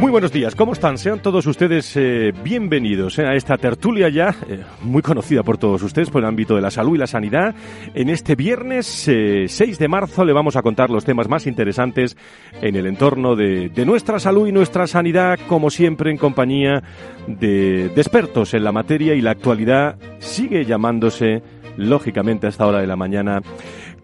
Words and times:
Muy 0.00 0.10
buenos 0.10 0.30
días, 0.30 0.54
¿cómo 0.54 0.74
están? 0.74 0.98
Sean 0.98 1.20
todos 1.20 1.46
ustedes 1.46 1.96
eh, 1.96 2.30
bienvenidos 2.44 3.18
eh, 3.18 3.26
a 3.26 3.34
esta 3.34 3.56
tertulia 3.56 4.10
ya 4.10 4.34
eh, 4.46 4.62
muy 4.82 5.00
conocida 5.00 5.42
por 5.42 5.56
todos 5.56 5.82
ustedes 5.82 6.10
por 6.10 6.22
el 6.22 6.28
ámbito 6.28 6.54
de 6.54 6.60
la 6.60 6.70
salud 6.70 6.96
y 6.96 6.98
la 6.98 7.06
sanidad. 7.06 7.54
En 7.94 8.10
este 8.10 8.34
viernes 8.34 8.86
6 8.86 9.78
de 9.78 9.88
marzo 9.88 10.26
le 10.26 10.34
vamos 10.34 10.54
a 10.56 10.62
contar 10.62 10.90
los 10.90 11.06
temas 11.06 11.28
más 11.28 11.46
interesantes 11.46 12.14
en 12.60 12.76
el 12.76 12.86
entorno 12.86 13.36
de, 13.36 13.70
de 13.70 13.86
nuestra 13.86 14.20
salud 14.20 14.46
y 14.46 14.52
nuestra 14.52 14.86
sanidad, 14.86 15.38
como 15.48 15.70
siempre 15.70 16.10
en 16.10 16.18
compañía 16.18 16.82
de, 17.26 17.88
de 17.88 18.00
expertos 18.00 18.52
en 18.52 18.64
la 18.64 18.72
materia 18.72 19.14
y 19.14 19.22
la 19.22 19.30
actualidad 19.30 19.96
sigue 20.18 20.66
llamándose, 20.66 21.42
lógicamente 21.78 22.46
a 22.46 22.50
esta 22.50 22.66
hora 22.66 22.80
de 22.80 22.86
la 22.86 22.96
mañana, 22.96 23.40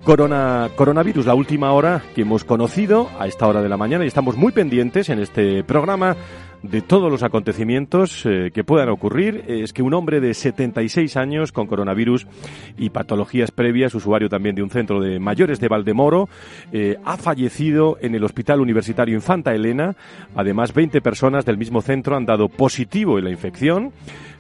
Corona, 0.05 0.69
coronavirus, 0.75 1.27
la 1.27 1.35
última 1.35 1.73
hora 1.73 2.03
que 2.15 2.23
hemos 2.23 2.43
conocido 2.45 3.09
a 3.21 3.29
esta 3.29 3.47
hora 3.47 3.63
de 3.63 3.69
la 3.69 3.77
mañana 3.77 4.05
y 4.05 4.09
estamos 4.09 4.37
muy 4.37 4.51
pendientes 4.51 5.09
en 5.09 5.21
este 5.21 5.63
programa 5.63 6.17
de 6.63 6.81
todos 6.81 7.11
los 7.11 7.23
acontecimientos 7.23 8.25
eh, 8.25 8.51
que 8.55 8.65
puedan 8.65 8.89
ocurrir. 8.89 9.45
Es 9.49 9.73
que 9.73 9.83
un 9.83 9.95
hombre 9.95 10.21
de 10.21 10.35
76 10.35 11.17
años 11.17 11.53
con 11.53 11.67
coronavirus 11.67 12.27
y 12.79 12.91
patologías 12.91 13.51
previas, 13.51 13.95
usuario 13.95 14.29
también 14.29 14.55
de 14.55 14.63
un 14.63 14.71
centro 14.71 15.01
de 15.01 15.19
mayores 15.19 15.61
de 15.61 15.69
Valdemoro, 15.69 16.29
eh, 16.73 16.97
ha 17.05 17.17
fallecido 17.17 17.99
en 18.01 18.15
el 18.15 18.25
Hospital 18.25 18.61
Universitario 18.61 19.15
Infanta 19.15 19.55
Elena. 19.55 19.97
Además, 20.35 20.73
20 20.73 21.01
personas 21.01 21.45
del 21.45 21.59
mismo 21.59 21.83
centro 21.83 22.17
han 22.17 22.27
dado 22.27 22.49
positivo 22.49 23.19
en 23.19 23.25
la 23.25 23.31
infección 23.31 23.93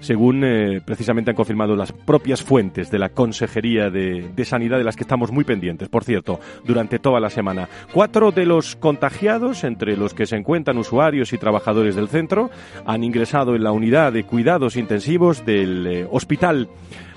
según 0.02 0.42
eh, 0.44 0.80
precisamente 0.84 1.30
han 1.30 1.36
confirmado 1.36 1.76
las 1.76 1.92
propias 1.92 2.42
fuentes 2.42 2.90
de 2.90 2.98
la 2.98 3.10
Consejería 3.10 3.88
de, 3.88 4.30
de, 4.34 4.44
Sanidad, 4.44 4.78
de 4.78 4.84
las 4.84 4.96
que 4.96 5.04
estamos 5.04 5.30
muy 5.30 5.44
pendientes, 5.44 5.88
por 5.88 6.04
cierto, 6.04 6.40
durante 6.64 6.98
toda 6.98 7.20
la 7.20 7.30
semana. 7.30 7.68
Cuatro 7.92 8.32
de 8.32 8.44
los 8.44 8.76
contagiados, 8.76 9.64
entre 9.64 9.96
los 9.96 10.12
que 10.12 10.26
se 10.26 10.36
encuentran 10.36 10.76
usuarios 10.76 11.32
y 11.32 11.38
trabajadores 11.38 11.94
del 11.94 12.08
centro, 12.12 12.50
han 12.86 13.02
ingresado 13.02 13.56
en 13.56 13.64
la 13.64 13.72
unidad 13.72 14.12
de 14.12 14.24
cuidados 14.24 14.76
intensivos 14.76 15.44
del 15.44 15.86
eh, 15.86 16.06
hospital 16.08 16.68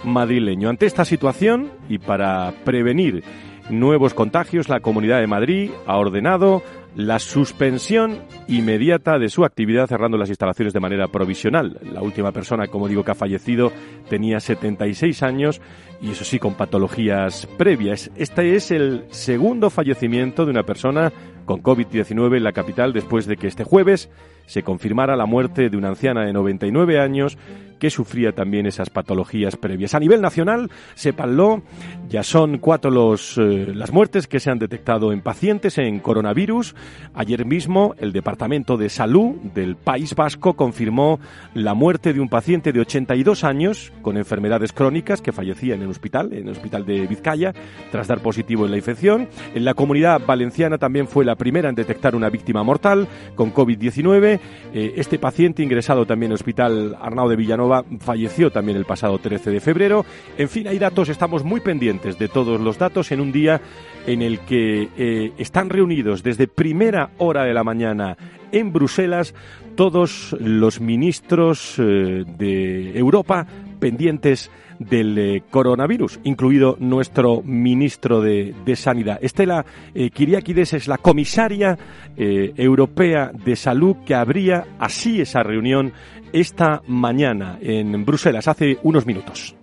madrileño. 0.04 0.70
Ante 0.70 0.88
esta 0.88 1.06
situación 1.06 1.72
y 1.88 2.00
para 2.00 2.54
prevenir 2.64 3.24
nuevos 3.70 4.14
contagios, 4.14 4.70
la 4.70 4.80
Comunidad 4.80 5.20
de 5.20 5.28
Madrid 5.28 5.72
ha 5.86 5.98
ordenado 5.98 6.64
la 6.96 7.20
suspensión 7.20 8.20
inmediata 8.48 9.20
de 9.20 9.28
su 9.28 9.44
actividad 9.44 9.88
cerrando 9.88 10.18
las 10.18 10.30
instalaciones 10.30 10.74
de 10.74 10.80
manera 10.80 11.08
provisional. 11.10 11.78
La 11.84 12.02
última 12.02 12.32
persona, 12.32 12.68
como 12.68 12.88
digo, 12.88 13.04
que 13.04 13.12
ha 13.12 13.16
fallecido 13.16 13.72
tenía 14.10 14.40
76 14.40 15.22
años 15.24 15.62
y 16.02 16.12
eso 16.12 16.24
sí, 16.24 16.40
con 16.40 16.56
patologías 16.56 17.48
previas. 17.58 18.12
Este 18.16 18.56
es 18.56 18.72
el 18.72 19.06
segundo 19.10 19.70
fallecimiento 19.70 20.46
de 20.46 20.52
una 20.52 20.64
persona 20.64 21.12
con 21.46 21.62
COVID-19 21.62 22.38
en 22.38 22.44
la 22.44 22.54
capital 22.54 22.94
después 22.94 23.26
de 23.26 23.36
que 23.36 23.48
este 23.48 23.66
jueves 23.66 24.10
se 24.46 24.64
confirmara 24.64 25.16
la 25.16 25.26
muerte 25.26 25.70
de 25.70 25.78
una 25.78 25.90
anciana 25.90 26.26
de 26.26 26.34
99 26.34 27.00
años 27.00 27.38
que 27.80 27.90
sufría 27.90 28.32
también 28.32 28.66
esas 28.66 28.90
patologías 28.90 29.56
previas. 29.56 29.94
A 29.94 30.00
nivel 30.00 30.22
nacional, 30.22 30.70
sépanlo, 30.96 31.62
ya 32.10 32.24
son 32.24 32.58
cuatro 32.58 32.92
los, 32.92 33.38
eh, 33.38 33.72
las 33.74 33.92
muertes 33.92 34.28
que 34.28 34.40
se 34.40 34.50
han 34.50 34.60
detectado 34.60 35.12
en 35.12 35.22
pacientes 35.22 35.78
en 35.78 36.00
coronavirus. 36.00 36.76
Ayer 37.14 37.46
mismo, 37.46 37.96
el 37.98 38.12
Departamento 38.12 38.78
de 38.78 38.90
Salud 38.90 39.36
del 39.54 39.76
País 39.76 40.16
Vasco 40.16 40.54
confirmó 40.54 41.20
la 41.54 41.74
muerte 41.74 42.14
de 42.14 42.20
un 42.20 42.30
paciente 42.30 42.72
de 42.72 42.80
82 42.80 43.44
años 43.44 43.92
con 44.02 44.18
enfermedades 44.18 44.72
crónicas 44.72 45.22
que 45.22 45.32
fallecía 45.32 45.76
en 45.76 45.82
el 45.82 45.90
hospital, 45.90 46.34
en 46.34 46.48
el 46.48 46.52
hospital 46.52 46.86
de 46.86 47.08
Vizcaya, 47.08 47.54
tras 47.92 48.08
dar 48.08 48.20
positivo 48.20 48.66
en 48.66 48.72
la 48.72 48.78
infección. 48.78 49.28
En 49.54 49.66
la 49.66 49.74
comunidad 49.74 50.22
valenciana 50.26 50.78
también 50.78 51.08
fue 51.08 51.26
la 51.26 51.36
primera 51.36 51.70
en 51.70 51.76
detectar 51.76 52.16
una 52.16 52.30
víctima 52.30 52.64
mortal 52.64 53.08
con 53.36 53.54
COVID-19. 53.54 54.35
Eh, 54.74 54.94
este 54.98 55.20
paciente 55.20 55.64
ingresado 55.64 56.06
también 56.06 56.30
en 56.30 56.32
el 56.32 56.36
hospital 56.36 56.98
Arnau 57.00 57.28
de 57.30 57.36
Villanova 57.36 57.84
falleció 58.00 58.52
también 58.52 58.78
el 58.78 58.86
pasado 58.86 59.18
13 59.20 59.52
de 59.52 59.60
febrero. 59.60 60.06
En 60.38 60.50
fin, 60.50 60.68
hay 60.68 60.80
datos, 60.80 61.10
estamos 61.10 61.44
muy 61.44 61.60
pendientes 61.60 62.18
de 62.18 62.28
todos 62.28 62.60
los 62.60 62.78
datos 62.78 63.12
en 63.12 63.22
un 63.22 63.32
día 63.32 63.62
en 64.08 64.22
el 64.22 64.40
que 64.40 64.90
eh, 64.98 65.32
están 65.38 65.70
reunidos 65.70 66.24
desde 66.24 66.48
primera 66.48 67.12
hora 67.18 67.44
de 67.44 67.54
la 67.54 67.64
mañana 67.64 68.18
en 68.52 68.72
Bruselas 68.72 69.34
todos 69.76 70.36
los 70.40 70.80
ministros 70.80 71.76
eh, 71.78 72.24
de 72.38 72.98
Europa 72.98 73.46
pendientes 73.86 74.50
del 74.80 75.16
eh, 75.16 75.44
coronavirus, 75.52 76.20
incluido 76.24 76.76
nuestro 76.80 77.44
ministro 77.44 78.20
de, 78.20 78.56
de 78.66 78.76
Sanidad. 78.76 79.20
Estela 79.22 79.64
eh, 79.94 80.10
Kiriakides 80.10 80.74
es 80.74 80.88
la 80.88 80.98
comisaria 80.98 81.78
eh, 82.18 82.52
europea 82.58 83.32
de 83.32 83.56
salud 83.56 83.98
que 84.04 84.16
abría 84.16 84.66
así 84.80 85.22
esa 85.22 85.44
reunión 85.44 85.94
esta 86.34 86.82
mañana 86.88 87.60
en 87.62 88.04
Bruselas, 88.06 88.48
hace 88.48 88.80
unos 88.82 89.06
minutos. 89.06 89.56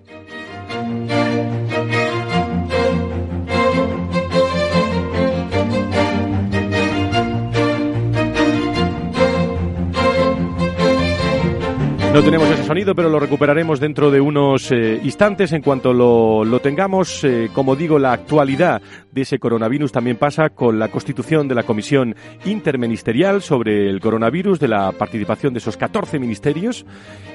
No 12.12 12.22
tenemos 12.22 12.50
ese 12.50 12.64
sonido, 12.64 12.94
pero 12.94 13.08
lo 13.08 13.18
recuperaremos 13.18 13.80
dentro 13.80 14.10
de 14.10 14.20
unos 14.20 14.70
eh, 14.70 15.00
instantes. 15.02 15.50
En 15.52 15.62
cuanto 15.62 15.94
lo, 15.94 16.44
lo 16.44 16.60
tengamos, 16.60 17.24
eh, 17.24 17.48
como 17.54 17.74
digo, 17.74 17.98
la 17.98 18.12
actualidad 18.12 18.82
de 19.10 19.22
ese 19.22 19.38
coronavirus 19.38 19.92
también 19.92 20.18
pasa 20.18 20.50
con 20.50 20.78
la 20.78 20.88
constitución 20.88 21.48
de 21.48 21.54
la 21.54 21.62
Comisión 21.62 22.14
Interministerial 22.44 23.40
sobre 23.40 23.88
el 23.88 23.98
coronavirus, 24.00 24.60
de 24.60 24.68
la 24.68 24.92
participación 24.92 25.54
de 25.54 25.60
esos 25.60 25.78
14 25.78 26.18
ministerios 26.18 26.84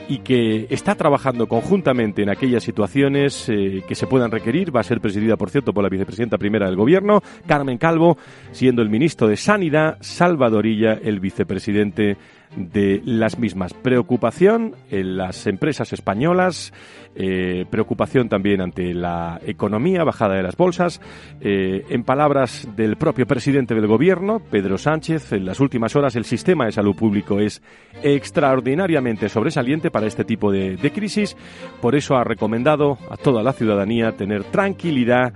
y 0.08 0.20
que 0.20 0.68
está 0.70 0.94
trabajando 0.94 1.48
conjuntamente 1.48 2.22
en 2.22 2.30
aquellas 2.30 2.64
situaciones 2.64 3.50
eh, 3.50 3.82
que 3.88 3.96
se 3.96 4.06
puedan 4.06 4.30
requerir. 4.30 4.76
Va 4.76 4.82
a 4.82 4.84
ser 4.84 5.02
presidida, 5.02 5.38
por 5.38 5.50
cierto, 5.50 5.74
por 5.74 5.84
la 5.84 5.90
vicepresidenta 5.90 6.38
primera 6.38 6.68
del 6.68 6.76
Gobierno, 6.76 7.24
Carmen 7.48 7.80
Calvo, 7.80 8.20
siendo 8.52 8.84
el 8.84 8.92
ministro 8.92 9.28
de 9.28 9.38
Sanidad, 9.38 9.98
Salvadorilla, 10.02 11.00
el 11.04 11.20
vicepresidente 11.20 12.16
de 12.56 13.02
las 13.06 13.38
mismas. 13.38 13.74
Preocupación 13.74 14.76
en 14.90 15.18
las 15.18 15.48
empresas 15.48 15.94
españolas, 15.94 16.74
eh, 17.16 17.66
preocupación 17.70 18.30
también 18.30 18.62
ante 18.62 18.94
la 18.94 19.40
economía, 19.46 20.04
bajada 20.04 20.36
de 20.36 20.44
las 20.44 20.56
bolsas. 20.56 21.02
Eh, 21.42 21.86
en 21.90 22.04
palabras 22.04 22.68
del 22.76 22.96
propio 22.96 23.26
presidente 23.26 23.76
del 23.76 23.88
gobierno, 23.88 24.40
Pedro 24.40 24.78
Sánchez, 24.78 25.34
en 25.34 25.46
las 25.46 25.60
últimas 25.60 25.96
horas 25.96 26.16
el 26.16 26.26
sistema 26.26 26.66
de 26.66 26.72
salud 26.72 26.96
público 26.96 27.40
es 27.40 27.62
extraordinariamente 28.04 29.30
sobresaliente 29.30 29.92
para 29.92 30.08
este 30.08 30.24
tipo 30.24 30.52
de, 30.52 30.78
crisis. 30.94 31.36
Por 31.82 31.96
eso 31.96 32.16
ha 32.16 32.24
recomendado 32.24 32.98
a 33.10 33.18
toda 33.18 33.44
la 33.44 33.52
ciudadanía 33.52 34.14
tener 34.14 34.46
tranquilidad 34.46 35.34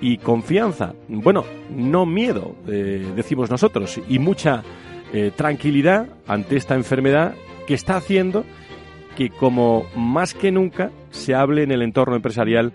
y 0.00 0.18
confianza. 0.18 0.94
Bueno, 1.08 1.44
no 1.70 2.06
miedo, 2.06 2.56
eh, 2.66 3.12
decimos 3.14 3.50
nosotros, 3.50 4.00
y 4.08 4.18
mucha 4.18 4.62
eh, 5.16 5.30
tranquilidad 5.30 6.08
ante 6.26 6.56
esta 6.56 6.74
enfermedad 6.74 7.36
que 7.68 7.74
está 7.74 7.96
haciendo 7.96 8.44
que 9.16 9.30
como 9.30 9.84
más 9.94 10.34
que 10.34 10.50
nunca 10.50 10.90
se 11.10 11.36
hable 11.36 11.62
en 11.62 11.70
el 11.70 11.82
entorno 11.82 12.16
empresarial 12.16 12.72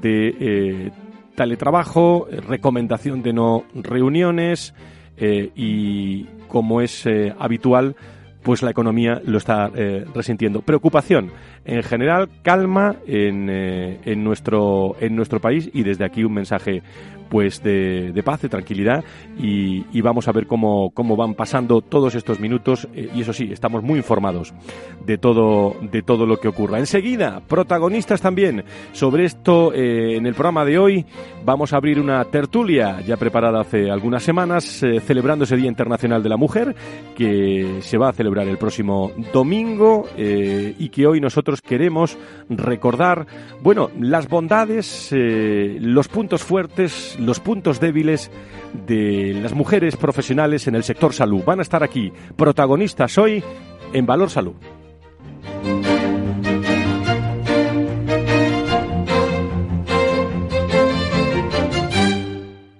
de 0.00 0.36
eh, 0.38 0.90
teletrabajo, 1.34 2.28
eh, 2.30 2.40
recomendación 2.42 3.22
de 3.22 3.32
no 3.32 3.64
reuniones 3.74 4.72
y 5.18 6.26
como 6.46 6.80
es 6.80 7.06
habitual, 7.38 7.96
pues 8.42 8.62
la 8.62 8.70
economía 8.70 9.20
lo 9.26 9.36
está 9.36 9.68
resintiendo. 10.14 10.62
Preocupación 10.62 11.30
en 11.66 11.82
general, 11.82 12.30
calma 12.42 12.96
en, 13.06 13.50
en, 13.50 14.24
nuestro, 14.24 14.96
en 14.98 15.16
nuestro 15.16 15.38
país 15.38 15.68
y 15.74 15.82
desde 15.82 16.06
aquí 16.06 16.24
un 16.24 16.32
mensaje 16.32 16.82
pues 17.30 17.62
de, 17.62 18.20
paz, 18.24 18.42
de 18.42 18.48
tranquilidad 18.50 19.04
y, 19.38 20.00
vamos 20.02 20.28
a 20.28 20.32
ver 20.32 20.46
cómo, 20.46 20.90
cómo 20.90 21.14
van 21.14 21.34
pasando 21.34 21.80
todos 21.80 22.14
estos 22.14 22.40
minutos 22.40 22.88
eh, 22.94 23.08
y 23.14 23.20
eso 23.20 23.32
sí, 23.32 23.48
estamos 23.52 23.82
muy 23.82 23.98
informados 23.98 24.52
de 25.06 25.18
todo, 25.18 25.76
de 25.80 26.02
todo 26.02 26.26
lo 26.26 26.38
que 26.38 26.48
ocurra. 26.48 26.78
Enseguida, 26.78 27.40
protagonistas 27.46 28.20
también 28.20 28.64
sobre 28.92 29.24
esto 29.24 29.72
eh, 29.72 30.16
en 30.16 30.26
el 30.26 30.34
programa 30.34 30.64
de 30.64 30.78
hoy 30.78 31.06
vamos 31.44 31.72
a 31.72 31.76
abrir 31.76 32.00
una 32.00 32.24
tertulia 32.24 33.00
ya 33.06 33.16
preparada 33.16 33.60
hace 33.60 33.90
algunas 33.90 34.22
semanas 34.22 34.82
eh, 34.82 35.00
celebrando 35.00 35.44
ese 35.44 35.56
Día 35.56 35.68
Internacional 35.68 36.22
de 36.22 36.28
la 36.28 36.36
Mujer 36.36 36.74
que 37.14 37.78
se 37.82 37.98
va 37.98 38.08
a 38.08 38.12
celebrar 38.12 38.48
el 38.48 38.58
próximo 38.58 39.12
domingo 39.32 40.08
y 40.16 40.88
que 40.88 41.06
hoy 41.06 41.20
nosotros 41.20 41.60
queremos 41.60 42.16
recordar, 42.48 43.26
bueno, 43.62 43.90
las 43.98 44.28
bondades, 44.28 45.10
los 45.12 46.08
puntos 46.08 46.42
fuertes, 46.42 47.18
los 47.20 47.40
puntos 47.40 47.80
débiles 47.80 48.30
de 48.86 49.38
las 49.40 49.54
mujeres 49.54 49.96
profesionales 49.96 50.66
en 50.66 50.74
el 50.74 50.84
sector 50.84 51.12
salud. 51.12 51.44
Van 51.44 51.60
a 51.60 51.62
estar 51.62 51.82
aquí 51.82 52.12
protagonistas 52.36 53.16
hoy 53.18 53.44
en 53.92 54.06
Valor 54.06 54.30
Salud. 54.30 54.54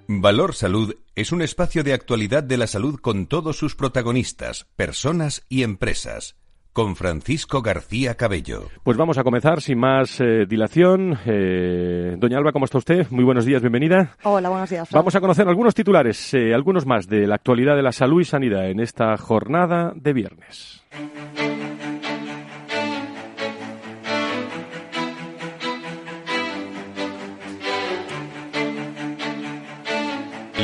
Valor 0.07 0.53
Salud 0.53 0.95
es 1.15 1.31
un 1.31 1.41
espacio 1.41 1.83
de 1.83 1.93
actualidad 1.93 2.43
de 2.43 2.57
la 2.57 2.67
salud 2.67 2.99
con 2.99 3.25
todos 3.25 3.57
sus 3.57 3.75
protagonistas, 3.75 4.67
personas 4.75 5.43
y 5.49 5.63
empresas 5.63 6.40
con 6.73 6.95
Francisco 6.95 7.61
García 7.61 8.15
Cabello. 8.15 8.69
Pues 8.83 8.97
vamos 8.97 9.17
a 9.17 9.23
comenzar 9.23 9.61
sin 9.61 9.79
más 9.79 10.19
eh, 10.21 10.45
dilación. 10.47 11.17
Eh, 11.25 12.15
doña 12.17 12.37
Alba, 12.37 12.51
¿cómo 12.51 12.65
está 12.65 12.77
usted? 12.77 13.07
Muy 13.09 13.23
buenos 13.23 13.45
días, 13.45 13.61
bienvenida. 13.61 14.15
Hola, 14.23 14.49
buenos 14.49 14.69
días. 14.69 14.89
Vamos 14.91 15.15
a 15.15 15.21
conocer 15.21 15.47
algunos 15.47 15.75
titulares, 15.75 16.33
eh, 16.33 16.53
algunos 16.53 16.85
más 16.85 17.07
de 17.07 17.27
la 17.27 17.35
actualidad 17.35 17.75
de 17.75 17.83
la 17.83 17.91
salud 17.91 18.21
y 18.21 18.25
sanidad 18.25 18.69
en 18.69 18.79
esta 18.79 19.17
jornada 19.17 19.93
de 19.95 20.13
viernes. 20.13 20.83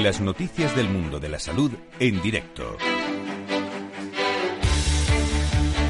Las 0.03 0.21
noticias 0.21 0.75
del 0.75 0.89
mundo 0.89 1.19
de 1.19 1.27
la 1.27 1.39
salud 1.39 1.71
en 1.99 2.21
directo. 2.21 2.77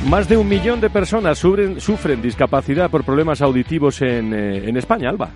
Más 0.08 0.30
de 0.30 0.38
un 0.38 0.48
millón 0.48 0.80
de 0.80 0.90
personas 0.90 1.38
sufren, 1.38 2.22
discapacidad 2.22 2.90
por 2.90 3.04
problemas 3.04 3.42
auditivos 3.42 4.02
en, 4.02 4.34
eh, 4.34 4.70
en 4.70 4.78
España, 4.78 5.10
Alba. 5.10 5.32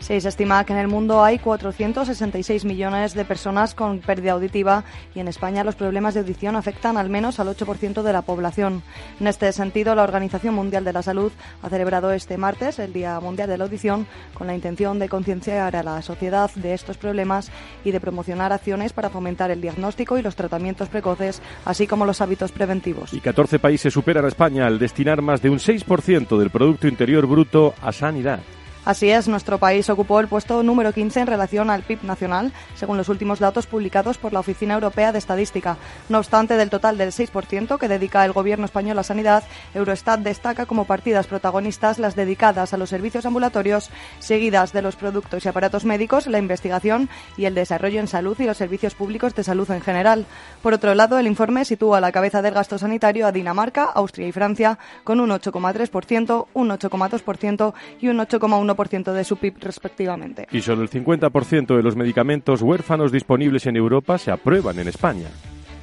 Se 0.00 0.16
estima 0.16 0.64
que 0.64 0.72
en 0.72 0.78
el 0.78 0.88
mundo 0.88 1.22
hay 1.22 1.38
466 1.38 2.64
millones 2.64 3.14
de 3.14 3.24
personas 3.24 3.74
con 3.74 3.98
pérdida 3.98 4.32
auditiva 4.32 4.84
y 5.14 5.20
en 5.20 5.28
España 5.28 5.64
los 5.64 5.74
problemas 5.74 6.14
de 6.14 6.20
audición 6.20 6.56
afectan 6.56 6.96
al 6.96 7.10
menos 7.10 7.40
al 7.40 7.48
8% 7.48 8.02
de 8.02 8.12
la 8.12 8.22
población. 8.22 8.82
En 9.20 9.26
este 9.26 9.52
sentido, 9.52 9.94
la 9.94 10.04
Organización 10.04 10.54
Mundial 10.54 10.84
de 10.84 10.92
la 10.92 11.02
Salud 11.02 11.32
ha 11.62 11.68
celebrado 11.68 12.12
este 12.12 12.38
martes 12.38 12.78
el 12.78 12.92
Día 12.92 13.20
Mundial 13.20 13.48
de 13.48 13.58
la 13.58 13.64
Audición 13.64 14.06
con 14.34 14.46
la 14.46 14.54
intención 14.54 14.98
de 14.98 15.08
concienciar 15.08 15.76
a 15.76 15.82
la 15.82 16.00
sociedad 16.00 16.50
de 16.54 16.74
estos 16.74 16.96
problemas 16.96 17.50
y 17.84 17.90
de 17.90 18.00
promocionar 18.00 18.52
acciones 18.52 18.92
para 18.92 19.10
fomentar 19.10 19.50
el 19.50 19.60
diagnóstico 19.60 20.16
y 20.16 20.22
los 20.22 20.36
tratamientos 20.36 20.88
precoces, 20.88 21.42
así 21.64 21.86
como 21.86 22.06
los 22.06 22.20
hábitos 22.20 22.52
preventivos. 22.52 23.12
Y 23.12 23.20
14 23.20 23.58
países 23.58 23.92
superan 23.92 24.24
a 24.24 24.28
España 24.28 24.66
al 24.66 24.78
destinar 24.78 25.22
más 25.22 25.42
de 25.42 25.50
un 25.50 25.58
6% 25.58 26.38
del 26.38 26.50
Producto 26.50 26.88
Interior 26.88 27.26
Bruto 27.26 27.74
a 27.82 27.92
sanidad. 27.92 28.40
Así 28.88 29.10
es, 29.10 29.28
nuestro 29.28 29.58
país 29.58 29.90
ocupó 29.90 30.18
el 30.18 30.28
puesto 30.28 30.62
número 30.62 30.94
15 30.94 31.20
en 31.20 31.26
relación 31.26 31.68
al 31.68 31.82
PIB 31.82 32.04
nacional, 32.04 32.54
según 32.74 32.96
los 32.96 33.10
últimos 33.10 33.38
datos 33.38 33.66
publicados 33.66 34.16
por 34.16 34.32
la 34.32 34.40
Oficina 34.40 34.72
Europea 34.72 35.12
de 35.12 35.18
Estadística. 35.18 35.76
No 36.08 36.16
obstante, 36.16 36.56
del 36.56 36.70
total 36.70 36.96
del 36.96 37.12
6% 37.12 37.76
que 37.78 37.86
dedica 37.86 38.24
el 38.24 38.32
Gobierno 38.32 38.64
español 38.64 38.98
a 38.98 39.02
sanidad, 39.02 39.44
Eurostat 39.74 40.20
destaca 40.20 40.64
como 40.64 40.86
partidas 40.86 41.26
protagonistas 41.26 41.98
las 41.98 42.16
dedicadas 42.16 42.72
a 42.72 42.78
los 42.78 42.88
servicios 42.88 43.26
ambulatorios, 43.26 43.90
seguidas 44.20 44.72
de 44.72 44.80
los 44.80 44.96
productos 44.96 45.44
y 45.44 45.48
aparatos 45.50 45.84
médicos, 45.84 46.26
la 46.26 46.38
investigación 46.38 47.10
y 47.36 47.44
el 47.44 47.54
desarrollo 47.54 48.00
en 48.00 48.08
salud 48.08 48.40
y 48.40 48.44
los 48.44 48.56
servicios 48.56 48.94
públicos 48.94 49.34
de 49.34 49.44
salud 49.44 49.70
en 49.70 49.82
general. 49.82 50.24
Por 50.62 50.72
otro 50.72 50.94
lado, 50.94 51.18
el 51.18 51.26
informe 51.26 51.66
sitúa 51.66 51.98
a 51.98 52.00
la 52.00 52.10
cabeza 52.10 52.40
del 52.40 52.54
gasto 52.54 52.78
sanitario 52.78 53.26
a 53.26 53.32
Dinamarca, 53.32 53.84
Austria 53.84 54.28
y 54.28 54.32
Francia, 54.32 54.78
con 55.04 55.20
un 55.20 55.28
8,3%, 55.28 56.46
un 56.54 56.70
8,2% 56.70 57.74
y 58.00 58.08
un 58.08 58.16
8,1% 58.16 58.77
de 59.12 59.24
su 59.24 59.36
PIB 59.36 59.56
respectivamente. 59.60 60.46
Y 60.52 60.60
solo 60.60 60.82
el 60.82 60.90
50% 60.90 61.76
de 61.76 61.82
los 61.82 61.96
medicamentos 61.96 62.62
huérfanos 62.62 63.10
disponibles 63.10 63.66
en 63.66 63.76
Europa 63.76 64.18
se 64.18 64.30
aprueban 64.30 64.78
en 64.78 64.86
España. 64.86 65.26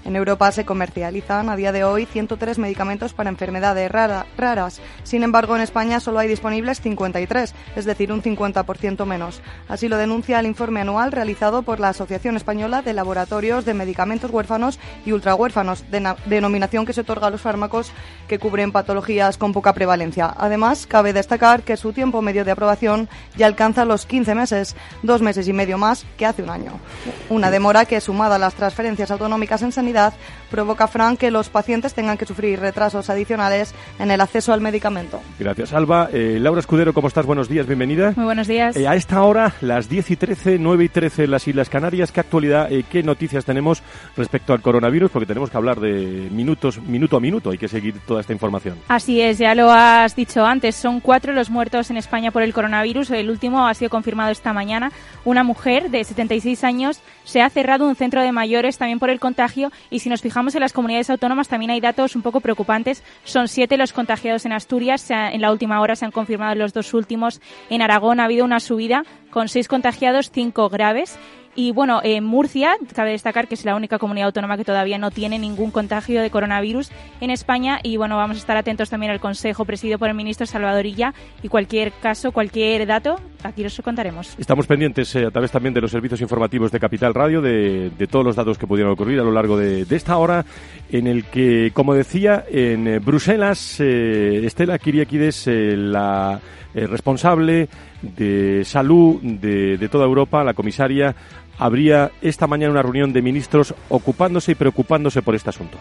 En 0.05 0.15
Europa 0.15 0.51
se 0.51 0.65
comercializan 0.65 1.49
a 1.49 1.55
día 1.55 1.71
de 1.71 1.83
hoy 1.83 2.05
103 2.05 2.59
medicamentos 2.59 3.13
para 3.13 3.31
enfermedades 3.31 3.91
raras. 3.91 4.79
Sin 5.01 5.23
embargo, 5.23 5.55
en 5.55 5.63
España 5.63 5.99
solo 5.99 6.19
hay 6.19 6.27
disponibles 6.27 6.79
53, 6.79 7.55
es 7.75 7.85
decir, 7.85 8.11
un 8.11 8.21
50% 8.21 9.03
menos. 9.07 9.41
Así 9.67 9.87
lo 9.87 9.97
denuncia 9.97 10.39
el 10.39 10.45
informe 10.45 10.81
anual 10.81 11.11
realizado 11.11 11.63
por 11.63 11.79
la 11.79 11.89
Asociación 11.89 12.37
Española 12.37 12.83
de 12.83 12.93
Laboratorios 12.93 13.65
de 13.65 13.73
Medicamentos 13.73 14.29
Huérfanos 14.29 14.79
y 15.07 15.11
Ultrahuérfanos, 15.11 15.83
denominación 16.27 16.85
que 16.85 16.93
se 16.93 17.01
otorga 17.01 17.27
a 17.27 17.31
los 17.31 17.41
fármacos 17.41 17.91
que 18.27 18.37
cubren 18.37 18.71
patologías 18.71 19.39
con 19.39 19.53
poca 19.53 19.73
prevalencia. 19.73 20.31
Además, 20.37 20.85
cabe 20.85 21.13
destacar 21.13 21.63
que 21.63 21.77
su 21.77 21.93
tiempo 21.93 22.21
medio 22.21 22.45
de 22.45 22.51
aprobación 22.51 23.09
ya 23.37 23.47
alcanza 23.47 23.85
los 23.85 24.05
15 24.05 24.35
meses, 24.35 24.75
dos 25.01 25.23
meses 25.23 25.47
y 25.47 25.53
medio 25.53 25.79
más 25.79 26.05
que 26.15 26.27
hace 26.27 26.43
un 26.43 26.51
año. 26.51 26.73
Una 27.29 27.49
demora 27.49 27.85
que, 27.85 27.99
sumada 27.99 28.35
a 28.35 28.39
las 28.39 28.53
transferencias 28.53 29.09
autonómicas 29.09 29.63
en 29.63 29.71
sanidad, 29.71 29.94
oportunidad 29.95 30.13
provoca, 30.49 30.87
Frank, 30.87 31.19
que 31.19 31.31
los 31.31 31.49
pacientes 31.49 31.93
tengan 31.93 32.17
que 32.17 32.25
sufrir 32.25 32.59
retrasos 32.59 33.09
adicionales 33.09 33.73
en 33.99 34.11
el 34.11 34.21
acceso 34.21 34.53
al 34.53 34.61
medicamento. 34.61 35.21
Gracias, 35.39 35.73
Alba. 35.73 36.09
Eh, 36.11 36.37
Laura 36.39 36.59
Escudero, 36.59 36.93
¿cómo 36.93 37.07
estás? 37.07 37.25
Buenos 37.25 37.49
días, 37.49 37.67
bienvenida. 37.67 38.13
Muy 38.15 38.25
buenos 38.25 38.47
días. 38.47 38.75
Eh, 38.75 38.87
a 38.87 38.95
esta 38.95 39.21
hora, 39.23 39.53
las 39.61 39.89
10 39.89 40.11
y 40.11 40.15
13, 40.15 40.57
9 40.59 40.83
y 40.83 40.89
13 40.89 41.23
en 41.25 41.31
las 41.31 41.47
Islas 41.47 41.69
Canarias, 41.69 42.11
¿qué 42.11 42.19
actualidad, 42.19 42.71
eh, 42.71 42.83
qué 42.89 43.03
noticias 43.03 43.45
tenemos 43.45 43.83
respecto 44.15 44.53
al 44.53 44.61
coronavirus? 44.61 45.11
Porque 45.11 45.25
tenemos 45.25 45.49
que 45.49 45.57
hablar 45.57 45.79
de 45.79 46.29
minutos, 46.31 46.81
minuto 46.81 47.17
a 47.17 47.19
minuto, 47.19 47.51
hay 47.51 47.57
que 47.57 47.67
seguir 47.67 47.99
toda 48.05 48.21
esta 48.21 48.33
información. 48.33 48.77
Así 48.87 49.21
es, 49.21 49.37
ya 49.37 49.55
lo 49.55 49.71
has 49.71 50.15
dicho 50.15 50.45
antes, 50.45 50.75
son 50.75 50.99
cuatro 50.99 51.33
los 51.33 51.49
muertos 51.49 51.89
en 51.89 51.97
España 51.97 52.31
por 52.31 52.43
el 52.43 52.53
coronavirus. 52.53 53.11
El 53.11 53.29
último 53.29 53.67
ha 53.67 53.73
sido 53.73 53.89
confirmado 53.89 54.31
esta 54.31 54.53
mañana. 54.53 54.91
Una 55.23 55.43
mujer 55.43 55.89
de 55.89 56.03
76 56.03 56.63
años 56.63 57.01
se 57.23 57.41
ha 57.41 57.49
cerrado 57.49 57.87
un 57.87 57.95
centro 57.95 58.21
de 58.21 58.31
mayores 58.31 58.77
también 58.77 58.99
por 58.99 59.09
el 59.09 59.19
contagio 59.19 59.71
y 59.89 59.99
si 59.99 60.09
nos 60.09 60.21
fijamos 60.21 60.34
en 60.35 60.59
las 60.59 60.73
comunidades 60.73 61.09
autónomas 61.09 61.47
también 61.47 61.71
hay 61.71 61.79
datos 61.79 62.15
un 62.15 62.21
poco 62.21 62.41
preocupantes. 62.41 63.03
Son 63.23 63.47
siete 63.47 63.77
los 63.77 63.93
contagiados 63.93 64.45
en 64.45 64.51
Asturias, 64.51 65.09
en 65.09 65.39
la 65.39 65.51
última 65.51 65.79
hora 65.79 65.95
se 65.95 66.03
han 66.03 66.11
confirmado 66.11 66.55
los 66.55 66.73
dos 66.73 66.93
últimos. 66.93 67.39
En 67.69 67.81
Aragón 67.81 68.19
ha 68.19 68.25
habido 68.25 68.43
una 68.43 68.59
subida 68.59 69.05
con 69.29 69.47
seis 69.47 69.69
contagiados, 69.69 70.31
cinco 70.31 70.67
graves 70.69 71.17
y 71.55 71.71
bueno, 71.71 72.01
en 72.03 72.25
Murcia, 72.25 72.75
cabe 72.93 73.11
destacar 73.11 73.47
que 73.47 73.55
es 73.55 73.63
la 73.63 73.75
única 73.75 73.97
comunidad 73.97 74.27
autónoma 74.27 74.57
que 74.57 74.65
todavía 74.65 74.97
no 74.97 75.09
tiene 75.09 75.39
ningún 75.39 75.71
contagio 75.71 76.21
de 76.21 76.29
coronavirus 76.29 76.91
en 77.21 77.29
España. 77.29 77.79
Y 77.81 77.95
bueno, 77.95 78.17
vamos 78.17 78.35
a 78.37 78.39
estar 78.41 78.57
atentos 78.57 78.89
también 78.89 79.13
al 79.13 79.21
consejo 79.21 79.63
presidido 79.63 79.97
por 79.97 80.09
el 80.09 80.15
ministro 80.15 80.45
Salvadorilla. 80.45 81.13
Y 81.41 81.47
cualquier 81.47 81.93
caso, 81.93 82.33
cualquier 82.33 82.85
dato, 82.85 83.19
aquí 83.43 83.65
os 83.65 83.81
contaremos. 83.81 84.35
Estamos 84.37 84.67
pendientes 84.67 85.15
eh, 85.15 85.25
a 85.25 85.31
través 85.31 85.49
también 85.49 85.73
de 85.73 85.79
los 85.79 85.91
servicios 85.91 86.19
informativos 86.19 86.71
de 86.71 86.79
Capital 86.79 87.13
Radio, 87.13 87.41
de, 87.41 87.89
todos 88.11 88.25
los 88.25 88.35
datos 88.35 88.57
que 88.57 88.67
pudieran 88.67 88.91
ocurrir 88.91 89.19
a 89.21 89.23
lo 89.23 89.31
largo 89.31 89.57
de, 89.57 89.85
esta 89.89 90.17
hora, 90.17 90.45
en 90.91 91.07
el 91.07 91.23
que, 91.25 91.71
como 91.73 91.93
decía, 91.93 92.43
en 92.49 92.85
eh, 92.85 92.99
Bruselas, 92.99 93.79
eh, 93.79 94.45
Estela 94.45 94.77
Kiriakides, 94.77 95.47
la 95.47 96.41
responsable 96.73 97.69
de 98.01 98.65
salud 98.65 99.21
de 99.21 99.87
toda 99.89 100.03
Europa, 100.03 100.43
la 100.43 100.53
comisaria, 100.53 101.15
habría 101.57 102.11
esta 102.21 102.47
mañana 102.47 102.71
una 102.71 102.81
reunión 102.81 103.13
de 103.13 103.21
ministros 103.21 103.73
ocupándose 103.89 104.53
y 104.53 104.55
preocupándose 104.55 105.21
por 105.21 105.35
este 105.35 105.49
asunto. 105.49 105.77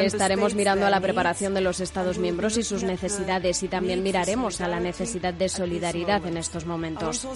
Estaremos 0.00 0.54
mirando 0.54 0.86
a 0.86 0.90
la 0.90 1.00
preparación 1.00 1.52
de 1.54 1.60
los 1.60 1.80
Estados 1.80 2.18
miembros 2.18 2.56
y 2.56 2.62
sus 2.62 2.84
necesidades 2.84 3.62
y 3.62 3.68
también 3.68 4.02
miraremos 4.02 4.60
a 4.60 4.68
la 4.68 4.80
necesidad 4.80 5.34
de 5.34 5.48
solidaridad 5.48 6.24
en 6.26 6.36
estos 6.36 6.64
momentos. 6.64 7.26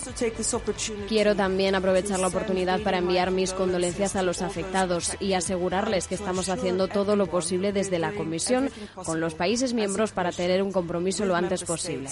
Quiero 1.08 1.34
también 1.34 1.74
aprovechar 1.74 2.20
la 2.20 2.28
oportunidad 2.28 2.80
para 2.80 2.98
enviar 2.98 3.30
mis 3.30 3.52
condolencias 3.52 4.16
a 4.16 4.22
los 4.22 4.40
afectados 4.42 5.16
y 5.20 5.34
asegurarles 5.34 6.08
que 6.08 6.14
estamos 6.14 6.48
haciendo 6.48 6.88
todo 6.88 7.16
lo 7.16 7.26
posible 7.26 7.72
desde 7.72 7.98
la 7.98 8.12
Comisión 8.12 8.70
con 8.94 9.20
los 9.20 9.34
países 9.34 9.74
miembros 9.74 10.12
para 10.12 10.32
tener 10.32 10.62
un 10.62 10.72
compromiso 10.72 11.26
lo 11.26 11.36
antes 11.36 11.64
posible. 11.64 12.08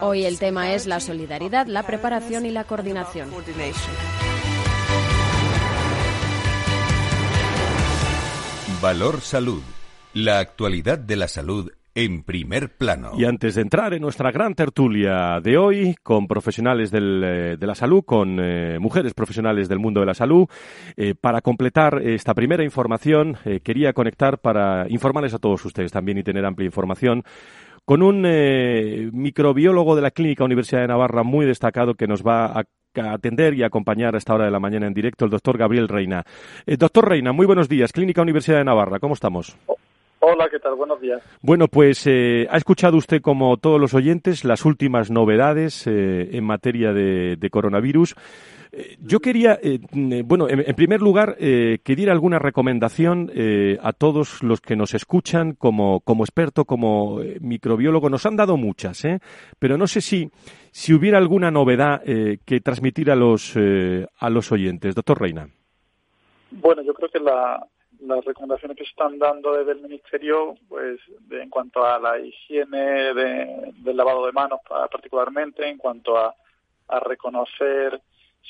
Hoy 0.00 0.24
el 0.24 0.38
tema 0.38 0.72
es 0.72 0.86
la 0.86 1.00
solidaridad, 1.00 1.66
la 1.66 1.84
preparación 1.84 2.44
y 2.44 2.50
la 2.50 2.64
coordinación. 2.64 3.30
Valor 8.82 9.20
Salud. 9.20 9.62
La 10.14 10.40
actualidad 10.40 10.98
de 10.98 11.16
la 11.16 11.28
salud 11.28 11.70
en 11.94 12.22
primer 12.22 12.76
plano. 12.76 13.12
Y 13.16 13.24
antes 13.24 13.54
de 13.54 13.62
entrar 13.62 13.92
en 13.94 14.02
nuestra 14.02 14.30
gran 14.30 14.54
tertulia 14.54 15.40
de 15.42 15.58
hoy, 15.58 15.94
con 16.02 16.26
profesionales 16.26 16.90
del, 16.90 17.22
eh, 17.24 17.56
de 17.58 17.66
la 17.66 17.74
salud, 17.74 18.02
con 18.04 18.38
eh, 18.40 18.78
mujeres 18.78 19.14
profesionales 19.14 19.68
del 19.68 19.78
mundo 19.78 20.00
de 20.00 20.06
la 20.06 20.14
salud, 20.14 20.46
eh, 20.96 21.14
para 21.14 21.40
completar 21.40 22.00
esta 22.02 22.34
primera 22.34 22.64
información, 22.64 23.36
quería 23.62 23.92
conectar 23.92 24.38
para 24.38 24.86
informarles 24.88 25.34
a 25.34 25.38
todos 25.38 25.64
ustedes 25.64 25.92
también 25.92 26.18
y 26.18 26.22
tener 26.22 26.44
amplia 26.44 26.66
información 26.66 27.24
con 27.84 28.02
un 28.02 28.22
microbiólogo 29.12 29.96
de 29.96 30.02
la 30.02 30.10
Clínica 30.10 30.44
Universidad 30.44 30.82
de 30.82 30.88
Navarra 30.88 31.22
muy 31.22 31.46
destacado 31.46 31.94
que 31.94 32.06
nos 32.06 32.22
va 32.22 32.46
a 32.46 32.64
atender 33.12 33.54
y 33.54 33.62
acompañar 33.62 34.14
a 34.14 34.18
esta 34.18 34.34
hora 34.34 34.44
de 34.44 34.50
la 34.50 34.60
mañana 34.60 34.86
en 34.86 34.94
directo, 34.94 35.24
el 35.24 35.30
doctor 35.30 35.58
Gabriel 35.58 35.88
Reina. 35.88 36.24
doctor 36.66 37.08
Reina, 37.08 37.32
muy 37.32 37.46
buenos 37.46 37.68
días. 37.68 37.92
Clínica 37.92 38.22
Universidad 38.22 38.58
de 38.58 38.64
Navarra, 38.64 38.98
¿cómo 39.00 39.14
estamos? 39.14 39.56
Hola, 40.24 40.48
¿qué 40.48 40.60
tal? 40.60 40.76
Buenos 40.76 41.00
días. 41.00 41.20
Bueno, 41.42 41.66
pues 41.66 42.06
eh, 42.06 42.46
ha 42.48 42.56
escuchado 42.56 42.96
usted, 42.96 43.20
como 43.20 43.56
todos 43.56 43.80
los 43.80 43.92
oyentes, 43.92 44.44
las 44.44 44.64
últimas 44.64 45.10
novedades 45.10 45.84
eh, 45.88 46.36
en 46.36 46.44
materia 46.44 46.92
de, 46.92 47.48
coronavirus. 47.50 48.14
Eh, 48.70 48.98
yo 49.00 49.18
quería, 49.18 49.58
bueno, 50.24 50.48
en, 50.48 50.76
primer 50.76 51.00
lugar, 51.00 51.36
que 51.38 51.96
diera 51.96 52.12
alguna 52.12 52.38
recomendación 52.38 53.32
a 53.82 53.92
todos 53.92 54.44
los 54.44 54.60
que 54.60 54.76
nos 54.76 54.94
escuchan 54.94 55.54
como, 55.54 55.98
como 56.02 56.22
experto, 56.22 56.66
como 56.66 57.18
microbiólogo. 57.40 58.08
Nos 58.08 58.24
han 58.24 58.36
dado 58.36 58.56
muchas, 58.56 59.02
pero 59.58 59.76
no 59.76 59.88
sé 59.88 60.00
si, 60.00 60.30
si 60.70 60.94
hubiera 60.94 61.18
alguna 61.18 61.50
novedad 61.50 62.00
que 62.00 62.60
transmitir 62.60 63.10
a 63.10 63.16
los, 63.16 63.56
a 63.56 64.30
los 64.30 64.52
oyentes. 64.52 64.94
Doctor 64.94 65.20
Reina. 65.20 65.48
Bueno, 66.52 66.82
yo 66.82 66.94
creo 66.94 67.08
que 67.08 67.18
la, 67.18 67.66
las 68.06 68.24
recomendaciones 68.24 68.76
que 68.76 68.84
se 68.84 68.90
están 68.90 69.18
dando 69.18 69.52
desde 69.52 69.72
el 69.72 69.80
Ministerio, 69.80 70.54
pues 70.68 71.00
en 71.30 71.48
cuanto 71.50 71.84
a 71.84 71.98
la 71.98 72.18
higiene 72.18 73.14
del 73.14 73.96
lavado 73.96 74.26
de 74.26 74.32
manos 74.32 74.60
particularmente, 74.90 75.68
en 75.68 75.78
cuanto 75.78 76.16
a, 76.18 76.34
reconocer 77.06 77.98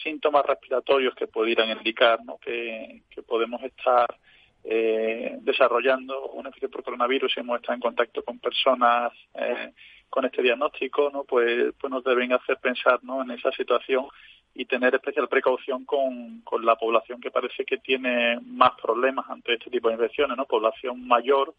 síntomas 0.03 0.45
respiratorios 0.45 1.15
que 1.15 1.29
pudieran 1.29 1.71
indicar 1.71 2.19
que, 2.41 3.03
podemos 3.25 3.63
estar 3.63 4.17
eh, 4.65 5.37
desarrollando 5.43 6.31
una 6.31 6.49
infección 6.49 6.73
por 6.73 6.83
coronavirus 6.83 7.37
y 7.37 7.41
hemos 7.41 7.61
estado 7.61 7.75
en 7.75 7.81
contacto 7.81 8.25
con 8.25 8.41
personas 8.41 9.13
eh, 9.35 9.73
con 10.11 10.25
este 10.25 10.43
diagnóstico, 10.43 11.09
¿no? 11.13 11.23
pues, 11.23 11.73
pues 11.81 11.91
nos 11.91 12.03
deben 12.03 12.33
hacer 12.33 12.59
pensar 12.59 12.99
¿no? 13.05 13.23
en 13.23 13.31
esa 13.31 13.53
situación 13.53 14.07
y 14.55 14.67
tener 14.67 14.95
especial 14.95 15.29
precaución 15.29 15.85
con, 15.85 16.41
con 16.43 16.65
la 16.65 16.77
población 16.77 17.21
que 17.21 17.31
parece 17.31 17.65
que 17.65 17.79
tiene 17.79 18.39
más 18.41 18.73
problemas 18.81 19.29
ante 19.31 19.55
este 19.55 19.71
tipo 19.71 19.89
de 19.89 19.95
infecciones, 19.95 20.37
¿no? 20.37 20.45
Población 20.45 21.07
mayor, 21.07 21.55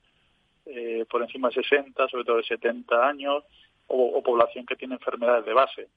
eh, 0.65 1.05
por 1.09 1.21
encima 1.21 1.49
de 1.49 1.55
60, 1.55 2.07
sobre 2.07 2.23
todo 2.23 2.37
de 2.37 2.43
70 2.43 3.07
años, 3.07 3.43
o 3.87 4.23
población 4.23 4.65
que 4.65 4.75
tiene 4.75 4.95
enfermedades 4.95 5.45
de 5.45 5.53
base. 5.53 5.87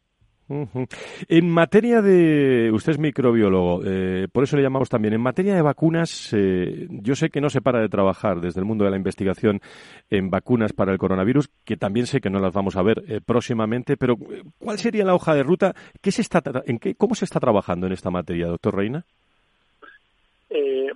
En 0.48 1.50
materia 1.50 2.00
de, 2.00 2.70
usted 2.72 2.92
es 2.92 2.98
microbiólogo, 2.98 3.82
eh, 3.84 4.28
por 4.32 4.44
eso 4.44 4.56
le 4.56 4.62
llamamos 4.62 4.88
también, 4.88 5.14
en 5.14 5.20
materia 5.20 5.56
de 5.56 5.62
vacunas, 5.62 6.32
eh, 6.32 6.86
yo 6.88 7.16
sé 7.16 7.30
que 7.30 7.40
no 7.40 7.50
se 7.50 7.60
para 7.60 7.80
de 7.80 7.88
trabajar 7.88 8.40
desde 8.40 8.60
el 8.60 8.66
mundo 8.66 8.84
de 8.84 8.92
la 8.92 8.96
investigación 8.96 9.60
en 10.08 10.30
vacunas 10.30 10.72
para 10.72 10.92
el 10.92 10.98
coronavirus, 10.98 11.48
que 11.64 11.76
también 11.76 12.06
sé 12.06 12.20
que 12.20 12.30
no 12.30 12.38
las 12.38 12.52
vamos 12.52 12.76
a 12.76 12.82
ver 12.82 13.02
eh, 13.08 13.20
próximamente, 13.24 13.96
pero 13.96 14.16
¿cuál 14.58 14.78
sería 14.78 15.04
la 15.04 15.14
hoja 15.14 15.34
de 15.34 15.42
ruta? 15.42 15.74
¿Qué 16.00 16.12
se 16.12 16.22
está, 16.22 16.42
en 16.66 16.78
qué, 16.78 16.94
¿Cómo 16.94 17.16
se 17.16 17.24
está 17.24 17.40
trabajando 17.40 17.88
en 17.88 17.92
esta 17.92 18.10
materia, 18.10 18.46
doctor 18.46 18.76
Reina? 18.76 19.04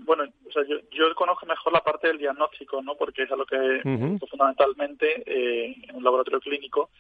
bueno, 0.03 0.25
o 0.49 0.51
sea, 0.51 0.63
yo, 0.65 1.15
conozco 1.15 1.47
mejor 1.47 1.73
la 1.73 1.83
parte 1.83 2.09
del 2.09 2.19
diagnóstico, 2.19 2.83
¿no? 2.83 2.97
Porque 2.97 3.25
es 3.25 3.31
a 3.31 3.37
lo 3.37 3.45
que 3.45 3.81
fundamentalmente 4.29 5.23
en 5.27 5.95
un 5.95 6.03
laboratorio 6.03 6.41
clínico 6.41 6.91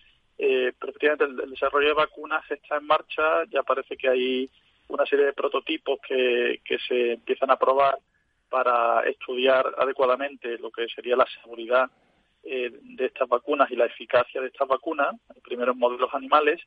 eh, 0.42 0.72
pero 0.80 0.90
efectivamente 0.90 1.24
el, 1.44 1.50
desarrollo 1.50 1.88
de 1.88 1.92
vacunas 1.92 2.42
está 2.50 2.78
en 2.78 2.86
marcha, 2.86 3.44
ya 3.50 3.62
parece 3.62 3.94
que 3.94 4.08
hay 4.08 4.50
una 4.88 5.04
serie 5.04 5.26
de 5.26 5.32
prototipos 5.34 6.00
que, 6.00 6.60
se 6.88 7.12
empiezan 7.12 7.50
a 7.50 7.58
probar 7.58 7.98
para 8.48 9.02
estudiar 9.02 9.66
adecuadamente 9.76 10.56
lo 10.56 10.70
que 10.70 10.88
sería 10.88 11.14
la 11.14 11.26
seguridad 11.42 11.90
eh, 12.42 12.70
de 12.72 13.04
estas 13.04 13.28
vacunas 13.28 13.70
y 13.70 13.76
la 13.76 13.84
eficacia 13.84 14.40
de 14.40 14.46
estas 14.46 14.66
vacunas, 14.66 15.14
primero 15.44 15.72
en 15.72 15.78
modelos 15.78 16.12
animales 16.14 16.58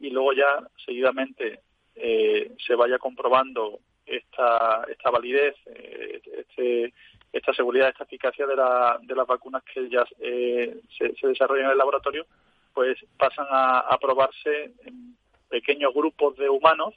y 0.00 0.08
luego 0.08 0.32
ya 0.32 0.66
seguidamente 0.86 1.60
eh, 1.96 2.52
se 2.66 2.74
vaya 2.74 2.98
comprobando 2.98 3.80
esta, 4.06 4.86
esta 4.88 5.10
validez, 5.10 5.56
eh, 5.66 6.22
este, 6.38 6.94
esta 7.34 7.52
seguridad, 7.52 7.90
esta 7.90 8.04
eficacia 8.04 8.46
de, 8.46 8.56
la, 8.56 8.98
de 9.02 9.14
las 9.14 9.26
vacunas 9.26 9.62
que 9.62 9.90
ya 9.90 10.06
se, 10.16 10.80
se 11.20 11.26
desarrollan 11.28 11.66
en 11.66 11.72
el 11.72 11.78
laboratorio 11.78 12.24
pues 12.74 12.98
pasan 13.16 13.46
a, 13.50 13.96
probarse 14.00 14.72
en 14.84 15.16
pequeños 15.48 15.92
grupos 15.94 16.36
de 16.36 16.48
humanos, 16.48 16.94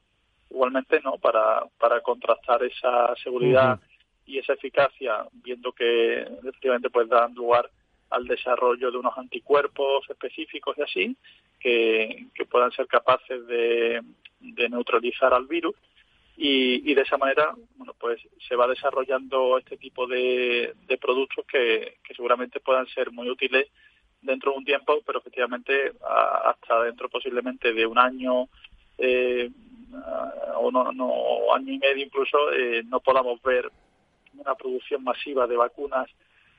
igualmente, 0.49 1.01
¿no? 1.03 1.17
Para, 1.17 1.63
para 1.79 2.01
contrastar 2.01 2.63
esa 2.63 3.15
seguridad 3.23 3.79
y 4.25 4.37
esa 4.37 4.53
eficacia, 4.53 5.25
viendo 5.33 5.71
que 5.71 6.21
efectivamente 6.21 6.89
pues 6.89 7.09
dan 7.09 7.33
lugar 7.33 7.69
al 8.09 8.25
desarrollo 8.27 8.91
de 8.91 8.97
unos 8.97 9.17
anticuerpos 9.17 10.07
específicos 10.09 10.77
y 10.77 10.81
así, 10.81 11.17
que, 11.59 12.27
que 12.35 12.45
puedan 12.45 12.71
ser 12.71 12.87
capaces 12.87 13.45
de, 13.47 14.01
de 14.39 14.69
neutralizar 14.69 15.33
al 15.33 15.47
virus. 15.47 15.75
Y, 16.35 16.89
y, 16.89 16.95
de 16.95 17.01
esa 17.01 17.17
manera, 17.17 17.53
bueno, 17.75 17.93
pues 17.99 18.19
se 18.47 18.55
va 18.55 18.67
desarrollando 18.67 19.57
este 19.59 19.77
tipo 19.77 20.07
de, 20.07 20.73
de 20.87 20.97
productos 20.97 21.45
que, 21.45 21.97
que 22.03 22.15
seguramente 22.15 22.59
puedan 22.59 22.87
ser 22.87 23.11
muy 23.11 23.29
útiles 23.29 23.67
dentro 24.23 24.51
de 24.51 24.57
un 24.57 24.65
tiempo, 24.65 25.01
pero 25.05 25.19
efectivamente 25.19 25.93
hasta 26.45 26.83
dentro 26.83 27.09
posiblemente 27.09 27.73
de 27.73 27.85
un 27.85 27.99
año 27.99 28.47
eh, 28.97 29.49
o 30.55 30.71
no, 30.71 30.91
no, 30.91 31.53
año 31.53 31.73
y 31.73 31.77
medio 31.77 32.05
incluso, 32.05 32.51
eh, 32.51 32.83
no 32.85 32.99
podamos 32.99 33.41
ver 33.43 33.69
una 34.37 34.55
producción 34.55 35.03
masiva 35.03 35.45
de 35.45 35.55
vacunas 35.55 36.09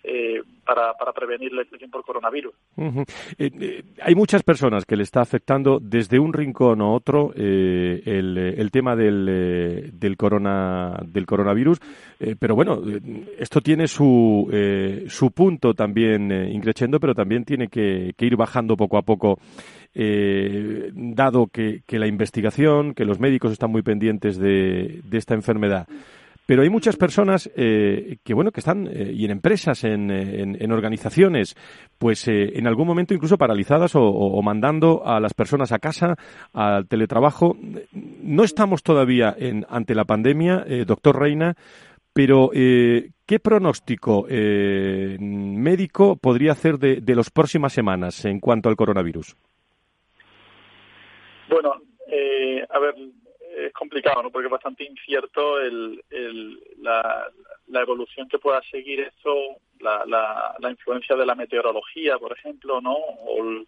eh, 0.07 0.43
para, 0.67 0.93
para, 0.93 1.13
prevenir 1.15 1.51
la 1.53 1.63
infección 1.63 1.91
por 1.91 2.05
coronavirus. 2.05 2.55
Eh, 2.77 2.95
eh, 3.39 3.83
hay 4.03 4.15
muchas 4.15 4.43
personas 4.43 4.85
que 4.85 4.97
le 4.97 5.03
está 5.03 5.23
afectando 5.23 5.79
desde 5.81 6.19
un 6.19 6.35
rincón 6.35 6.83
a 6.83 6.89
otro 6.89 7.33
el, 7.35 8.37
el, 8.37 8.71
tema 8.71 8.97
del, 8.97 9.93
del, 9.95 10.17
corona, 10.19 11.01
del 11.07 11.25
coronavirus, 11.25 11.81
pero 12.39 12.55
bueno, 12.55 12.83
esto 13.39 13.63
tiene 13.63 13.87
su, 13.89 14.49
su 15.09 15.31
punto 15.31 15.73
también 15.73 16.31
increciendo, 16.53 17.01
pero 17.01 17.15
también 17.15 17.45
tiene 17.45 17.69
que, 17.69 18.15
ir 18.19 18.37
bajando 18.37 18.77
poco 18.77 18.99
a 18.99 19.03
poco. 19.03 19.39
dado 19.95 21.47
que, 21.47 21.83
la 21.89 22.07
investigación, 22.07 22.93
que 22.95 23.07
los 23.07 23.21
médicos 23.21 23.53
están 23.53 23.71
muy 23.71 23.83
pendientes 23.83 24.39
de 24.39 25.03
esta 25.13 25.35
enfermedad, 25.35 25.87
pero 26.47 26.63
hay 26.63 26.69
muchas 26.69 26.97
personas 26.97 27.51
eh, 27.57 28.19
que, 28.23 28.35
bueno, 28.35 28.51
que 28.51 28.61
están, 28.61 28.87
eh, 28.87 29.13
y 29.15 29.25
en 29.25 29.31
empresas, 29.31 29.85
en, 29.85 30.73
organizaciones, 30.73 31.55
pues 31.99 32.29
eh, 32.29 32.59
en 32.59 32.67
algún 32.67 32.87
momento 32.87 33.15
incluso 33.15 33.39
paralizadas 33.39 33.93
o, 33.95 34.43
mandando 34.43 35.07
a 35.07 35.21
las 35.21 35.33
personas 35.33 35.73
a 35.73 35.79
casa, 35.79 36.17
al 36.53 36.87
teletrabajo. 36.87 37.57
No 38.23 38.45
estamos 38.45 38.83
todavía 38.83 39.35
en, 39.39 39.65
ante 39.69 39.95
la 39.95 40.05
pandemia, 40.05 40.65
doctor 40.87 41.19
Reina, 41.19 41.55
pero 42.13 42.51
¿qué 42.53 43.41
pronóstico 43.43 44.27
médico 44.29 46.17
podría 46.17 46.53
hacer 46.53 46.79
de, 46.79 47.01
de 47.01 47.15
las 47.15 47.31
próximas 47.31 47.73
semanas 47.73 48.25
en 48.25 48.41
cuanto 48.41 48.69
al 48.69 48.77
coronavirus? 48.77 49.37
Bueno, 51.49 51.73
a 51.73 52.79
ver, 52.79 52.95
es 53.57 53.73
complicado, 53.73 54.23
¿no? 54.23 54.31
Porque 54.31 54.47
es 54.47 54.53
bastante 54.53 54.85
incierto 54.85 55.61
el, 55.61 56.03
la, 56.79 57.31
evolución 57.81 58.29
que 58.29 58.39
pueda 58.39 58.63
seguir 58.71 59.01
esto, 59.01 59.35
la, 59.81 60.05
la, 60.07 60.71
influencia 60.71 61.17
de 61.17 61.27
la 61.27 61.35
meteorología, 61.35 62.19
por 62.19 62.33
ejemplo, 62.33 62.81
¿no? 62.81 62.95
O 62.95 63.43
el, 63.45 63.67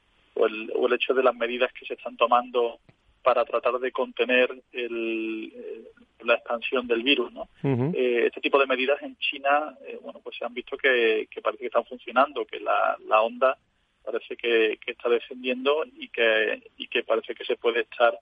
o 0.74 0.86
el, 0.86 0.92
hecho 0.92 1.14
de 1.14 1.22
las 1.22 1.34
medidas 1.34 1.72
que 1.72 1.86
se 1.86 1.94
están 1.94 2.16
tomando 2.16 2.78
para 3.22 3.44
tratar 3.44 3.78
de 3.78 3.90
contener 3.90 4.62
el, 4.72 5.52
la 6.24 6.34
expansión 6.34 6.86
del 6.86 7.02
virus, 7.02 7.32
¿no? 7.32 7.48
Eh, 7.62 8.24
este 8.26 8.40
tipo 8.40 8.58
de 8.58 8.66
medidas 8.66 9.02
en 9.02 9.16
China, 9.18 9.76
eh, 9.86 9.98
bueno, 10.02 10.20
pues 10.22 10.36
se 10.38 10.44
han 10.44 10.54
visto 10.54 10.76
que, 10.76 11.28
que 11.30 11.42
parece 11.42 11.62
que 11.62 11.66
están 11.66 11.84
funcionando, 11.84 12.44
que 12.46 12.60
la, 12.60 12.96
la 13.06 13.20
onda 13.22 13.58
parece 14.04 14.36
que, 14.36 14.78
que 14.84 14.92
está 14.92 15.08
descendiendo 15.08 15.84
y 15.96 16.08
que, 16.08 16.62
y 16.76 16.86
que 16.86 17.02
parece 17.02 17.34
que 17.34 17.44
se 17.44 17.56
puede 17.56 17.80
estar 17.80 18.16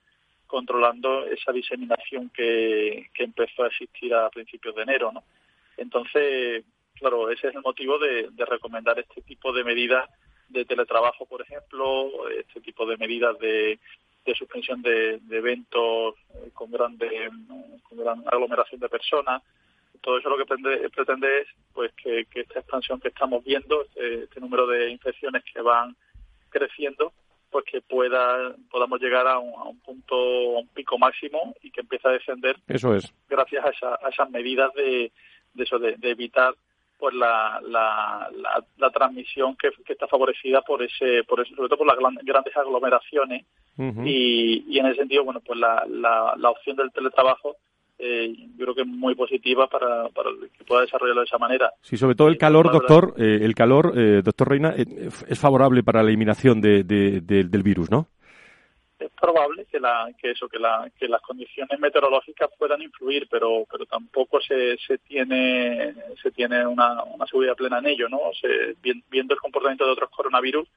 controlando 0.46 1.26
esa 1.26 1.52
diseminación 1.52 2.30
que, 2.30 3.10
empezó 3.14 3.64
a 3.64 3.68
existir 3.68 4.14
a 4.14 4.30
principios 4.30 4.74
de 4.74 4.82
enero, 4.82 5.12
¿no? 5.12 5.22
Entonces, 5.76 6.64
claro, 6.94 7.30
ese 7.30 7.48
es 7.48 7.54
el 7.54 7.62
motivo 7.62 7.98
de, 7.98 8.30
recomendar 8.46 8.98
este 8.98 9.22
tipo 9.22 9.52
de 9.52 9.64
medidas 9.64 10.08
de 10.48 10.64
teletrabajo, 10.64 11.26
por 11.26 11.42
ejemplo, 11.42 12.28
este 12.28 12.60
tipo 12.60 12.86
de 12.86 12.96
medidas 12.96 13.38
de, 13.38 13.78
suspensión 14.36 14.82
de, 14.82 15.20
eventos 15.30 16.14
eh, 16.34 16.50
con, 16.52 16.70
grande, 16.70 17.30
con 17.82 17.98
gran 17.98 18.22
aglomeración 18.26 18.80
de 18.80 18.88
personas, 18.88 19.42
todo 20.04 20.18
eso 20.18 20.28
lo 20.28 20.36
que 20.36 20.44
pretende, 20.44 21.40
es 21.40 21.48
pues 21.72 21.90
que, 21.94 22.26
esta 22.34 22.60
expansión 22.60 23.00
que 23.00 23.08
estamos 23.08 23.42
viendo, 23.42 23.82
este, 23.82 24.24
este, 24.24 24.40
número 24.40 24.66
de 24.66 24.90
infecciones 24.90 25.42
que 25.44 25.62
van 25.62 25.96
creciendo, 26.50 27.12
pues 27.54 27.66
que 27.66 27.80
pueda 27.82 28.52
podamos 28.68 29.00
llegar 29.00 29.28
a 29.28 29.38
un, 29.38 29.78
punto, 29.78 30.16
a 30.16 30.58
un 30.58 30.66
pico 30.74 30.98
máximo 30.98 31.54
y 31.62 31.70
que 31.70 31.82
empiece 31.82 32.08
a 32.08 32.10
descender. 32.10 32.56
Eso 32.66 32.96
es. 32.96 33.14
Gracias 33.28 33.64
a, 33.64 34.08
esas 34.10 34.28
medidas 34.28 34.74
de, 34.74 35.12
eso, 35.58 35.78
de, 35.78 35.96
evitar 36.02 36.52
pues 36.98 37.14
la, 37.14 37.60
la, 37.62 38.28
la, 38.76 38.90
transmisión 38.90 39.56
que, 39.56 39.70
está 39.86 40.08
favorecida 40.08 40.62
por 40.62 40.82
ese, 40.82 41.22
por 41.22 41.42
eso, 41.42 41.54
sobre 41.54 41.68
todo 41.68 41.78
por 41.78 41.86
las 41.86 42.24
grandes 42.24 42.56
aglomeraciones 42.56 43.46
y, 44.04 44.64
y 44.66 44.78
en 44.80 44.86
ese 44.86 44.96
sentido, 44.96 45.22
bueno, 45.22 45.40
pues 45.40 45.56
la, 45.56 45.84
la, 45.88 46.34
la 46.36 46.50
opción 46.50 46.74
del 46.74 46.90
teletrabajo 46.90 47.54
eh, 47.98 48.34
yo 48.56 48.64
creo 48.64 48.74
que 48.74 48.80
es 48.82 48.86
muy 48.86 49.14
positiva 49.14 49.68
para, 49.68 50.08
para 50.08 50.30
que 50.56 50.64
pueda 50.64 50.82
desarrollarlo 50.82 51.20
de 51.20 51.26
esa 51.26 51.38
manera. 51.38 51.72
Sí, 51.80 51.96
sobre 51.96 52.14
todo 52.14 52.28
el 52.28 52.38
calor, 52.38 52.70
doctor, 52.72 53.14
eh, 53.16 53.38
el 53.42 53.54
calor, 53.54 53.92
eh, 53.96 54.22
doctor 54.22 54.48
Reina, 54.48 54.74
es 54.76 55.38
favorable 55.38 55.82
para 55.82 56.02
la 56.02 56.08
eliminación 56.08 56.60
de, 56.60 56.82
del 56.82 57.62
virus, 57.62 57.90
¿no? 57.90 58.08
Es 58.98 59.10
probable 59.10 59.66
que, 59.66 59.80
la, 59.80 60.08
que 60.20 60.30
eso, 60.30 60.48
que, 60.48 60.58
la, 60.58 60.90
que 60.98 61.08
las 61.08 61.20
condiciones 61.20 61.78
meteorológicas 61.78 62.48
puedan 62.58 62.80
influir, 62.80 63.26
pero, 63.30 63.64
pero 63.70 63.84
tampoco 63.86 64.40
se, 64.40 64.76
se 64.78 64.98
tiene, 64.98 65.94
se 66.22 66.30
tiene 66.30 66.66
una, 66.66 67.02
una 67.02 67.26
seguridad 67.26 67.56
plena 67.56 67.78
en 67.78 67.86
ello, 67.86 68.08
¿no? 68.08 68.18
Se, 68.40 68.76
viendo 69.10 69.34
el 69.34 69.40
comportamiento 69.40 69.84
de 69.84 69.92
otros 69.92 70.10
coronavirus, 70.10 70.68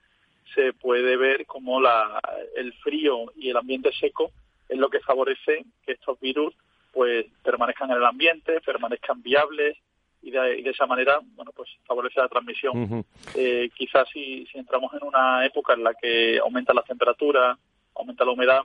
se 0.53 0.73
puede 0.73 1.15
ver 1.15 1.45
como 1.45 1.79
la, 1.79 2.19
el 2.55 2.73
frío 2.73 3.31
y 3.35 3.49
el 3.49 3.57
ambiente 3.57 3.91
seco 3.99 4.31
es 4.67 4.77
lo 4.77 4.89
que 4.89 4.99
favorece 4.99 5.65
que 5.85 5.93
estos 5.93 6.19
virus 6.19 6.53
pues 6.97 7.27
permanezcan 7.43 7.91
en 7.91 7.97
el 7.97 8.05
ambiente, 8.05 8.59
permanezcan 8.61 9.21
viables 9.21 9.77
y 10.23 10.31
de, 10.31 10.67
esa 10.67 10.87
manera, 10.87 11.19
bueno, 11.35 11.51
pues 11.55 11.69
favorece 11.85 12.19
la 12.19 12.27
transmisión. 12.27 13.05
eh, 13.35 13.69
quizás 13.77 14.09
si, 14.11 14.47
si 14.47 14.57
entramos 14.57 14.91
en 14.95 15.03
una 15.03 15.45
época 15.45 15.73
en 15.73 15.83
la 15.83 15.93
que 15.93 16.39
aumenta 16.39 16.73
la 16.73 16.81
temperatura, 16.81 17.55
aumenta 17.93 18.25
la 18.25 18.31
humedad, 18.31 18.61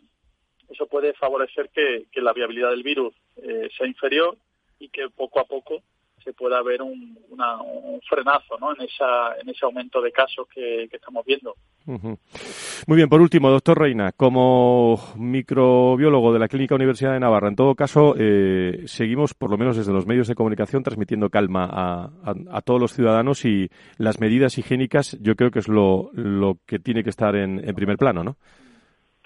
eso 0.70 0.86
puede 0.86 1.12
favorecer 1.12 1.68
que, 1.74 2.06
que 2.10 2.22
la 2.22 2.32
viabilidad 2.32 2.70
del 2.70 2.82
virus 2.82 3.14
eh, 3.36 3.68
sea 3.76 3.86
inferior 3.86 4.38
y 4.78 4.88
que 4.88 5.10
poco 5.10 5.38
a 5.38 5.44
poco 5.44 5.82
se 6.22 6.32
pueda 6.32 6.62
ver 6.62 6.82
un, 6.82 7.18
un 7.30 8.00
frenazo 8.08 8.58
¿no? 8.58 8.74
en, 8.74 8.82
esa, 8.82 9.36
en 9.40 9.48
ese 9.48 9.64
aumento 9.64 10.00
de 10.00 10.12
casos 10.12 10.46
que, 10.48 10.88
estamos 10.92 11.24
viendo. 11.24 11.54
Muy 11.86 12.96
bien, 12.96 13.08
por 13.08 13.20
último, 13.20 13.50
doctor 13.50 13.78
Reina, 13.78 14.12
como 14.12 14.98
microbiólogo 15.16 16.32
de 16.32 16.38
la 16.38 16.48
Clínica 16.48 16.74
Universidad 16.74 17.12
de 17.12 17.20
Navarra, 17.20 17.48
en 17.48 17.56
todo 17.56 17.74
caso, 17.74 18.14
eh, 18.18 18.82
seguimos, 18.86 19.34
por 19.34 19.50
lo 19.50 19.58
menos 19.58 19.76
desde 19.76 19.92
los 19.92 20.06
medios 20.06 20.28
de 20.28 20.34
comunicación, 20.34 20.82
transmitiendo 20.82 21.30
calma 21.30 21.68
a, 21.70 22.10
a, 22.50 22.60
todos 22.62 22.80
los 22.80 22.92
ciudadanos 22.92 23.44
y 23.44 23.68
las 23.98 24.20
medidas 24.20 24.58
higiénicas 24.58 25.18
yo 25.20 25.34
creo 25.34 25.50
que 25.50 25.58
es 25.58 25.68
lo, 25.68 26.10
lo 26.12 26.58
que 26.66 26.78
tiene 26.78 27.02
que 27.02 27.10
estar 27.10 27.34
en, 27.34 27.66
en 27.66 27.74
primer 27.74 27.96
plano, 27.96 28.22
¿no? 28.22 28.36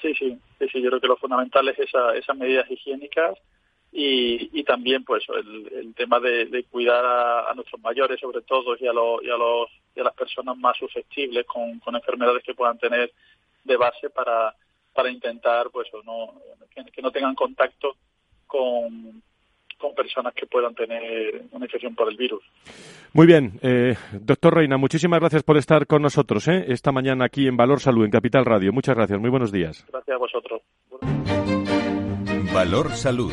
Sí, 0.01 0.15
sí, 0.15 0.39
sí, 0.59 0.83
yo 0.83 0.91
creo 0.91 1.01
que 1.01 1.09
lo 1.09 1.17
fundamental 1.17 1.69
es 1.69 1.79
esa, 1.79 2.15
esas 2.15 2.37
medidas 2.37 2.71
higiénicas 2.71 3.39
y, 3.99 4.63
también 4.65 5.05
pues 5.05 5.25
el, 5.29 5.95
tema 5.95 6.21
de, 6.21 6.65
cuidar 6.71 7.03
a, 7.05 7.53
nuestros 7.55 7.81
mayores 7.81 8.21
sobre 8.21 8.43
todo 8.43 8.77
y 8.79 8.87
a, 8.87 8.93
los, 8.93 9.23
y 9.23 9.31
a, 9.31 9.37
los, 9.39 9.71
y 9.95 10.01
a 10.01 10.05
las 10.05 10.15
personas 10.15 10.57
más 10.59 10.77
susceptibles 10.77 11.47
con, 11.47 11.81
enfermedades 11.95 12.43
que 12.43 12.55
puedan 12.55 12.79
tener 12.79 13.11
de 13.65 13.77
base 13.77 14.11
para, 14.11 14.55
para 14.93 15.11
intentar 15.11 15.71
pues 15.71 15.89
no 16.05 16.35
que, 16.75 17.01
no 17.01 17.11
tengan 17.11 17.35
contacto 17.35 17.97
con, 18.47 19.23
con 19.79 19.95
personas 19.95 20.35
que 20.35 20.45
puedan 20.45 20.75
tener 20.75 21.45
una 21.53 21.65
infección 21.65 21.95
por 21.95 22.11
el 22.11 22.19
virus. 22.19 22.43
Muy 23.15 23.27
bien, 23.27 23.59
eh, 23.63 23.97
doctor 24.13 24.57
Reina, 24.57 24.77
muchísimas 24.77 25.21
gracias 25.21 25.43
por 25.43 25.57
estar 25.57 25.87
con 25.87 26.03
nosotros 26.03 26.49
¿eh? 26.49 26.67
esta 26.69 26.93
mañana 26.93 27.25
aquí 27.25 27.47
en 27.47 27.57
Valor 27.57 27.81
Salud, 27.81 28.05
en 28.05 28.11
Capital 28.11 28.45
Radio. 28.45 28.75
Muchas 28.75 28.95
gracias, 28.95 29.19
muy 29.19 29.31
buenos 29.31 29.53
días. 29.53 29.87
Gracias 29.91 30.15
a 30.15 30.19
vosotros. 30.19 30.61
Valor 32.53 32.91
Salud 32.91 33.33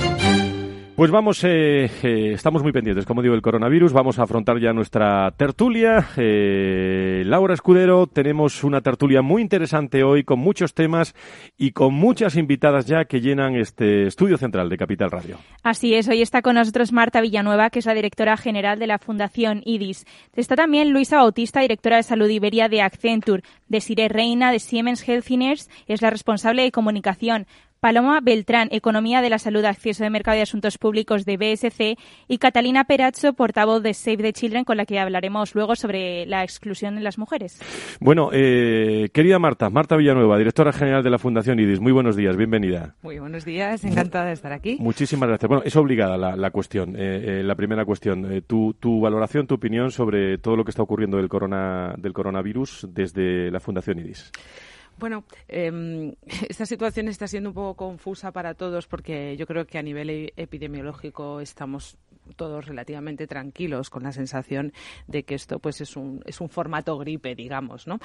Pues 1.01 1.09
vamos, 1.09 1.43
eh, 1.43 1.89
eh, 2.03 2.33
estamos 2.33 2.61
muy 2.61 2.71
pendientes, 2.71 3.07
como 3.07 3.23
digo, 3.23 3.33
el 3.33 3.41
coronavirus. 3.41 3.91
Vamos 3.91 4.19
a 4.19 4.23
afrontar 4.25 4.59
ya 4.59 4.71
nuestra 4.71 5.31
tertulia. 5.35 6.09
Eh, 6.15 7.23
Laura 7.25 7.55
Escudero, 7.55 8.05
tenemos 8.05 8.63
una 8.63 8.81
tertulia 8.81 9.23
muy 9.23 9.41
interesante 9.41 10.03
hoy 10.03 10.23
con 10.23 10.37
muchos 10.37 10.75
temas 10.75 11.15
y 11.57 11.71
con 11.71 11.95
muchas 11.95 12.35
invitadas 12.35 12.85
ya 12.85 13.05
que 13.05 13.19
llenan 13.19 13.55
este 13.55 14.05
estudio 14.05 14.37
central 14.37 14.69
de 14.69 14.77
Capital 14.77 15.09
Radio. 15.09 15.39
Así 15.63 15.95
es, 15.95 16.07
hoy 16.07 16.21
está 16.21 16.43
con 16.43 16.53
nosotros 16.53 16.91
Marta 16.91 17.19
Villanueva, 17.19 17.71
que 17.71 17.79
es 17.79 17.87
la 17.87 17.95
directora 17.95 18.37
general 18.37 18.77
de 18.77 18.85
la 18.85 18.99
Fundación 18.99 19.63
IDIS. 19.65 20.05
Está 20.35 20.55
también 20.55 20.93
Luisa 20.93 21.17
Bautista, 21.17 21.61
directora 21.61 21.95
de 21.95 22.03
Salud 22.03 22.29
Iberia 22.29 22.69
de 22.69 22.83
Accenture, 22.83 23.41
de 23.69 23.81
Sire 23.81 24.07
Reina, 24.07 24.51
de 24.51 24.59
Siemens 24.59 25.01
Healthineers, 25.09 25.67
es 25.87 26.03
la 26.03 26.11
responsable 26.11 26.61
de 26.61 26.71
comunicación. 26.71 27.47
Paloma 27.81 28.19
Beltrán, 28.21 28.67
Economía 28.69 29.23
de 29.23 29.31
la 29.31 29.39
Salud, 29.39 29.65
Acceso 29.65 30.03
de 30.03 30.11
Mercado 30.11 30.37
y 30.37 30.41
Asuntos 30.41 30.77
Públicos 30.77 31.25
de 31.25 31.37
BSC, 31.37 31.97
y 32.27 32.37
Catalina 32.37 32.83
Perazzo, 32.83 33.33
portavoz 33.33 33.81
de 33.81 33.95
Save 33.95 34.17
the 34.17 34.33
Children, 34.33 34.65
con 34.65 34.77
la 34.77 34.85
que 34.85 34.99
hablaremos 34.99 35.55
luego 35.55 35.75
sobre 35.75 36.27
la 36.27 36.43
exclusión 36.43 36.93
de 36.93 37.01
las 37.01 37.17
mujeres. 37.17 37.59
Bueno, 37.99 38.29
eh, 38.33 39.09
querida 39.11 39.39
Marta, 39.39 39.71
Marta 39.71 39.97
Villanueva, 39.97 40.37
directora 40.37 40.71
general 40.71 41.01
de 41.01 41.09
la 41.09 41.17
Fundación 41.17 41.59
IDIS, 41.59 41.79
muy 41.79 41.91
buenos 41.91 42.15
días, 42.15 42.37
bienvenida. 42.37 42.93
Muy 43.01 43.17
buenos 43.17 43.45
días, 43.45 43.83
encantada 43.83 44.25
de 44.25 44.33
estar 44.33 44.53
aquí. 44.53 44.77
Muchísimas 44.79 45.27
gracias. 45.27 45.49
Bueno, 45.49 45.63
es 45.65 45.75
obligada 45.75 46.17
la, 46.35 46.51
cuestión, 46.51 46.95
eh, 46.95 47.39
eh, 47.39 47.43
la 47.43 47.55
primera 47.55 47.83
cuestión. 47.83 48.43
tu, 48.45 48.75
tu 48.75 49.01
valoración, 49.01 49.47
tu 49.47 49.55
opinión 49.55 49.89
sobre 49.89 50.37
todo 50.37 50.55
lo 50.55 50.63
que 50.63 50.69
está 50.69 50.83
ocurriendo 50.83 51.17
del, 51.17 51.29
corona, 51.29 51.95
del 51.97 52.13
coronavirus 52.13 52.89
desde 52.91 53.49
la 53.49 53.59
Fundación 53.59 53.97
IDIS. 53.97 54.31
Bueno, 54.97 55.23
eh, 55.47 56.15
esta 56.49 56.65
situación 56.65 57.07
está 57.07 57.27
siendo 57.27 57.49
un 57.49 57.55
poco 57.55 57.75
confusa 57.75 58.31
para 58.31 58.53
todos 58.53 58.87
porque 58.87 59.35
yo 59.37 59.47
creo 59.47 59.65
que 59.65 59.77
a 59.77 59.83
nivel 59.83 60.09
e-, 60.09 60.33
epidemiológico 60.35 61.41
estamos 61.41 61.97
todos 62.31 62.65
relativamente 62.65 63.27
tranquilos 63.27 63.89
con 63.89 64.03
la 64.03 64.11
sensación 64.11 64.73
de 65.07 65.23
que 65.23 65.35
esto 65.35 65.59
pues 65.59 65.81
es 65.81 65.95
un, 65.95 66.21
es 66.25 66.41
un 66.41 66.49
formato 66.49 66.97
gripe, 66.97 67.35
digamos, 67.35 67.87
¿no? 67.87 67.99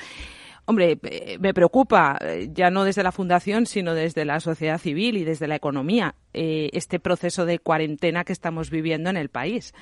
Hombre, 0.68 0.98
eh, 1.04 1.38
me 1.38 1.54
preocupa, 1.54 2.18
eh, 2.20 2.48
ya 2.52 2.70
no 2.70 2.82
desde 2.82 3.04
la 3.04 3.12
Fundación, 3.12 3.66
sino 3.66 3.94
desde 3.94 4.24
la 4.24 4.40
sociedad 4.40 4.78
civil 4.78 5.16
y 5.16 5.22
desde 5.22 5.46
la 5.46 5.54
economía, 5.54 6.16
eh, 6.34 6.70
este 6.72 6.98
proceso 6.98 7.46
de 7.46 7.60
cuarentena 7.60 8.24
que 8.24 8.32
estamos 8.32 8.68
viviendo 8.70 9.08
en 9.08 9.16
el 9.16 9.28
país. 9.28 9.72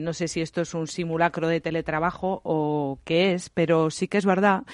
no 0.00 0.12
sé 0.12 0.26
si 0.26 0.40
esto 0.40 0.62
es 0.62 0.74
un 0.74 0.88
simulacro 0.88 1.46
de 1.46 1.60
teletrabajo 1.60 2.40
o 2.44 2.98
qué 3.04 3.32
es, 3.34 3.50
pero 3.50 3.90
sí 3.90 4.08
que 4.08 4.18
es 4.18 4.26
verdad 4.26 4.64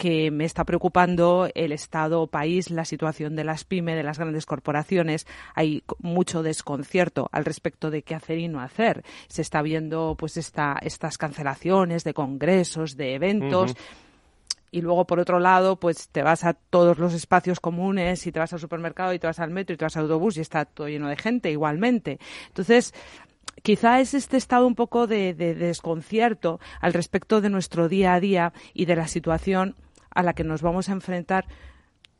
que 0.00 0.30
me 0.30 0.46
está 0.46 0.64
preocupando 0.64 1.50
el 1.54 1.72
Estado 1.72 2.26
país, 2.26 2.70
la 2.70 2.86
situación 2.86 3.36
de 3.36 3.44
las 3.44 3.64
pymes, 3.64 3.96
de 3.96 4.02
las 4.02 4.18
grandes 4.18 4.46
corporaciones. 4.46 5.26
Hay 5.54 5.84
mucho 5.98 6.42
desconcierto 6.42 7.28
al 7.32 7.44
respecto 7.44 7.90
de 7.90 8.00
qué 8.02 8.14
hacer 8.14 8.38
y 8.40 8.48
no 8.48 8.60
hacer. 8.60 9.04
Se 9.28 9.42
está 9.42 9.62
viendo 9.62 10.16
pues 10.18 10.36
esta, 10.36 10.76
estas 10.82 11.18
cancelaciones 11.18 12.04
de 12.04 12.14
congresos, 12.14 12.96
de 12.96 13.14
eventos 13.14 13.74
y 14.70 14.82
luego 14.82 15.06
por 15.06 15.18
otro 15.18 15.40
lado 15.40 15.76
pues 15.76 16.08
te 16.08 16.22
vas 16.22 16.44
a 16.44 16.54
todos 16.54 16.98
los 16.98 17.14
espacios 17.14 17.60
comunes 17.60 18.26
y 18.26 18.32
te 18.32 18.38
vas 18.38 18.52
al 18.52 18.60
supermercado 18.60 19.12
y 19.12 19.18
te 19.18 19.26
vas 19.26 19.40
al 19.40 19.50
metro 19.50 19.74
y 19.74 19.76
te 19.76 19.84
vas 19.84 19.96
al 19.96 20.04
autobús 20.04 20.36
y 20.36 20.40
está 20.40 20.64
todo 20.64 20.88
lleno 20.88 21.08
de 21.08 21.16
gente 21.16 21.50
igualmente. 21.50 22.18
Entonces, 22.48 22.94
quizá 23.62 24.00
es 24.00 24.14
este 24.14 24.36
estado 24.36 24.66
un 24.66 24.74
poco 24.74 25.06
de, 25.06 25.34
de, 25.34 25.54
desconcierto 25.54 26.60
al 26.80 26.92
respecto 26.92 27.40
de 27.40 27.50
nuestro 27.50 27.88
día 27.88 28.14
a 28.14 28.20
día 28.20 28.52
y 28.72 28.84
de 28.84 28.96
la 28.96 29.08
situación 29.08 29.76
a 30.10 30.22
la 30.22 30.34
que 30.34 30.44
nos 30.44 30.62
vamos 30.62 30.88
a 30.88 30.92
enfrentar 30.92 31.46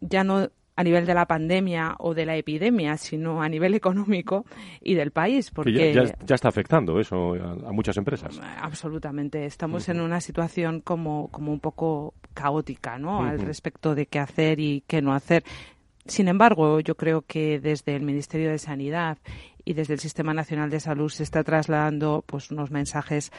ya 0.00 0.24
no 0.24 0.50
a 0.80 0.82
nivel 0.82 1.04
de 1.04 1.12
la 1.12 1.26
pandemia 1.26 1.94
o 1.98 2.14
de 2.14 2.24
la 2.24 2.36
epidemia, 2.36 2.96
sino 2.96 3.42
a 3.42 3.48
nivel 3.50 3.74
económico 3.74 4.46
y 4.80 4.94
del 4.94 5.10
país. 5.10 5.50
Porque 5.50 5.92
ya, 5.92 6.34
está 6.34 6.48
afectando 6.48 6.98
eso 6.98 7.34
a, 7.34 7.70
muchas 7.70 7.98
empresas. 7.98 8.40
Absolutamente. 8.62 9.44
Estamos 9.44 9.90
en 9.90 10.00
una 10.00 10.22
situación 10.22 10.80
como, 10.80 11.28
como 11.28 11.52
un 11.52 11.60
poco 11.60 12.14
caótica 12.32 12.98
¿no? 12.98 13.22
al 13.22 13.40
respecto 13.40 13.94
de 13.94 14.06
qué 14.06 14.20
hacer 14.20 14.58
y 14.58 14.82
qué 14.86 15.02
no 15.02 15.12
hacer. 15.12 15.44
Sin 16.06 16.28
embargo, 16.28 16.80
yo 16.80 16.94
creo 16.94 17.20
que 17.26 17.60
desde 17.60 17.94
el 17.94 18.02
Ministerio 18.02 18.50
de 18.50 18.58
Sanidad 18.58 19.18
y 19.66 19.74
desde 19.74 19.92
el 19.92 20.00
Sistema 20.00 20.32
Nacional 20.32 20.70
de 20.70 20.80
Salud 20.80 21.10
se 21.10 21.24
está 21.24 21.44
trasladando 21.44 22.24
pues 22.26 22.50
unos 22.50 22.70
mensajes 22.70 23.32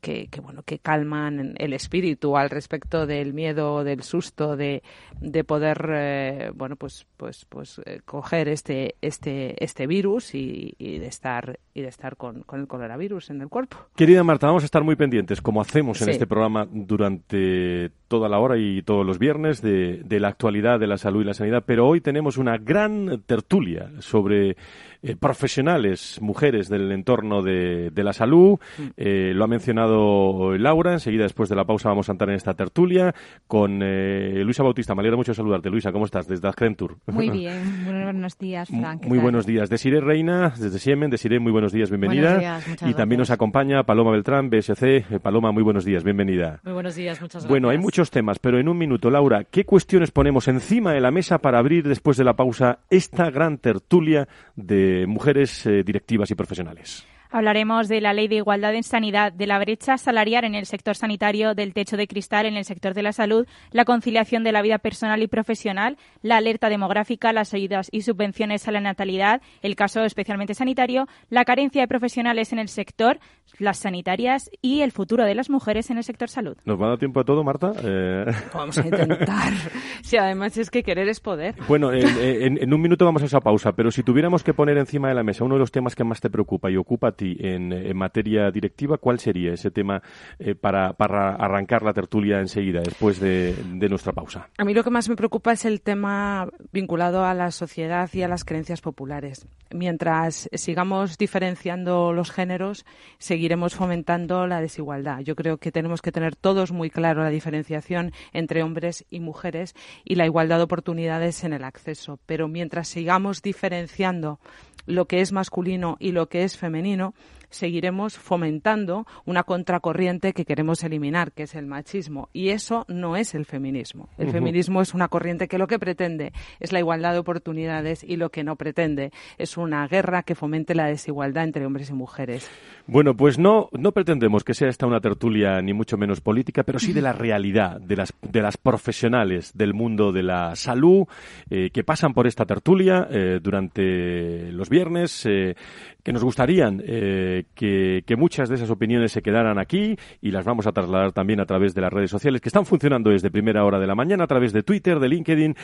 que, 0.00 0.28
bueno 0.42 0.62
que 0.64 0.78
calman 0.78 1.54
el 1.58 1.72
espíritu 1.72 2.36
al 2.36 2.50
respecto 2.50 3.06
del 3.06 3.32
miedo 3.34 3.84
del 3.84 4.02
susto 4.02 4.56
de, 4.56 4.82
de 5.20 5.44
poder 5.44 5.88
eh, 5.92 6.50
bueno 6.54 6.76
pues 6.76 7.06
pues 7.16 7.44
pues 7.48 7.80
eh, 7.86 8.00
coger 8.04 8.48
este 8.48 8.96
este 9.00 9.62
este 9.62 9.86
virus 9.86 10.34
y, 10.34 10.74
de 10.78 11.06
estar 11.06 11.58
y 11.74 11.82
de 11.82 11.88
estar 11.88 12.16
con, 12.16 12.42
con, 12.42 12.60
el 12.60 12.66
coronavirus 12.66 13.30
en 13.30 13.40
el 13.40 13.48
cuerpo. 13.48 13.76
Querida 13.96 14.24
Marta 14.24 14.46
vamos 14.46 14.64
a 14.64 14.66
estar 14.66 14.82
muy 14.82 14.96
pendientes 14.96 15.40
como 15.40 15.60
hacemos 15.60 16.02
en 16.02 16.10
este 16.10 16.26
programa 16.26 16.66
durante 16.70 17.90
toda 18.08 18.28
la 18.28 18.38
hora 18.38 18.58
y 18.58 18.82
todos 18.82 19.06
los 19.06 19.18
viernes 19.18 19.62
de, 19.62 20.02
de 20.04 20.20
la 20.20 20.28
actualidad 20.28 20.78
de 20.78 20.86
la 20.86 20.98
salud 20.98 21.22
y 21.22 21.24
la 21.24 21.34
sanidad, 21.34 21.64
pero 21.64 21.88
hoy 21.88 22.00
tenemos 22.00 22.36
una 22.36 22.58
gran 22.58 23.22
tertulia 23.26 23.90
sobre 24.00 24.56
eh, 25.04 25.16
profesionales, 25.16 26.18
mujeres 26.20 26.68
del 26.68 26.92
entorno 26.92 27.42
de, 27.42 27.90
la 27.96 28.12
salud. 28.12 28.60
Mm. 28.78 28.82
Eh, 28.96 29.32
lo 29.34 29.42
ha 29.42 29.48
mencionado 29.48 30.56
Laura. 30.56 30.92
Enseguida, 30.92 31.24
después 31.24 31.48
de 31.48 31.56
la 31.56 31.64
pausa, 31.64 31.88
vamos 31.88 32.08
a 32.08 32.12
entrar 32.12 32.30
en 32.30 32.36
esta 32.36 32.54
tertulia 32.54 33.12
con 33.48 33.80
eh, 33.82 34.42
Luisa 34.44 34.62
Bautista. 34.62 34.94
Me 34.94 35.00
alegra 35.00 35.16
mucho 35.16 35.34
saludarte. 35.34 35.70
Luisa, 35.70 35.90
¿cómo 35.90 36.04
estás? 36.04 36.28
Desde 36.28 36.46
Accenture. 36.46 36.94
Muy 37.06 37.30
bien. 37.38 37.84
Buenos 37.84 38.38
días, 38.38 38.68
Frank. 38.68 39.04
Muy 39.06 39.18
buenos 39.18 39.44
días. 39.44 39.68
Desiree 39.68 40.00
Reina, 40.00 40.54
desde 40.56 40.78
Siemen. 40.78 41.10
Desiree, 41.10 41.40
muy 41.40 41.50
buenos 41.50 41.72
días. 41.72 41.90
Bienvenida. 41.90 42.36
Buenos 42.36 42.64
días, 42.64 42.90
y 42.90 42.94
también 42.94 43.18
nos 43.18 43.30
acompaña 43.30 43.82
Paloma 43.82 44.12
Beltrán, 44.12 44.50
BSC. 44.50 45.18
Paloma, 45.20 45.50
muy 45.50 45.64
buenos 45.64 45.84
días. 45.84 46.04
Bienvenida. 46.04 46.60
Muy 46.62 46.74
buenos 46.74 46.94
días. 46.94 47.20
Muchas 47.20 47.42
gracias. 47.42 47.50
Bueno, 47.50 47.70
hay 47.70 47.78
muchos 47.78 48.12
temas, 48.12 48.38
pero 48.38 48.60
en 48.60 48.68
un 48.68 48.78
minuto, 48.78 49.10
Laura, 49.10 49.42
¿qué 49.50 49.64
cuestiones 49.64 50.12
ponemos 50.12 50.46
encima 50.46 50.92
de 50.92 51.00
la 51.00 51.10
mesa 51.10 51.38
para 51.38 51.58
abrir 51.58 51.88
después 51.88 52.16
de 52.16 52.22
la 52.22 52.34
pausa 52.34 52.78
esta 52.88 53.30
gran 53.30 53.58
tertulia 53.58 54.28
de 54.54 54.91
mujeres 55.06 55.62
directivas 55.84 56.30
y 56.30 56.34
profesionales. 56.34 57.06
Hablaremos 57.34 57.88
de 57.88 58.02
la 58.02 58.12
ley 58.12 58.28
de 58.28 58.34
igualdad 58.36 58.74
en 58.74 58.82
sanidad, 58.82 59.32
de 59.32 59.46
la 59.46 59.58
brecha 59.58 59.96
salarial 59.96 60.44
en 60.44 60.54
el 60.54 60.66
sector 60.66 60.96
sanitario, 60.96 61.54
del 61.54 61.72
techo 61.72 61.96
de 61.96 62.06
cristal 62.06 62.44
en 62.44 62.58
el 62.58 62.66
sector 62.66 62.92
de 62.92 63.02
la 63.02 63.12
salud, 63.12 63.46
la 63.70 63.86
conciliación 63.86 64.44
de 64.44 64.52
la 64.52 64.60
vida 64.60 64.76
personal 64.76 65.22
y 65.22 65.28
profesional, 65.28 65.96
la 66.20 66.36
alerta 66.36 66.68
demográfica, 66.68 67.32
las 67.32 67.54
ayudas 67.54 67.88
y 67.90 68.02
subvenciones 68.02 68.68
a 68.68 68.72
la 68.72 68.82
natalidad, 68.82 69.40
el 69.62 69.76
caso 69.76 70.04
especialmente 70.04 70.52
sanitario, 70.52 71.06
la 71.30 71.46
carencia 71.46 71.80
de 71.80 71.88
profesionales 71.88 72.52
en 72.52 72.58
el 72.58 72.68
sector, 72.68 73.18
las 73.58 73.78
sanitarias 73.78 74.50
y 74.60 74.82
el 74.82 74.92
futuro 74.92 75.24
de 75.24 75.34
las 75.34 75.48
mujeres 75.48 75.88
en 75.88 75.96
el 75.96 76.04
sector 76.04 76.28
salud. 76.28 76.58
¿Nos 76.66 76.78
va 76.78 76.84
a 76.84 76.88
dar 76.90 76.98
tiempo 76.98 77.20
a 77.20 77.24
todo, 77.24 77.42
Marta? 77.42 77.72
Eh, 77.82 78.26
vamos 78.54 78.76
a 78.76 78.82
intentar. 78.84 79.54
si 80.02 80.18
además 80.18 80.58
es 80.58 80.68
que 80.68 80.82
querer 80.82 81.08
es 81.08 81.20
poder. 81.20 81.54
Bueno, 81.66 81.94
en, 81.94 82.74
un 82.74 82.80
minuto 82.82 83.06
vamos 83.06 83.22
a 83.22 83.24
esa 83.24 83.40
pausa, 83.40 83.72
pero 83.72 83.90
si 83.90 84.02
tuviéramos 84.02 84.44
que 84.44 84.52
poner 84.52 84.76
encima 84.76 85.08
de 85.08 85.14
la 85.14 85.22
mesa 85.22 85.44
uno 85.44 85.54
de 85.54 85.60
los 85.60 85.72
temas 85.72 85.94
que 85.94 86.04
más 86.04 86.20
te 86.20 86.28
preocupa 86.28 86.70
y 86.70 86.76
ocupa 86.76 87.08
a 87.08 87.12
ti 87.12 87.21
en, 87.38 87.96
materia 87.96 88.50
directiva, 88.50 88.98
¿cuál 88.98 89.18
sería 89.18 89.52
ese 89.52 89.70
tema 89.70 90.02
eh, 90.38 90.54
para, 90.54 90.88
arrancar 90.88 91.82
la 91.82 91.92
tertulia 91.92 92.40
enseguida, 92.40 92.80
después 92.80 93.20
de, 93.20 93.54
nuestra 93.88 94.12
pausa? 94.12 94.48
A 94.58 94.64
mí 94.64 94.74
lo 94.74 94.82
que 94.82 94.90
más 94.90 95.08
me 95.08 95.16
preocupa 95.16 95.52
es 95.52 95.64
el 95.64 95.80
tema 95.82 96.48
vinculado 96.72 97.24
a 97.24 97.34
la 97.34 97.50
sociedad 97.50 98.08
y 98.12 98.22
a 98.22 98.28
las 98.28 98.44
creencias 98.44 98.80
populares. 98.80 99.46
Mientras 99.70 100.48
sigamos 100.52 101.18
diferenciando 101.18 102.12
los 102.12 102.30
géneros, 102.30 102.84
seguiremos 103.18 103.74
fomentando 103.74 104.46
la 104.46 104.60
desigualdad. 104.60 105.20
Yo 105.20 105.34
creo 105.36 105.58
que 105.58 105.72
tenemos 105.72 106.02
que 106.02 106.12
tener 106.12 106.36
todos 106.36 106.72
muy 106.72 106.90
claro 106.90 107.22
la 107.22 107.30
diferenciación 107.30 108.12
entre 108.32 108.62
hombres 108.62 109.04
y 109.10 109.20
mujeres 109.20 109.74
y 110.04 110.16
la 110.16 110.26
igualdad 110.26 110.58
de 110.58 110.64
oportunidades 110.64 111.44
en 111.44 111.52
el 111.52 111.64
acceso. 111.64 112.18
Pero 112.26 112.48
mientras 112.48 112.88
sigamos 112.88 113.42
diferenciando 113.42 114.40
lo 114.86 115.06
que 115.06 115.20
es 115.20 115.32
masculino 115.32 115.96
y 115.98 116.12
lo 116.12 116.28
que 116.28 116.44
es 116.44 116.56
femenino, 116.56 117.14
seguiremos 117.52 118.18
fomentando 118.18 119.06
una 119.24 119.44
contracorriente 119.44 120.32
que 120.32 120.44
queremos 120.44 120.82
eliminar, 120.82 121.32
que 121.32 121.44
es 121.44 121.54
el 121.54 121.66
machismo. 121.66 122.28
Y 122.32 122.48
eso 122.48 122.84
no 122.88 123.16
es 123.16 123.34
el 123.34 123.44
feminismo. 123.44 124.08
El 124.18 124.30
feminismo 124.30 124.82
es 124.82 124.94
una 124.94 125.08
corriente 125.08 125.48
que 125.48 125.58
lo 125.58 125.66
que 125.66 125.78
pretende 125.78 126.32
es 126.58 126.72
la 126.72 126.80
igualdad 126.80 127.12
de 127.12 127.18
oportunidades 127.18 128.02
y 128.02 128.16
lo 128.16 128.30
que 128.30 128.42
no 128.42 128.56
pretende 128.56 129.12
es 129.38 129.56
una 129.56 129.86
guerra 129.86 130.22
que 130.22 130.34
fomente 130.34 130.74
la 130.74 130.86
desigualdad 130.86 131.44
entre 131.44 131.66
hombres 131.66 131.90
y 131.90 131.94
mujeres. 131.94 132.50
Bueno, 132.86 133.16
pues 133.16 133.38
no, 133.38 133.68
no 133.72 133.92
pretendemos 133.92 134.42
que 134.44 134.54
sea 134.54 134.68
esta 134.68 134.86
una 134.86 135.00
tertulia 135.00 135.60
ni 135.62 135.72
mucho 135.72 135.96
menos 135.96 136.20
política, 136.20 136.64
pero 136.64 136.78
sí 136.78 136.92
de 136.92 137.02
la 137.02 137.12
realidad 137.12 137.80
de 137.80 137.96
las, 137.96 138.12
de 138.22 138.42
las 138.42 138.56
profesionales 138.56 139.52
del 139.54 139.74
mundo 139.74 140.12
de 140.12 140.22
la 140.22 140.56
salud 140.56 141.06
eh, 141.50 141.70
que 141.70 141.84
pasan 141.84 142.14
por 142.14 142.26
esta 142.26 142.44
tertulia 142.44 143.06
eh, 143.10 143.40
durante 143.42 144.50
los 144.52 144.68
viernes, 144.68 145.26
eh, 145.26 145.54
que 146.02 146.12
nos 146.12 146.24
gustarían 146.24 146.78
que, 146.78 148.02
que, 148.06 148.16
muchas 148.16 148.48
de 148.48 148.56
esas 148.56 148.70
opiniones 148.70 149.12
se 149.12 149.22
quedaran 149.22 149.58
aquí 149.58 149.96
y 150.20 150.30
las 150.30 150.44
vamos 150.44 150.66
a 150.66 150.72
trasladar 150.72 151.12
también 151.12 151.40
a 151.40 151.46
través 151.46 151.74
de 151.74 151.80
las 151.80 151.92
redes 151.92 152.10
sociales 152.10 152.40
que 152.40 152.48
están 152.48 152.66
funcionando 152.66 153.10
desde 153.10 153.30
primera 153.30 153.64
hora 153.64 153.78
de 153.78 153.86
la 153.86 153.94
mañana, 153.94 154.24
a 154.24 154.26
través 154.26 154.52
de 154.52 154.62
Twitter, 154.62 154.98
de 154.98 155.08
LinkedIn, 155.08 155.56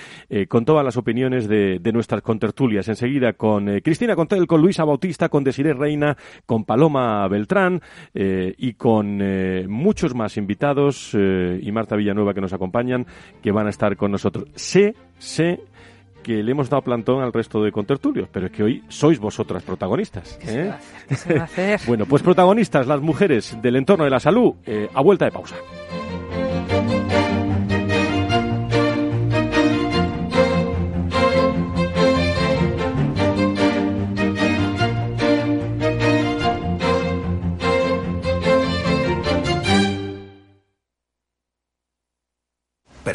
con 0.48 0.64
todas 0.64 0.84
las 0.84 0.96
opiniones 0.96 1.48
de, 1.48 1.78
de 1.78 1.92
nuestras 1.92 2.22
contertulias. 2.22 2.88
Enseguida 2.88 3.32
con 3.32 3.80
Cristina 3.80 4.16
Contel, 4.16 4.46
con 4.46 4.60
Luisa 4.60 4.84
Bautista, 4.84 5.28
con 5.28 5.44
Desiree 5.44 5.74
Reina, 5.74 6.16
con 6.46 6.64
Paloma 6.64 7.26
Beltrán 7.28 7.80
eh, 8.14 8.54
y 8.56 8.74
con 8.74 9.20
eh, 9.22 9.66
muchos 9.68 10.14
más 10.14 10.36
invitados 10.36 11.10
eh, 11.14 11.58
y 11.62 11.72
Marta 11.72 11.96
Villanueva 11.96 12.34
que 12.34 12.40
nos 12.40 12.52
acompañan 12.52 13.06
que 13.42 13.52
van 13.52 13.66
a 13.66 13.70
estar 13.70 13.96
con 13.96 14.10
nosotros. 14.10 14.48
Sé, 14.54 14.94
sé 15.18 15.60
que 16.28 16.42
le 16.42 16.52
hemos 16.52 16.68
dado 16.68 16.82
plantón 16.82 17.22
al 17.22 17.32
resto 17.32 17.62
de 17.62 17.72
contertulios, 17.72 18.28
pero 18.30 18.46
es 18.46 18.52
que 18.52 18.62
hoy 18.62 18.84
sois 18.88 19.18
vosotras 19.18 19.62
protagonistas. 19.62 20.38
bueno, 21.86 22.04
pues 22.04 22.22
protagonistas, 22.22 22.86
las 22.86 23.00
mujeres 23.00 23.56
del 23.62 23.76
entorno 23.76 24.04
de 24.04 24.10
la 24.10 24.20
salud, 24.20 24.52
a 24.92 25.00
vuelta 25.00 25.24
de 25.24 25.30
pausa. 25.30 25.56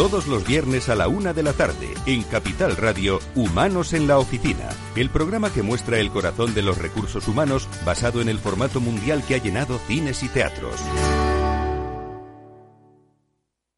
Todos 0.00 0.26
los 0.28 0.46
viernes 0.46 0.88
a 0.88 0.94
la 0.94 1.08
una 1.08 1.34
de 1.34 1.42
la 1.42 1.52
tarde, 1.52 1.92
en 2.06 2.22
Capital 2.22 2.74
Radio, 2.74 3.20
Humanos 3.34 3.92
en 3.92 4.08
la 4.08 4.18
Oficina, 4.18 4.70
el 4.96 5.10
programa 5.10 5.52
que 5.52 5.62
muestra 5.62 5.98
el 5.98 6.10
corazón 6.10 6.54
de 6.54 6.62
los 6.62 6.78
recursos 6.78 7.28
humanos 7.28 7.68
basado 7.84 8.22
en 8.22 8.30
el 8.30 8.38
formato 8.38 8.80
mundial 8.80 9.22
que 9.22 9.34
ha 9.34 9.42
llenado 9.42 9.78
cines 9.86 10.22
y 10.22 10.28
teatros. 10.28 10.80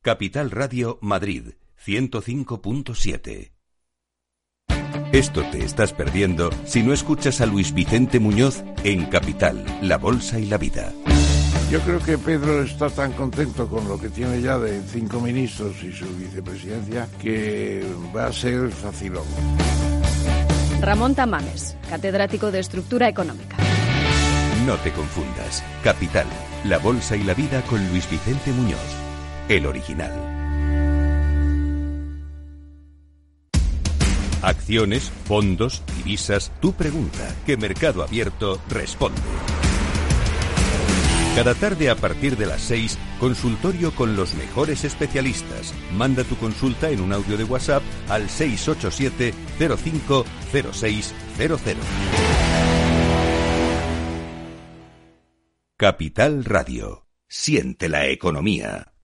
Capital 0.00 0.52
Radio 0.52 0.98
Madrid 1.02 1.54
105.7. 1.84 3.50
Esto 5.12 5.42
te 5.50 5.64
estás 5.64 5.92
perdiendo 5.92 6.50
si 6.66 6.84
no 6.84 6.92
escuchas 6.92 7.40
a 7.40 7.46
Luis 7.46 7.74
Vicente 7.74 8.20
Muñoz 8.20 8.62
en 8.84 9.06
Capital, 9.06 9.64
La 9.82 9.98
Bolsa 9.98 10.38
y 10.38 10.46
la 10.46 10.56
Vida. 10.56 10.92
Yo 11.72 11.80
creo 11.80 11.98
que 11.98 12.16
Pedro 12.16 12.62
está 12.62 12.88
tan 12.90 13.12
contento 13.12 13.68
con 13.68 13.88
lo 13.88 13.98
que 13.98 14.08
tiene 14.08 14.40
ya 14.40 14.56
de 14.56 14.80
cinco 14.82 15.20
ministros 15.20 15.82
y 15.82 15.92
su 15.92 16.06
vicepresidencia 16.16 17.08
que 17.20 17.84
va 18.16 18.26
a 18.26 18.32
ser 18.32 18.70
facilón. 18.70 19.26
Ramón 20.80 21.16
Tamames, 21.16 21.76
catedrático 21.90 22.52
de 22.52 22.60
Estructura 22.60 23.08
Económica. 23.08 23.56
No 24.64 24.76
te 24.76 24.92
confundas. 24.92 25.64
Capital, 25.82 26.26
La 26.64 26.78
Bolsa 26.78 27.16
y 27.16 27.24
la 27.24 27.34
Vida 27.34 27.62
con 27.62 27.86
Luis 27.88 28.08
Vicente 28.08 28.52
Muñoz 28.52 29.07
el 29.48 29.66
original. 29.66 30.12
Acciones, 34.42 35.10
fondos, 35.24 35.82
divisas, 35.96 36.52
tu 36.60 36.72
pregunta, 36.72 37.34
que 37.44 37.56
Mercado 37.56 38.02
Abierto 38.02 38.60
responde. 38.68 39.20
Cada 41.34 41.54
tarde 41.54 41.90
a 41.90 41.94
partir 41.94 42.36
de 42.36 42.46
las 42.46 42.62
6, 42.62 42.98
consultorio 43.20 43.94
con 43.94 44.16
los 44.16 44.34
mejores 44.34 44.84
especialistas. 44.84 45.72
Manda 45.92 46.24
tu 46.24 46.36
consulta 46.36 46.90
en 46.90 47.00
un 47.00 47.12
audio 47.12 47.36
de 47.36 47.44
WhatsApp 47.44 47.82
al 48.08 48.28
687 48.28 49.34
050600. 49.58 51.86
Capital 55.76 56.44
Radio. 56.44 57.06
Siente 57.28 57.88
la 57.88 58.06
economía. 58.06 58.97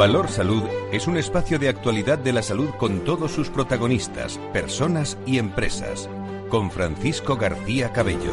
Valor 0.00 0.28
Salud 0.28 0.62
es 0.92 1.06
un 1.06 1.18
espacio 1.18 1.58
de 1.58 1.68
actualidad 1.68 2.16
de 2.16 2.32
la 2.32 2.40
salud 2.40 2.70
con 2.78 3.00
todos 3.04 3.32
sus 3.32 3.50
protagonistas, 3.50 4.38
personas 4.50 5.18
y 5.26 5.36
empresas. 5.36 6.08
Con 6.48 6.70
Francisco 6.70 7.36
García 7.36 7.92
Cabello. 7.92 8.32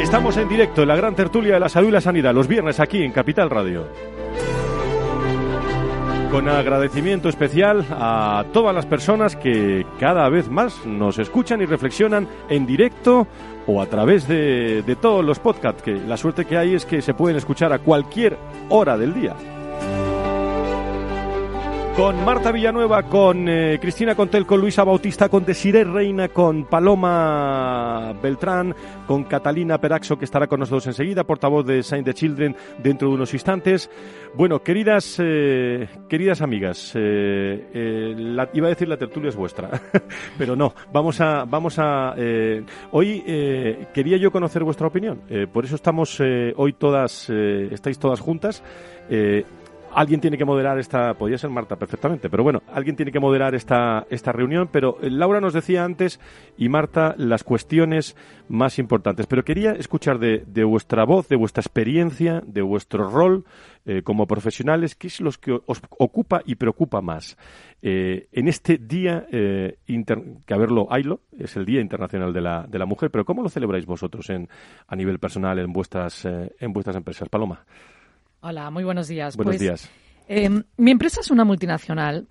Estamos 0.00 0.38
en 0.38 0.48
directo 0.48 0.80
en 0.80 0.88
la 0.88 0.96
gran 0.96 1.14
tertulia 1.14 1.52
de 1.52 1.60
la 1.60 1.68
salud 1.68 1.88
y 1.88 1.90
la 1.90 2.00
sanidad, 2.00 2.32
los 2.32 2.48
viernes 2.48 2.80
aquí 2.80 3.02
en 3.02 3.12
Capital 3.12 3.50
Radio. 3.50 3.86
Con 6.30 6.48
agradecimiento 6.48 7.28
especial 7.28 7.84
a 7.90 8.46
todas 8.50 8.74
las 8.74 8.86
personas 8.86 9.36
que 9.36 9.84
cada 9.98 10.26
vez 10.30 10.48
más 10.48 10.86
nos 10.86 11.18
escuchan 11.18 11.60
y 11.60 11.66
reflexionan 11.66 12.26
en 12.48 12.64
directo 12.64 13.26
o 13.66 13.82
a 13.82 13.86
través 13.90 14.26
de, 14.26 14.80
de 14.86 14.96
todos 14.96 15.22
los 15.22 15.38
podcasts, 15.38 15.82
que 15.82 15.96
la 15.96 16.16
suerte 16.16 16.46
que 16.46 16.56
hay 16.56 16.76
es 16.76 16.86
que 16.86 17.02
se 17.02 17.12
pueden 17.12 17.36
escuchar 17.36 17.74
a 17.74 17.80
cualquier 17.80 18.38
hora 18.70 18.96
del 18.96 19.12
día 19.12 19.36
con 22.00 22.24
Marta 22.24 22.50
Villanueva, 22.50 23.02
con 23.02 23.46
eh, 23.46 23.78
Cristina 23.78 24.14
Contel, 24.14 24.46
con 24.46 24.58
Luisa 24.58 24.84
Bautista, 24.84 25.28
con 25.28 25.44
Desiree 25.44 25.84
Reina, 25.84 26.28
con 26.28 26.64
Paloma 26.64 28.14
Beltrán, 28.22 28.74
con 29.06 29.24
Catalina 29.24 29.78
Peraxo, 29.78 30.18
que 30.18 30.24
estará 30.24 30.46
con 30.46 30.60
nosotros 30.60 30.86
enseguida, 30.86 31.24
portavoz 31.24 31.66
de 31.66 31.82
Saint 31.82 32.06
the 32.06 32.14
Children, 32.14 32.56
dentro 32.82 33.08
de 33.08 33.14
unos 33.16 33.34
instantes. 33.34 33.90
Bueno, 34.32 34.62
queridas, 34.62 35.16
eh, 35.18 35.88
queridas 36.08 36.40
amigas, 36.40 36.92
eh, 36.94 38.14
iba 38.54 38.66
a 38.66 38.70
decir 38.70 38.88
la 38.88 38.96
tertulia 38.96 39.28
es 39.28 39.36
vuestra, 39.36 39.68
pero 40.38 40.56
no, 40.56 40.72
vamos 40.90 41.20
a, 41.20 41.44
vamos 41.44 41.78
a, 41.78 42.14
hoy 42.92 43.20
quería 43.92 44.16
yo 44.16 44.30
conocer 44.30 44.64
vuestra 44.64 44.86
opinión, 44.86 45.20
por 45.52 45.66
eso 45.66 45.74
estamos 45.74 46.18
hoy 46.56 46.72
todas, 46.72 47.28
estáis 47.28 47.98
todas 47.98 48.20
juntas 48.20 48.62
alguien 49.94 50.20
tiene 50.20 50.38
que 50.38 50.44
moderar 50.44 50.78
esta, 50.78 51.14
podría 51.14 51.38
ser 51.38 51.50
Marta 51.50 51.76
perfectamente, 51.76 52.28
pero 52.28 52.42
bueno, 52.42 52.62
alguien 52.72 52.96
tiene 52.96 53.12
que 53.12 53.20
moderar 53.20 53.54
esta, 53.54 54.06
esta 54.10 54.32
reunión, 54.32 54.68
pero 54.70 54.98
eh, 55.02 55.10
Laura 55.10 55.40
nos 55.40 55.52
decía 55.52 55.84
antes 55.84 56.20
y 56.56 56.68
Marta 56.68 57.14
las 57.16 57.44
cuestiones 57.44 58.16
más 58.48 58.78
importantes, 58.78 59.26
pero 59.26 59.44
quería 59.44 59.72
escuchar 59.72 60.18
de, 60.18 60.44
de 60.46 60.64
vuestra 60.64 61.04
voz, 61.04 61.28
de 61.28 61.36
vuestra 61.36 61.60
experiencia, 61.60 62.42
de 62.46 62.62
vuestro 62.62 63.10
rol 63.10 63.44
eh, 63.86 64.02
como 64.02 64.26
profesionales, 64.26 64.94
qué 64.94 65.06
es 65.06 65.20
lo 65.20 65.30
que 65.32 65.58
os 65.66 65.80
ocupa 65.98 66.42
y 66.44 66.56
preocupa 66.56 67.00
más. 67.00 67.36
Eh, 67.82 68.28
en 68.32 68.48
este 68.48 68.78
día, 68.78 69.26
que 69.30 69.74
a 70.54 70.56
verlo, 70.56 70.86
haylo, 70.90 71.20
es 71.38 71.56
el 71.56 71.64
Día 71.64 71.80
Internacional 71.80 72.32
de 72.32 72.40
la, 72.40 72.66
de 72.68 72.78
la 72.78 72.86
Mujer, 72.86 73.10
pero 73.10 73.24
¿cómo 73.24 73.42
lo 73.42 73.48
celebráis 73.48 73.86
vosotros 73.86 74.28
en, 74.30 74.48
a 74.86 74.96
nivel 74.96 75.18
personal 75.18 75.58
en 75.58 75.72
vuestras, 75.72 76.24
en 76.26 76.72
vuestras 76.72 76.96
empresas? 76.96 77.28
Paloma. 77.28 77.64
Hola, 78.42 78.70
muy 78.70 78.84
buenos 78.84 79.06
días. 79.08 79.36
Buenos 79.36 79.52
pues, 79.52 79.60
días. 79.60 79.90
Em, 80.26 80.62
mi 80.78 80.90
empresa 80.90 81.20
es 81.20 81.30
una 81.30 81.44
multinacional 81.44 82.26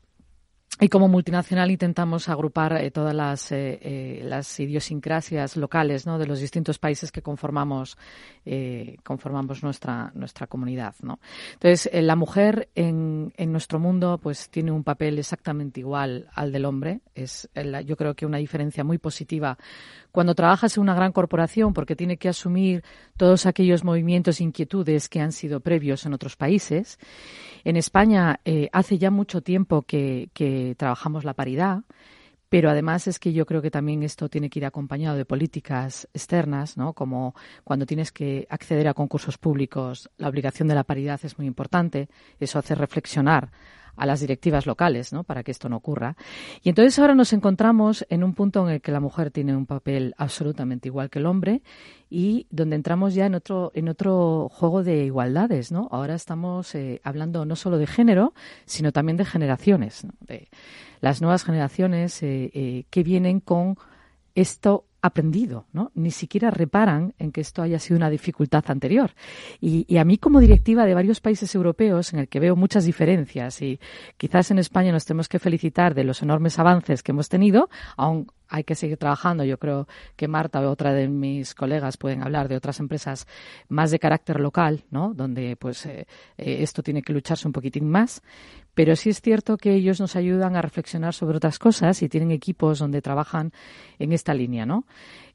y 0.82 0.88
como 0.88 1.10
multinacional 1.10 1.72
intentamos 1.72 2.30
agrupar 2.30 2.78
eh, 2.78 2.90
todas 2.90 3.14
las, 3.14 3.52
eh, 3.52 3.80
eh, 3.82 4.22
las, 4.24 4.60
idiosincrasias 4.60 5.58
locales 5.58 6.06
¿no? 6.06 6.18
de 6.18 6.26
los 6.26 6.40
distintos 6.40 6.80
países 6.80 7.12
que 7.12 7.22
conformamos, 7.22 7.98
conformamos 9.04 9.62
nuestra, 9.62 10.12
nuestra 10.16 10.48
comunidad. 10.48 10.96
¿no? 11.02 11.20
Entonces, 11.54 11.90
la 11.94 12.16
mujer 12.16 12.70
en, 12.76 13.34
en, 13.36 13.52
nuestro 13.52 13.78
mundo 13.78 14.20
pues, 14.24 14.50
tiene 14.50 14.72
un 14.72 14.86
papel 14.86 15.20
exactamente 15.20 15.82
igual 15.82 16.30
al 16.34 16.52
del 16.54 16.64
hombre. 16.64 17.02
Es, 17.14 17.50
yo 17.86 17.98
creo 17.98 18.16
que 18.16 18.26
una 18.26 18.38
diferencia 18.38 18.84
muy 18.84 18.98
positiva 18.98 19.58
cuando 20.12 20.36
trabajas 20.36 20.78
en 20.78 20.84
una 20.84 20.96
gran 20.96 21.12
corporación 21.12 21.74
porque 21.74 21.96
tiene 21.96 22.18
que 22.18 22.30
asumir 22.30 22.84
todos 23.18 23.46
aquellos 23.46 23.84
movimientos 23.84 24.40
e 24.40 24.44
inquietudes 24.44 25.10
que 25.10 25.22
han 25.22 25.32
sido 25.32 25.60
previos 25.60 26.06
en 26.06 26.14
otros 26.14 26.36
países. 26.36 27.00
En 27.64 27.76
España 27.78 28.40
eh, 28.46 28.70
hace 28.72 28.98
ya 28.98 29.12
mucho 29.12 29.42
tiempo 29.42 29.84
que, 29.84 30.30
trabajamos 30.78 31.24
la 31.24 31.34
paridad 31.34 31.84
pero 32.50 32.72
además 32.72 33.08
es 33.08 33.20
que 33.20 33.32
yo 33.32 33.46
creo 33.46 33.62
que 33.62 33.70
también 33.70 34.02
esto 34.02 34.28
tiene 34.28 34.50
que 34.50 34.58
ir 34.58 34.66
acompañado 34.66 35.16
de 35.16 35.24
políticas 35.24 36.10
externas, 36.16 36.78
¿no? 36.78 36.94
Como 36.94 37.36
cuando 37.64 37.86
tienes 37.86 38.12
que 38.12 38.48
acceder 38.50 38.88
a 38.88 38.96
concursos 38.96 39.38
públicos, 39.38 40.10
la 40.18 40.30
obligación 40.30 40.68
de 40.68 40.74
la 40.74 40.84
paridad 40.84 41.20
es 41.22 41.38
muy 41.38 41.46
importante. 41.46 42.10
Eso 42.40 42.58
hace 42.58 42.74
reflexionar 42.74 43.52
a 44.00 44.06
las 44.06 44.22
directivas 44.22 44.66
locales, 44.66 45.14
¿no? 45.14 45.24
Para 45.24 45.44
que 45.44 45.52
esto 45.52 45.70
no 45.70 45.78
ocurra. 45.78 46.16
Y 46.64 46.70
entonces 46.70 46.98
ahora 47.00 47.16
nos 47.16 47.34
encontramos 47.34 48.06
en 48.10 48.24
un 48.24 48.34
punto 48.34 48.68
en 48.68 48.76
el 48.76 48.82
que 48.82 48.92
la 48.92 49.00
mujer 49.00 49.30
tiene 49.30 49.56
un 49.56 49.66
papel 49.66 50.16
absolutamente 50.18 50.88
igual 50.88 51.10
que 51.10 51.20
el 51.20 51.26
hombre 51.26 51.62
y 52.10 52.48
donde 52.50 52.76
entramos 52.76 53.14
ya 53.14 53.26
en 53.26 53.36
otro 53.36 53.72
en 53.76 53.90
otro 53.90 54.50
juego 54.50 54.84
de 54.84 55.06
igualdades, 55.06 55.72
¿no? 55.72 55.88
Ahora 55.92 56.16
estamos 56.16 56.74
eh, 56.76 57.02
hablando 57.04 57.46
no 57.46 57.56
solo 57.56 57.78
de 57.78 57.88
género, 57.88 58.34
sino 58.66 58.92
también 58.92 59.18
de 59.18 59.26
generaciones, 59.26 60.08
de 60.22 60.50
las 61.02 61.22
nuevas 61.22 61.44
generaciones 61.44 62.24
eh, 62.24 62.52
eh, 62.54 62.86
que 62.90 63.04
vienen 63.04 63.40
con 63.40 63.78
esto 64.36 64.86
aprendido, 65.02 65.66
¿no? 65.74 65.92
Ni 65.96 66.12
siquiera 66.12 66.52
reparan 66.52 67.14
en 67.20 67.32
que 67.32 67.42
esto 67.42 67.62
haya 67.62 67.80
sido 67.80 67.98
una 67.98 68.10
dificultad 68.10 68.64
anterior. 68.68 69.12
Y, 69.62 69.98
a 69.98 70.04
mí 70.04 70.18
como 70.18 70.40
directiva 70.40 70.86
de 70.86 70.94
varios 70.94 71.22
países 71.22 71.54
europeos 71.56 72.14
en 72.14 72.20
el 72.20 72.28
que 72.28 72.40
veo 72.40 72.56
muchas 72.56 72.86
diferencias 72.86 73.62
y 73.62 73.80
quizás 74.18 74.52
en 74.52 74.60
España 74.60 74.92
nos 74.92 75.06
tenemos 75.06 75.28
que 75.28 75.40
felicitar 75.40 75.94
de 75.94 76.04
los 76.04 76.22
enormes 76.22 76.60
avances 76.60 77.04
que 77.04 77.12
hemos 77.12 77.30
tenido, 77.30 77.70
aun 77.98 78.28
hay 78.50 78.64
que 78.64 78.76
seguir 78.76 78.98
trabajando. 78.98 79.44
Yo 79.44 79.58
creo 79.60 79.88
que 80.16 80.28
Marta 80.28 80.60
o 80.60 80.70
otra 80.70 80.94
de 80.94 81.08
mis 81.08 81.54
colegas 81.54 81.98
pueden 81.98 82.24
hablar 82.24 82.50
de 82.50 82.56
otras 82.56 82.80
empresas 82.80 83.28
más 83.70 83.92
de 83.92 84.00
carácter 84.00 84.40
local, 84.40 84.84
¿no? 84.90 85.14
Donde 85.14 85.56
pues 85.56 85.86
eh, 85.86 86.08
eh, 86.38 86.58
esto 86.62 86.84
tiene 86.84 87.02
que 87.02 87.14
lucharse 87.14 87.48
un 87.48 87.54
poquitín 87.54 87.90
más. 87.90 88.22
Pero 88.74 88.96
sí 88.96 89.10
es 89.10 89.22
cierto 89.22 89.58
que 89.58 89.74
ellos 89.74 90.00
nos 90.00 90.16
ayudan 90.16 90.56
a 90.56 90.62
reflexionar 90.62 91.14
sobre 91.14 91.38
otras 91.38 91.60
cosas 91.60 92.02
y 92.02 92.10
tienen 92.10 92.32
equipos 92.32 92.80
donde 92.80 93.02
trabajan 93.02 93.52
en 94.00 94.12
esta 94.12 94.34
línea, 94.34 94.66
¿no? 94.66 94.86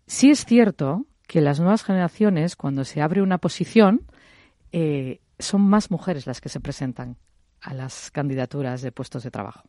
Sí 0.07 0.31
es 0.31 0.45
cierto 0.45 1.07
que 1.27 1.41
las 1.41 1.61
nuevas 1.61 1.85
generaciones, 1.85 2.57
cuando 2.57 2.85
se 2.85 3.01
abre 3.01 3.23
una 3.23 3.39
posición, 3.39 4.07
eh, 4.73 5.21
son 5.39 5.63
más 5.63 5.91
mujeres 5.91 6.27
las 6.27 6.41
que 6.41 6.49
se 6.49 6.61
presentan 6.61 7.17
a 7.61 7.75
las 7.75 8.11
candidaturas 8.11 8.83
de 8.83 8.93
puestos 8.93 9.23
de 9.23 9.31
trabajo. 9.31 9.63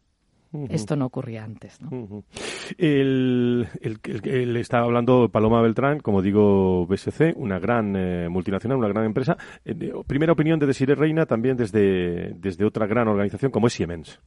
Esto 0.70 0.96
no 0.96 1.06
ocurría 1.06 1.44
antes. 1.44 1.82
¿no? 1.82 2.24
el, 2.78 3.68
el, 3.82 4.58
estaba 4.58 4.86
hablando 4.86 5.30
Paloma 5.30 5.62
Beltrán, 5.62 6.00
como 6.00 6.22
digo, 6.22 6.86
BSC, 6.88 7.34
una 7.36 7.60
gran 7.60 7.96
eh, 7.96 8.30
multinacional, 8.30 8.78
una 8.78 8.88
gran 8.88 9.06
empresa. 9.06 9.38
Eh, 9.64 9.94
primera 10.08 10.34
opinión 10.34 10.60
de 10.60 10.68
Desiree 10.68 10.96
Reina, 10.96 11.26
también 11.26 11.58
desde, 11.58 12.34
desde 12.36 12.66
otra 12.66 12.88
gran 12.88 13.08
organización 13.08 13.52
como 13.52 13.68
es 13.68 13.74
Siemens. 13.74 14.20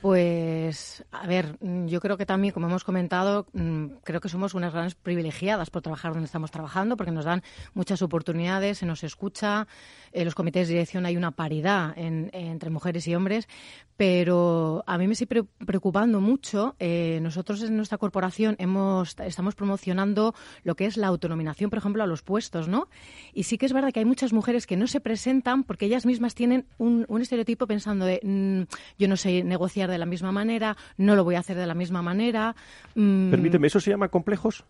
Pues, 0.00 1.04
a 1.10 1.26
ver, 1.26 1.58
yo 1.60 2.00
creo 2.00 2.16
que 2.16 2.24
también, 2.24 2.54
como 2.54 2.68
hemos 2.68 2.84
comentado, 2.84 3.46
mm, 3.52 3.86
creo 4.04 4.20
que 4.20 4.28
somos 4.28 4.54
unas 4.54 4.72
grandes 4.72 4.94
privilegiadas 4.94 5.70
por 5.70 5.82
trabajar 5.82 6.12
donde 6.12 6.26
estamos 6.26 6.52
trabajando, 6.52 6.96
porque 6.96 7.10
nos 7.10 7.24
dan 7.24 7.42
muchas 7.74 8.00
oportunidades, 8.02 8.78
se 8.78 8.86
nos 8.86 9.02
escucha, 9.02 9.66
en 10.12 10.24
los 10.24 10.34
comités 10.34 10.68
de 10.68 10.74
dirección 10.74 11.06
hay 11.06 11.16
una 11.16 11.30
paridad 11.30 11.94
entre 11.96 12.70
mujeres 12.70 13.06
y 13.08 13.14
hombres, 13.14 13.48
pero 13.96 14.84
a 14.86 14.96
mí 14.96 15.08
me 15.08 15.16
sigue 15.16 15.44
preocupando 15.66 16.20
mucho. 16.20 16.76
Eh, 16.78 17.18
nosotros 17.20 17.62
en 17.62 17.76
nuestra 17.76 17.98
corporación 17.98 18.54
hemos, 18.58 19.16
estamos 19.18 19.56
promocionando 19.56 20.34
lo 20.62 20.76
que 20.76 20.86
es 20.86 20.96
la 20.96 21.08
autonominación, 21.08 21.68
por 21.68 21.80
ejemplo, 21.80 22.04
a 22.04 22.06
los 22.06 22.22
puestos, 22.22 22.68
¿no? 22.68 22.88
Y 23.34 23.42
sí 23.42 23.58
que 23.58 23.66
es 23.66 23.72
verdad 23.72 23.92
que 23.92 23.98
hay 23.98 24.04
muchas 24.04 24.32
mujeres 24.32 24.66
que 24.66 24.76
no 24.76 24.86
se 24.86 25.00
presentan 25.00 25.64
porque 25.64 25.86
ellas 25.86 26.06
mismas 26.06 26.36
tienen 26.36 26.66
un, 26.78 27.06
estereotipo 27.20 27.66
pensando 27.66 28.04
de 28.04 28.20
mm, 28.22 28.72
yo 29.00 29.08
no 29.08 29.16
sé 29.16 29.42
negociar 29.42 29.90
de 29.90 29.98
la 29.98 30.06
misma 30.06 30.30
manera, 30.30 30.76
no 30.96 31.16
lo 31.16 31.24
voy 31.24 31.34
a 31.34 31.40
hacer 31.40 31.56
de 31.56 31.66
la 31.66 31.74
misma 31.74 32.00
manera. 32.00 32.54
Mm. 32.94 33.30
Permíteme, 33.30 33.66
¿eso 33.66 33.80
se 33.80 33.90
llama 33.90 34.08
complejos? 34.08 34.64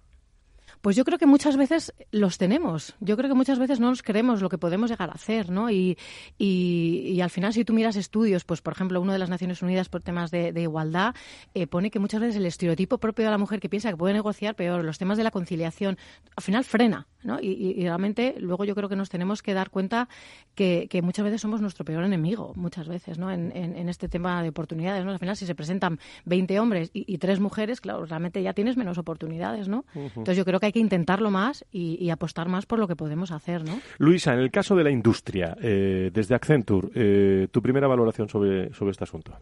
Pues 0.81 0.97
yo 0.97 1.05
creo 1.05 1.19
que 1.19 1.27
muchas 1.27 1.57
veces 1.57 1.95
los 2.13 2.39
tenemos. 2.39 2.95
Yo 3.01 3.17
creo 3.17 3.29
que 3.29 3.35
muchas 3.35 3.59
veces 3.59 3.81
no 3.81 3.89
nos 3.89 4.03
creemos 4.03 4.43
lo 4.43 4.49
que 4.49 4.59
podemos 4.59 4.91
llegar 4.91 5.11
a 5.11 5.15
hacer, 5.15 5.51
¿no? 5.51 5.71
Y, 5.71 5.99
y, 6.39 7.21
al 7.21 7.31
final, 7.31 7.53
si 7.53 7.65
tú 7.65 7.73
miras 7.73 7.97
estudios, 7.97 8.45
pues 8.45 8.63
por 8.63 8.73
ejemplo, 8.73 9.01
uno 9.01 9.13
de 9.13 9.19
las 9.19 9.31
Naciones 9.31 9.63
Unidas 9.63 9.89
por 9.89 10.03
temas 10.03 10.31
de, 10.31 10.53
igualdad 10.59 11.15
eh, 11.55 11.67
pone 11.67 11.91
que 11.91 11.99
muchas 11.99 12.21
veces 12.21 12.37
el 12.37 12.47
estereotipo 12.47 12.99
propio 12.99 13.25
de 13.25 13.31
la 13.31 13.39
mujer 13.39 13.61
que 13.61 13.69
piensa 13.69 13.91
que 13.91 13.97
puede 13.97 14.15
negociar 14.15 14.55
peor, 14.55 14.85
los 14.85 14.99
temas 14.99 15.19
de 15.19 15.25
la 15.25 15.31
conciliación, 15.31 15.99
al 16.37 16.43
final 16.43 16.65
frena, 16.65 17.07
¿no? 17.23 17.39
Y, 17.41 17.83
realmente 17.83 18.35
luego 18.39 18.65
yo 18.65 18.75
creo 18.75 18.89
que 18.89 18.97
nos 18.97 19.09
tenemos 19.09 19.43
que 19.43 19.55
dar 19.55 19.71
cuenta 19.71 20.09
que, 20.55 20.89
muchas 21.03 21.25
veces 21.25 21.41
somos 21.41 21.61
nuestro 21.61 21.85
peor 21.85 22.05
enemigo, 22.05 22.53
muchas 22.57 22.89
veces, 22.89 23.19
¿no? 23.19 23.31
En, 23.31 23.53
en, 23.55 23.89
este 23.89 24.09
tema 24.09 24.43
de 24.43 24.51
oportunidades, 24.51 25.05
¿no? 25.05 25.13
Al 25.13 25.19
final, 25.19 25.37
si 25.37 25.47
se 25.47 25.55
presentan 25.55 25.99
20 26.27 26.61
hombres 26.61 26.91
y, 26.93 27.05
y 27.13 27.19
tres 27.19 27.41
mujeres, 27.41 27.81
claro, 27.81 28.05
realmente 28.05 28.43
ya 28.43 28.53
tienes 28.53 28.77
menos 28.77 28.99
oportunidades, 28.99 29.69
¿no? 29.69 29.85
Entonces 29.95 30.37
yo 30.37 30.45
creo 30.45 30.61
que 30.61 30.68
hay 30.69 30.73
que 30.73 30.79
intentarlo 30.79 31.31
más 31.31 31.65
y, 31.73 32.11
apostar 32.11 32.49
más 32.49 32.67
por 32.67 32.79
lo 32.79 32.87
que 32.87 32.97
podemos 32.97 33.31
hacer, 33.31 33.65
¿no? 33.65 33.81
Luisa, 33.99 34.33
en 34.33 34.41
el 34.41 34.51
caso 34.51 34.77
de 34.77 34.85
la 34.85 34.91
industria, 34.91 35.57
eh, 35.61 36.11
desde 36.13 36.35
Accenture, 36.35 36.89
eh, 36.95 37.49
tu 37.51 37.61
primera 37.63 37.87
valoración 37.87 38.29
sobre, 38.29 38.73
sobre 38.75 38.93
este 38.93 39.05
asunto. 39.05 39.33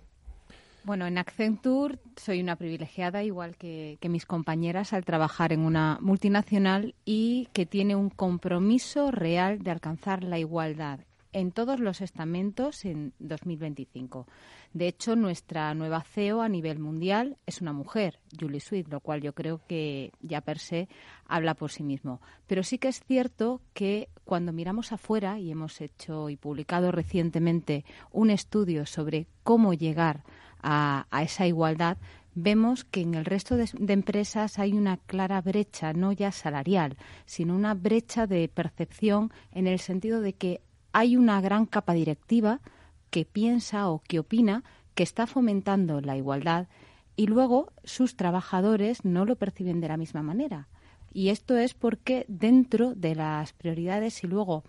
Bueno, 0.85 1.07
en 1.07 1.19
Accenture 1.19 1.99
soy 2.17 2.41
una 2.41 2.55
privilegiada, 2.55 3.25
igual 3.25 3.57
que, 3.57 3.99
que, 4.01 4.09
mis 4.09 4.25
compañeras, 4.25 4.93
al 4.93 5.05
trabajar 5.05 5.53
en 5.53 5.61
una 5.61 5.99
multinacional 6.01 6.95
y 7.05 7.49
que 7.53 7.67
tiene 7.67 7.97
un 7.97 8.09
compromiso 8.09 9.11
real 9.11 9.59
de 9.59 9.73
alcanzar 9.73 10.23
la 10.23 10.39
igualdad 10.39 11.01
en 11.37 11.53
todos 11.53 11.81
los 11.81 12.01
estamentos 12.01 12.87
en 12.87 13.13
2025. 13.19 14.27
De 14.73 14.89
hecho, 14.89 15.17
nuestra 15.17 15.75
nueva 15.75 16.01
CEO 16.01 16.41
a 16.41 16.49
nivel 16.49 16.79
mundial 16.79 17.37
es 17.45 17.61
una 17.61 17.75
mujer, 17.75 18.21
Julie 18.41 18.59
Sweet, 18.59 18.89
lo 18.89 19.01
cual 19.01 19.21
yo 19.21 19.35
creo 19.35 19.61
que 19.69 20.13
ya 20.23 20.41
per 20.41 20.59
se 20.59 20.89
habla 21.27 21.53
por 21.53 21.71
sí 21.71 21.83
mismo. 21.83 22.23
Pero 22.47 22.63
sí 22.63 22.79
que 22.79 22.89
es 22.89 23.01
cierto 23.05 23.61
que 23.75 24.09
cuando 24.25 24.55
miramos 24.55 24.93
afuera, 24.93 25.39
y 25.39 25.51
hemos 25.51 25.83
hecho 25.83 26.31
y 26.31 26.37
publicado 26.37 26.91
recientemente 26.91 27.85
un 28.13 28.31
estudio 28.31 28.87
sobre 28.87 29.27
cómo 29.43 29.75
llegar 29.75 30.25
a, 30.63 31.07
esa 31.23 31.47
igualdad, 31.47 31.99
vemos 32.35 32.85
que 32.85 33.03
en 33.03 33.15
el 33.15 33.27
resto 33.27 33.59
de, 33.59 33.69
de, 33.79 33.93
empresas 33.93 34.59
hay 34.59 34.73
una 34.73 34.97
clara 34.97 35.43
brecha, 35.43 35.93
no 35.93 36.13
ya 36.13 36.33
salarial, 36.33 36.97
sino 37.27 37.55
una 37.55 37.75
brecha 37.75 38.27
de 38.27 38.49
percepción 38.49 39.33
en 39.53 39.67
el 39.67 39.79
sentido 39.79 40.23
de 40.23 40.33
que 40.33 40.61
hay 40.97 41.15
una 41.15 41.43
gran 41.43 41.67
capa 41.67 41.93
directiva 41.93 42.63
que 43.11 43.27
piensa 43.27 43.91
o 43.91 43.99
que 43.99 44.19
opina 44.19 44.65
que 44.95 45.03
está 45.03 45.27
fomentando 45.27 46.01
la 46.01 46.17
igualdad 46.17 46.69
y 47.17 47.27
luego 47.27 47.71
sus 47.85 48.17
trabajadores 48.17 49.05
no 49.05 49.27
lo 49.27 49.37
perciben 49.37 49.83
de 49.83 49.89
la 49.89 49.99
misma 49.99 50.23
manera. 50.23 50.69
Y 51.13 51.29
esto 51.29 51.59
es 51.59 51.75
porque 51.75 52.25
dentro 52.29 52.95
de 52.95 53.15
las 53.15 53.53
prioridades, 53.53 54.25
y 54.25 54.27
luego 54.27 54.65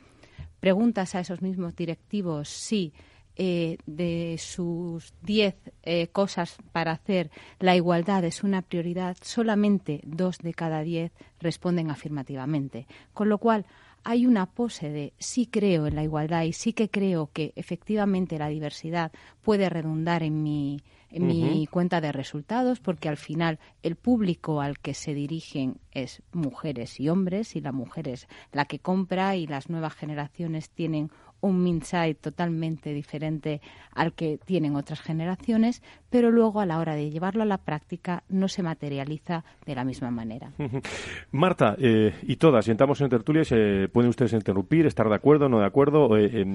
preguntas 0.60 1.16
a 1.16 1.22
esos 1.22 1.42
mismos 1.42 1.78
directivos 1.78 2.50
si 2.50 2.92
eh, 3.38 3.78
de 3.86 4.36
sus 4.38 5.14
diez 5.22 5.56
eh, 5.84 6.08
cosas 6.08 6.58
para 6.74 6.92
hacer 6.92 7.32
la 7.60 7.78
igualdad 7.78 8.26
es 8.26 8.44
una 8.44 8.64
prioridad, 8.64 9.16
solamente 9.22 10.02
dos 10.04 10.40
de 10.40 10.54
cada 10.54 10.82
diez 10.82 11.14
responden 11.40 11.90
afirmativamente. 11.90 12.86
Con 13.14 13.30
lo 13.30 13.38
cual, 13.38 13.66
hay 14.04 14.26
una 14.26 14.46
pose 14.46 14.90
de 14.90 15.14
sí 15.20 15.48
creo 15.48 15.88
en 15.88 15.96
la 15.96 16.04
igualdad 16.04 16.44
y 16.44 16.54
sí 16.54 16.74
que 16.74 16.90
creo 16.90 17.30
que 17.34 17.54
efectivamente 17.56 18.38
la 18.40 18.48
diversidad 18.48 19.12
puede 19.42 19.70
redundar 19.70 20.24
en 20.24 20.44
mi, 20.44 20.82
en 21.10 21.28
mi 21.28 21.68
cuenta 21.68 22.02
de 22.02 22.12
resultados, 22.12 22.80
porque 22.80 23.10
al 23.10 23.18
final 23.18 23.60
el 23.84 23.96
público 23.96 24.62
al 24.62 24.80
que 24.80 24.94
se 24.94 25.14
dirigen 25.14 25.80
es 25.92 26.22
mujeres 26.32 27.00
y 27.00 27.10
hombres, 27.10 27.56
y 27.56 27.62
la 27.62 27.72
mujer 27.72 28.08
es 28.08 28.28
la 28.52 28.66
que 28.66 28.80
compra 28.80 29.36
y 29.36 29.48
las 29.48 29.70
nuevas 29.70 29.94
generaciones 29.94 30.70
tienen 30.70 31.12
un 31.42 31.64
mindset 31.64 32.20
totalmente 32.20 32.94
diferente 32.94 33.62
al 33.94 34.14
que 34.14 34.40
tienen 34.44 34.76
otras 34.76 35.02
generaciones, 35.02 35.82
pero 36.10 36.32
luego 36.32 36.60
a 36.62 36.66
la 36.66 36.80
hora 36.80 36.96
de 36.96 37.10
llevarlo 37.10 37.44
a 37.44 37.46
la 37.46 37.58
práctica 37.58 38.24
no 38.30 38.48
se 38.48 38.64
materializa 38.64 39.44
de 39.66 39.76
la 39.76 39.84
misma 39.84 40.12
manera. 40.12 40.52
Marta, 41.32 41.76
eh, 41.80 42.14
y 42.24 42.36
todas, 42.38 42.68
entramos 42.68 43.02
en 43.02 43.10
tertulia, 43.10 43.44
se 43.44 43.90
pueden 43.92 44.10
ustedes 44.10 44.34
interrumpir, 44.34 44.86
estar 44.86 45.10
de 45.10 45.16
acuerdo, 45.16 45.50
no 45.50 45.60
de 45.60 45.66
acuerdo, 45.66 46.18
eh, 46.18 46.46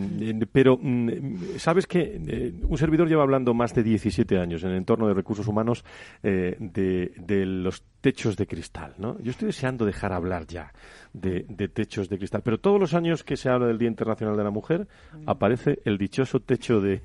pero 0.53 0.79
mm, 0.81 1.57
sabes 1.57 1.87
que 1.87 2.21
eh, 2.27 2.53
un 2.63 2.79
servidor 2.79 3.09
lleva 3.09 3.23
hablando 3.23 3.55
más 3.55 3.75
de 3.75 3.83
17 3.83 4.39
años 4.39 4.63
en 4.65 4.71
el 4.71 4.77
entorno 4.77 5.09
de 5.09 5.15
recursos 5.15 5.47
humanos 5.47 5.85
de, 6.23 7.13
de, 7.17 7.47
los 7.47 7.83
techos 8.03 8.37
de 8.37 8.47
cristal, 8.47 8.95
¿no? 8.99 9.19
Yo 9.21 9.31
estoy 9.31 9.47
deseando 9.47 9.87
dejar 9.87 10.13
hablar 10.13 10.47
ya 10.47 10.73
de, 11.15 11.47
de 11.49 11.69
techos 11.69 12.09
de 12.09 12.19
cristal, 12.19 12.43
pero 12.45 12.59
todos 12.59 12.79
los 12.79 12.93
años 12.93 13.23
que 13.23 13.37
se 13.37 13.49
habla 13.49 13.69
del 13.69 13.79
Día 13.79 13.89
Internacional 13.89 14.37
de 14.37 14.45
la 14.45 14.51
Mujer 14.51 14.89
aparece 15.25 15.79
el 15.85 15.97
dichoso 15.97 16.41
techo 16.41 16.81
de, 16.81 17.03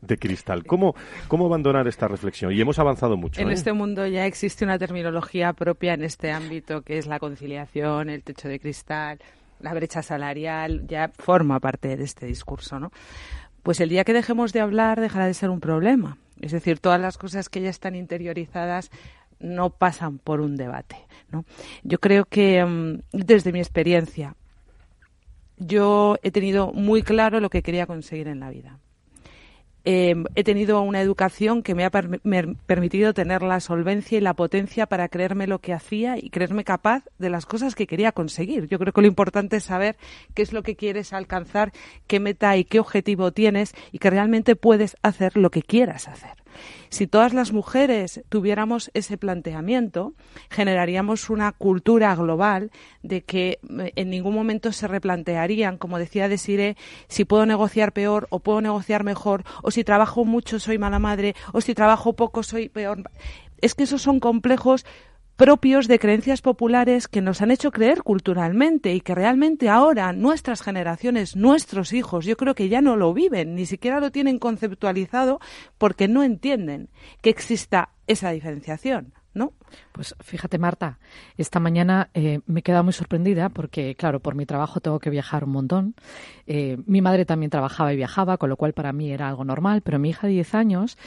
de 0.00 0.16
cristal. 0.16 0.64
¿Cómo, 0.64 0.94
¿Cómo 1.28 1.46
abandonar 1.46 1.86
esta 1.86 2.08
reflexión 2.08 2.52
y 2.52 2.60
hemos 2.60 2.78
avanzado 2.78 3.16
mucho. 3.16 3.40
En 3.40 3.50
¿eh? 3.50 3.52
este 3.52 3.72
mundo 3.72 4.06
ya 4.06 4.26
existe 4.26 4.64
una 4.64 4.78
terminología 4.78 5.52
propia 5.52 5.94
en 5.94 6.04
este 6.04 6.32
ámbito 6.32 6.82
que 6.82 6.98
es 6.98 7.06
la 7.06 7.18
conciliación, 7.18 8.08
el 8.08 8.22
techo 8.22 8.48
de 8.48 8.58
cristal, 8.58 9.18
la 9.60 9.74
brecha 9.74 10.02
salarial, 10.02 10.86
ya 10.86 11.10
forma 11.18 11.60
parte 11.60 11.96
de 11.96 12.04
este 12.04 12.26
discurso, 12.26 12.80
¿no? 12.80 12.90
Pues 13.62 13.80
el 13.80 13.90
día 13.90 14.04
que 14.04 14.14
dejemos 14.14 14.54
de 14.54 14.60
hablar 14.60 15.00
dejará 15.00 15.26
de 15.26 15.34
ser 15.34 15.50
un 15.50 15.60
problema. 15.60 16.16
Es 16.40 16.52
decir, 16.52 16.78
todas 16.78 16.98
las 16.98 17.18
cosas 17.18 17.50
que 17.50 17.60
ya 17.60 17.68
están 17.68 17.94
interiorizadas 17.94 18.90
no 19.40 19.70
pasan 19.70 20.18
por 20.18 20.40
un 20.40 20.56
debate, 20.56 20.96
¿no? 21.30 21.44
Yo 21.82 21.98
creo 21.98 22.24
que 22.24 22.64
mm, 22.64 23.00
desde 23.12 23.52
mi 23.52 23.58
experiencia 23.58 24.36
yo 25.56 26.16
he 26.22 26.30
tenido 26.30 26.72
muy 26.72 27.02
claro 27.02 27.40
lo 27.40 27.50
que 27.50 27.62
quería 27.62 27.86
conseguir 27.86 28.28
en 28.28 28.40
la 28.40 28.50
vida 28.50 28.78
Em, 29.84 30.24
he 30.34 30.44
tenido 30.44 30.82
una 30.82 31.00
educación 31.00 31.62
que 31.62 31.74
me 31.74 31.86
ha 31.86 31.90
permitido 31.90 33.14
tener 33.14 33.42
la 33.42 33.60
solvencia 33.60 34.18
y 34.18 34.20
la 34.20 34.34
potencia 34.34 34.86
para 34.86 35.08
creerme 35.08 35.46
lo 35.46 35.60
que 35.60 35.72
hacía 35.72 36.18
y 36.18 36.28
creerme 36.28 36.64
capaz 36.64 37.04
de 37.18 37.30
las 37.30 37.46
cosas 37.46 37.74
que 37.74 37.86
quería 37.86 38.12
conseguir. 38.12 38.68
Yo 38.68 38.78
creo 38.78 38.92
que 38.92 39.00
lo 39.00 39.06
importante 39.06 39.56
es 39.56 39.64
saber 39.64 39.96
qué 40.34 40.42
es 40.42 40.52
lo 40.52 40.62
que 40.62 40.76
quieres 40.76 41.14
alcanzar, 41.14 41.72
qué 42.06 42.20
meta 42.20 42.58
y 42.58 42.64
qué 42.64 42.78
objetivo 42.78 43.32
tienes 43.32 43.72
y 43.90 43.98
que 43.98 44.10
realmente 44.10 44.54
puedes 44.54 44.98
hacer 45.00 45.34
lo 45.38 45.50
que 45.50 45.62
quieras 45.62 46.08
hacer. 46.08 46.36
Si 46.88 47.06
todas 47.06 47.32
las 47.32 47.52
mujeres 47.52 48.22
tuviéramos 48.28 48.90
ese 48.94 49.16
planteamiento, 49.16 50.14
generaríamos 50.50 51.30
una 51.30 51.52
cultura 51.52 52.14
global 52.14 52.70
de 53.02 53.22
que 53.22 53.58
eh, 53.78 53.92
en 53.96 54.10
ningún 54.10 54.34
momento 54.34 54.72
se 54.72 54.88
replantearían, 54.88 55.78
como 55.78 55.98
decía 55.98 56.28
Desire, 56.28 56.76
si 57.08 57.24
puedo 57.24 57.46
negociar 57.46 57.92
peor 57.92 58.26
o 58.30 58.40
puedo 58.40 58.60
negociar 58.60 59.04
mejor, 59.04 59.44
o 59.62 59.70
si 59.70 59.84
trabajo 59.84 60.24
mucho 60.24 60.58
soy 60.58 60.78
mala 60.78 60.98
madre, 60.98 61.34
o 61.52 61.60
si 61.60 61.74
trabajo 61.74 62.14
poco 62.14 62.42
soy 62.42 62.68
peor. 62.68 63.04
Es 63.60 63.74
que 63.74 63.84
esos 63.84 64.02
son 64.02 64.20
complejos 64.20 64.86
propios 65.40 65.88
de 65.88 65.98
creencias 65.98 66.42
populares 66.42 67.08
que 67.08 67.22
nos 67.22 67.40
han 67.40 67.50
hecho 67.50 67.70
creer 67.70 68.02
culturalmente 68.02 68.92
y 68.92 69.00
que 69.00 69.14
realmente 69.14 69.70
ahora 69.70 70.12
nuestras 70.12 70.60
generaciones, 70.60 71.34
nuestros 71.34 71.94
hijos, 71.94 72.26
yo 72.26 72.36
creo 72.36 72.54
que 72.54 72.68
ya 72.68 72.82
no 72.82 72.94
lo 72.94 73.14
viven, 73.14 73.54
ni 73.54 73.64
siquiera 73.64 74.00
lo 74.00 74.10
tienen 74.10 74.38
conceptualizado 74.38 75.40
porque 75.78 76.08
no 76.08 76.22
entienden 76.24 76.90
que 77.22 77.30
exista 77.30 77.88
esa 78.06 78.32
diferenciación. 78.32 79.14
¿no? 79.32 79.52
Pues 79.92 80.16
fíjate, 80.20 80.58
Marta, 80.58 80.98
esta 81.36 81.60
mañana 81.60 82.10
eh, 82.14 82.40
me 82.46 82.60
he 82.60 82.62
quedado 82.62 82.82
muy 82.82 82.92
sorprendida 82.92 83.48
porque, 83.48 83.94
claro, 83.94 84.20
por 84.20 84.34
mi 84.34 84.44
trabajo 84.44 84.80
tengo 84.80 84.98
que 84.98 85.10
viajar 85.10 85.44
un 85.44 85.52
montón. 85.52 85.94
Eh, 86.46 86.78
mi 86.86 87.00
madre 87.00 87.24
también 87.24 87.50
trabajaba 87.50 87.92
y 87.92 87.96
viajaba, 87.96 88.38
con 88.38 88.50
lo 88.50 88.56
cual 88.56 88.72
para 88.72 88.92
mí 88.92 89.12
era 89.12 89.28
algo 89.28 89.44
normal, 89.44 89.82
pero 89.82 89.98
mi 89.98 90.10
hija 90.10 90.26
de 90.26 90.32
10 90.34 90.54
años 90.54 90.98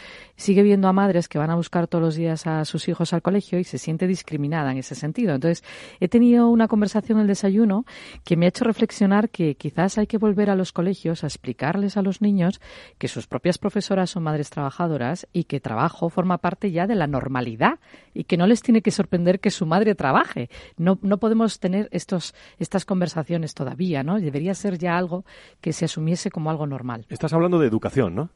sigue 0.43 0.61
viendo 0.61 0.89
a 0.89 0.93
madres 0.93 1.29
que 1.29 1.37
van 1.37 1.49
a 1.49 1.55
buscar 1.55 1.87
todos 1.87 2.03
los 2.03 2.15
días 2.15 2.45
a 2.47 2.65
sus 2.65 2.89
hijos 2.89 3.13
al 3.13 3.21
colegio 3.21 3.59
y 3.59 3.63
se 3.63 3.77
siente 3.77 4.07
discriminada 4.07 4.71
en 4.71 4.77
ese 4.77 4.93
sentido. 4.93 5.33
Entonces, 5.33 5.63
he 6.01 6.09
tenido 6.09 6.49
una 6.49 6.67
conversación 6.67 7.17
en 7.17 7.21
el 7.21 7.27
desayuno 7.27 7.85
que 8.25 8.35
me 8.35 8.45
ha 8.45 8.49
hecho 8.49 8.65
reflexionar 8.65 9.29
que 9.29 9.55
quizás 9.55 9.97
hay 9.97 10.05
que 10.05 10.17
volver 10.17 10.49
a 10.49 10.55
los 10.55 10.73
colegios 10.73 11.23
a 11.23 11.27
explicarles 11.27 11.95
a 11.95 12.01
los 12.01 12.21
niños 12.21 12.59
que 12.97 13.07
sus 13.07 13.25
propias 13.25 13.57
profesoras 13.57 14.09
son 14.09 14.23
madres 14.23 14.49
trabajadoras 14.49 15.27
y 15.31 15.45
que 15.45 15.61
trabajo 15.61 16.09
forma 16.09 16.37
parte 16.39 16.71
ya 16.71 16.87
de 16.87 16.95
la 16.95 17.07
normalidad 17.07 17.79
y 18.13 18.25
que 18.25 18.35
no 18.35 18.45
les 18.45 18.61
tiene 18.61 18.81
que 18.81 18.91
sorprender 18.91 19.39
que 19.39 19.49
su 19.49 19.65
madre 19.65 19.95
trabaje. 19.95 20.49
No, 20.75 20.99
no 21.01 21.19
podemos 21.19 21.59
tener 21.59 21.87
estos, 21.91 22.35
estas 22.59 22.83
conversaciones 22.83 23.53
todavía, 23.53 24.03
¿no? 24.03 24.19
Debería 24.19 24.53
ser 24.55 24.77
ya 24.77 24.97
algo 24.97 25.23
que 25.61 25.71
se 25.71 25.85
asumiese 25.85 26.29
como 26.29 26.49
algo 26.49 26.67
normal. 26.67 27.05
Estás 27.07 27.31
hablando 27.31 27.59
de 27.59 27.67
educación, 27.67 28.13
¿no? 28.13 28.29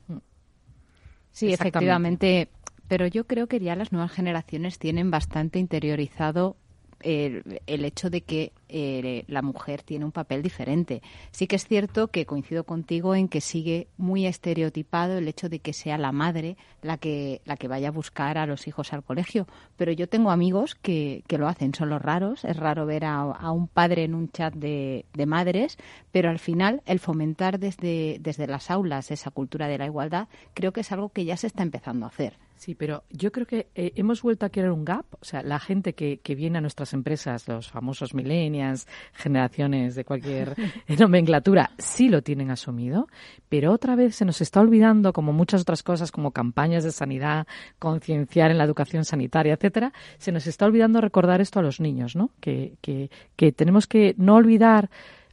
Sí, 1.38 1.54
efectivamente. 1.54 2.50
Pero 2.88 3.06
yo 3.06 3.28
creo 3.28 3.46
que 3.46 3.60
ya 3.60 3.76
las 3.76 3.92
nuevas 3.92 4.12
generaciones 4.12 4.80
tienen 4.80 5.12
bastante 5.12 5.60
interiorizado 5.60 6.58
el, 7.02 7.62
el 7.68 7.86
hecho 7.86 8.10
de 8.10 8.22
que 8.22 8.52
eh, 8.70 9.24
la 9.28 9.42
mujer 9.42 9.84
tiene 9.84 10.06
un 10.06 10.12
papel 10.12 10.42
diferente. 10.42 11.02
Sí 11.32 11.48
que 11.48 11.56
es 11.56 11.66
cierto 11.66 12.08
que 12.08 12.26
coincido 12.26 12.64
contigo 12.64 13.16
en 13.16 13.28
que 13.28 13.42
sigue 13.42 13.88
muy 13.98 14.26
estereotipado 14.26 15.18
el 15.18 15.28
hecho 15.28 15.50
de 15.50 15.60
que 15.60 15.74
sea 15.74 15.98
la 15.98 16.12
madre 16.12 16.58
la 16.82 16.98
que, 16.98 17.42
la 17.46 17.58
que 17.58 17.68
vaya 17.68 17.90
a 17.90 17.92
buscar 17.92 18.38
a 18.38 18.46
los 18.46 18.68
hijos 18.68 18.94
al 18.94 19.04
colegio, 19.04 19.48
pero 19.76 19.92
yo 19.92 20.08
tengo 20.08 20.32
amigos 20.32 20.76
que, 20.76 21.24
que 21.28 21.38
lo 21.38 21.48
hacen, 21.48 21.74
son 21.74 21.90
los 21.90 22.02
raros, 22.02 22.46
es 22.46 22.58
raro 22.58 22.86
ver 22.86 23.06
a, 23.06 23.20
a 23.20 23.52
un 23.52 23.68
padre 23.68 24.04
en 24.04 24.16
un 24.16 24.30
chat 24.30 24.54
de, 24.54 25.06
de, 25.14 25.26
madres, 25.26 25.78
pero 26.12 26.30
al 26.30 26.40
final 26.40 26.82
el 26.86 27.00
fomentar 27.00 27.60
desde, 27.60 28.18
desde 28.20 28.48
las 28.48 28.72
aulas 28.72 29.12
esa 29.12 29.32
cultura 29.32 29.68
de 29.68 29.78
la 29.78 29.86
igualdad 29.86 30.28
creo 30.54 30.72
que 30.72 30.82
es 30.82 30.92
algo 30.92 31.10
que 31.10 31.26
ya 31.26 31.38
se 31.38 31.48
está 31.48 31.64
empezando 31.64 32.06
a 32.06 32.10
hacer. 32.10 32.38
Sí, 32.58 32.74
pero 32.74 33.04
yo 33.12 33.32
creo 33.32 33.46
que 33.46 33.68
eh, 33.76 33.94
hemos 33.96 34.24
vuelto 34.24 34.46
a 34.46 34.50
crear 34.50 34.72
un 34.72 34.84
gap. 34.84 35.06
O 35.20 35.24
sea, 35.24 35.44
la 35.44 35.60
gente 35.60 35.94
que, 35.94 36.18
que 36.18 36.34
viene 36.34 36.58
a 36.58 36.62
nuestras 36.62 36.92
empresas, 36.94 37.48
los 37.48 37.70
famosos 37.70 38.16
millennials, 38.16 38.88
generaciones 39.14 39.94
de 39.94 40.04
cualquier 40.04 40.56
nomenclatura, 41.00 41.72
sí 41.78 42.10
lo 42.10 42.24
tienen 42.24 42.50
asumido, 42.50 43.08
pero 43.48 43.72
otra 43.72 43.96
vez 43.96 44.16
se 44.16 44.26
nos 44.26 44.42
está 44.42 44.60
olvidando, 44.60 45.14
como 45.14 45.34
muchas 45.34 45.62
otras 45.62 45.84
cosas, 45.84 46.12
como 46.12 46.32
campañas 46.32 46.84
de 46.84 46.92
sanidad, 46.92 47.46
concienciar 47.78 48.50
en 48.50 48.58
la 48.58 48.64
educación 48.64 49.06
sanitaria, 49.06 49.54
etcétera, 49.54 49.94
se 50.18 50.32
nos 50.32 50.48
está 50.48 50.66
olvidando 50.66 51.00
recordar 51.00 51.42
esto 51.42 51.60
a 51.60 51.64
los 51.64 51.80
niños, 51.80 52.16
¿no? 52.16 52.32
Que, 52.40 52.74
que, 52.82 53.12
que 53.36 53.52
tenemos 53.52 53.86
que 53.86 54.16
no 54.18 54.34
olvidar 54.34 54.90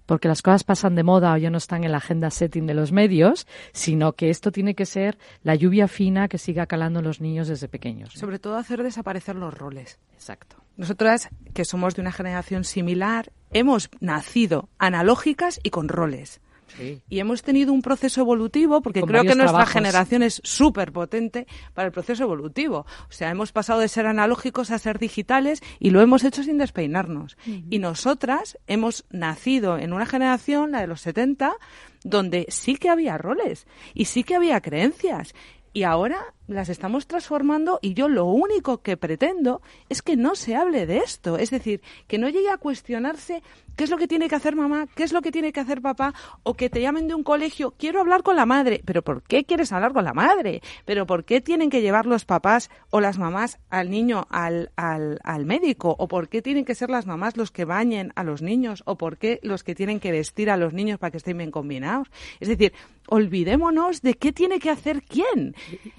porque 0.06 0.28
las 0.28 0.42
cosas 0.42 0.64
pasan 0.64 0.94
de 0.94 1.02
moda 1.02 1.32
o 1.32 1.36
ya 1.36 1.50
no 1.50 1.58
están 1.58 1.84
en 1.84 1.92
la 1.92 1.98
agenda 1.98 2.30
setting 2.30 2.66
de 2.66 2.74
los 2.74 2.92
medios, 2.92 3.46
sino 3.72 4.12
que 4.12 4.30
esto 4.30 4.52
tiene 4.52 4.74
que 4.74 4.86
ser 4.86 5.18
la 5.42 5.54
lluvia 5.54 5.88
fina 5.88 6.28
que 6.28 6.38
siga 6.38 6.66
calando 6.66 7.00
en 7.00 7.04
los 7.04 7.20
niños 7.20 7.48
desde 7.48 7.68
pequeños. 7.68 8.14
¿no? 8.14 8.20
Sobre 8.20 8.38
todo 8.38 8.56
hacer 8.56 8.82
desaparecer 8.82 9.36
los 9.36 9.54
roles. 9.54 9.98
Exacto. 10.12 10.56
Nosotras, 10.76 11.28
que 11.52 11.64
somos 11.64 11.94
de 11.94 12.02
una 12.02 12.12
generación 12.12 12.64
similar, 12.64 13.32
hemos 13.50 13.90
nacido 14.00 14.68
analógicas 14.78 15.60
y 15.62 15.70
con 15.70 15.88
roles. 15.88 16.40
Sí. 16.76 17.02
Y 17.08 17.18
hemos 17.20 17.42
tenido 17.42 17.72
un 17.72 17.82
proceso 17.82 18.20
evolutivo, 18.20 18.80
porque 18.82 19.00
Con 19.00 19.08
creo 19.08 19.22
que 19.22 19.28
nuestra 19.28 19.46
trabajos. 19.48 19.72
generación 19.72 20.22
es 20.22 20.40
súper 20.44 20.92
potente 20.92 21.46
para 21.72 21.86
el 21.86 21.92
proceso 21.92 22.24
evolutivo. 22.24 22.86
O 23.08 23.12
sea, 23.12 23.30
hemos 23.30 23.52
pasado 23.52 23.80
de 23.80 23.88
ser 23.88 24.06
analógicos 24.06 24.70
a 24.70 24.78
ser 24.78 24.98
digitales 24.98 25.62
y 25.78 25.90
lo 25.90 26.00
hemos 26.00 26.24
hecho 26.24 26.42
sin 26.42 26.58
despeinarnos. 26.58 27.36
Uh 27.46 27.50
-huh. 27.50 27.64
Y 27.70 27.78
nosotras 27.78 28.58
hemos 28.66 29.04
nacido 29.10 29.78
en 29.78 29.92
una 29.92 30.06
generación, 30.06 30.72
la 30.72 30.80
de 30.80 30.86
los 30.86 31.00
70, 31.00 31.54
donde 32.02 32.46
sí 32.48 32.76
que 32.76 32.88
había 32.90 33.18
roles 33.18 33.66
y 33.94 34.06
sí 34.06 34.24
que 34.24 34.34
había 34.34 34.60
creencias. 34.60 35.34
Y 35.72 35.82
ahora 35.82 36.34
las 36.46 36.68
estamos 36.68 37.06
transformando 37.06 37.78
y 37.80 37.94
yo 37.94 38.08
lo 38.08 38.26
único 38.26 38.82
que 38.82 38.96
pretendo 38.96 39.62
es 39.88 40.02
que 40.02 40.16
no 40.16 40.34
se 40.34 40.56
hable 40.56 40.86
de 40.86 40.98
esto. 40.98 41.38
Es 41.38 41.50
decir, 41.50 41.80
que 42.06 42.18
no 42.18 42.28
llegue 42.28 42.50
a 42.50 42.58
cuestionarse 42.58 43.42
qué 43.76 43.84
es 43.84 43.90
lo 43.90 43.96
que 43.96 44.06
tiene 44.06 44.28
que 44.28 44.34
hacer 44.34 44.54
mamá, 44.54 44.86
qué 44.94 45.02
es 45.02 45.12
lo 45.12 45.22
que 45.22 45.32
tiene 45.32 45.52
que 45.52 45.60
hacer 45.60 45.80
papá, 45.82 46.14
o 46.42 46.54
que 46.54 46.70
te 46.70 46.80
llamen 46.80 47.08
de 47.08 47.14
un 47.14 47.24
colegio, 47.24 47.74
quiero 47.76 48.00
hablar 48.00 48.22
con 48.22 48.36
la 48.36 48.46
madre. 48.46 48.82
¿Pero 48.84 49.02
por 49.02 49.22
qué 49.22 49.44
quieres 49.44 49.72
hablar 49.72 49.92
con 49.92 50.04
la 50.04 50.12
madre? 50.12 50.62
¿Pero 50.84 51.06
por 51.06 51.24
qué 51.24 51.40
tienen 51.40 51.70
que 51.70 51.80
llevar 51.80 52.06
los 52.06 52.24
papás 52.24 52.70
o 52.90 53.00
las 53.00 53.18
mamás 53.18 53.58
al 53.70 53.90
niño 53.90 54.26
al, 54.30 54.70
al, 54.76 55.18
al 55.24 55.46
médico? 55.46 55.96
¿O 55.98 56.08
por 56.08 56.28
qué 56.28 56.42
tienen 56.42 56.64
que 56.64 56.74
ser 56.74 56.90
las 56.90 57.06
mamás 57.06 57.36
los 57.36 57.50
que 57.50 57.64
bañen 57.64 58.12
a 58.16 58.22
los 58.22 58.42
niños? 58.42 58.82
¿O 58.86 58.96
por 58.96 59.18
qué 59.18 59.40
los 59.42 59.64
que 59.64 59.74
tienen 59.74 60.00
que 60.00 60.12
vestir 60.12 60.50
a 60.50 60.56
los 60.56 60.72
niños 60.72 60.98
para 60.98 61.10
que 61.10 61.18
estén 61.18 61.38
bien 61.38 61.50
combinados? 61.50 62.08
Es 62.40 62.48
decir, 62.48 62.72
olvidémonos 63.08 64.02
de 64.02 64.14
qué 64.14 64.32
tiene 64.32 64.58
que 64.58 64.70
hacer 64.70 65.02
quién. 65.02 65.54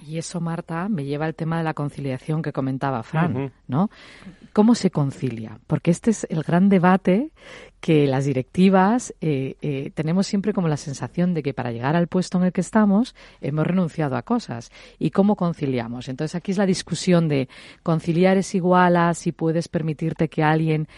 Y 0.06 0.18
eso, 0.18 0.35
Marta, 0.40 0.88
me 0.88 1.04
lleva 1.04 1.26
al 1.26 1.34
tema 1.34 1.58
de 1.58 1.64
la 1.64 1.74
conciliación 1.74 2.42
que 2.42 2.52
comentaba 2.52 3.02
Fran, 3.02 3.36
uh 3.36 3.38
-huh. 3.38 3.50
¿no? 3.68 3.90
¿Cómo 4.52 4.74
se 4.74 4.90
concilia? 4.90 5.58
Porque 5.66 5.90
este 5.90 6.10
es 6.10 6.26
el 6.30 6.42
gran 6.42 6.68
debate 6.68 7.30
que 7.80 8.06
las 8.06 8.24
directivas 8.24 9.14
eh, 9.20 9.56
eh, 9.60 9.90
tenemos 9.94 10.26
siempre 10.26 10.52
como 10.52 10.66
la 10.68 10.76
sensación 10.76 11.34
de 11.34 11.42
que 11.42 11.54
para 11.54 11.72
llegar 11.72 11.94
al 11.94 12.08
puesto 12.08 12.38
en 12.38 12.44
el 12.44 12.52
que 12.52 12.62
estamos 12.62 13.14
hemos 13.40 13.66
renunciado 13.66 14.16
a 14.16 14.22
cosas. 14.22 14.70
¿Y 14.98 15.10
cómo 15.10 15.36
conciliamos? 15.36 16.08
Entonces 16.08 16.34
aquí 16.34 16.52
es 16.52 16.58
la 16.58 16.66
discusión 16.66 17.28
de 17.28 17.48
conciliar 17.82 18.38
es 18.38 18.54
igual 18.54 18.96
a 18.96 19.14
si 19.14 19.32
puedes 19.32 19.68
permitirte 19.68 20.28
que 20.28 20.42
alguien 20.42 20.88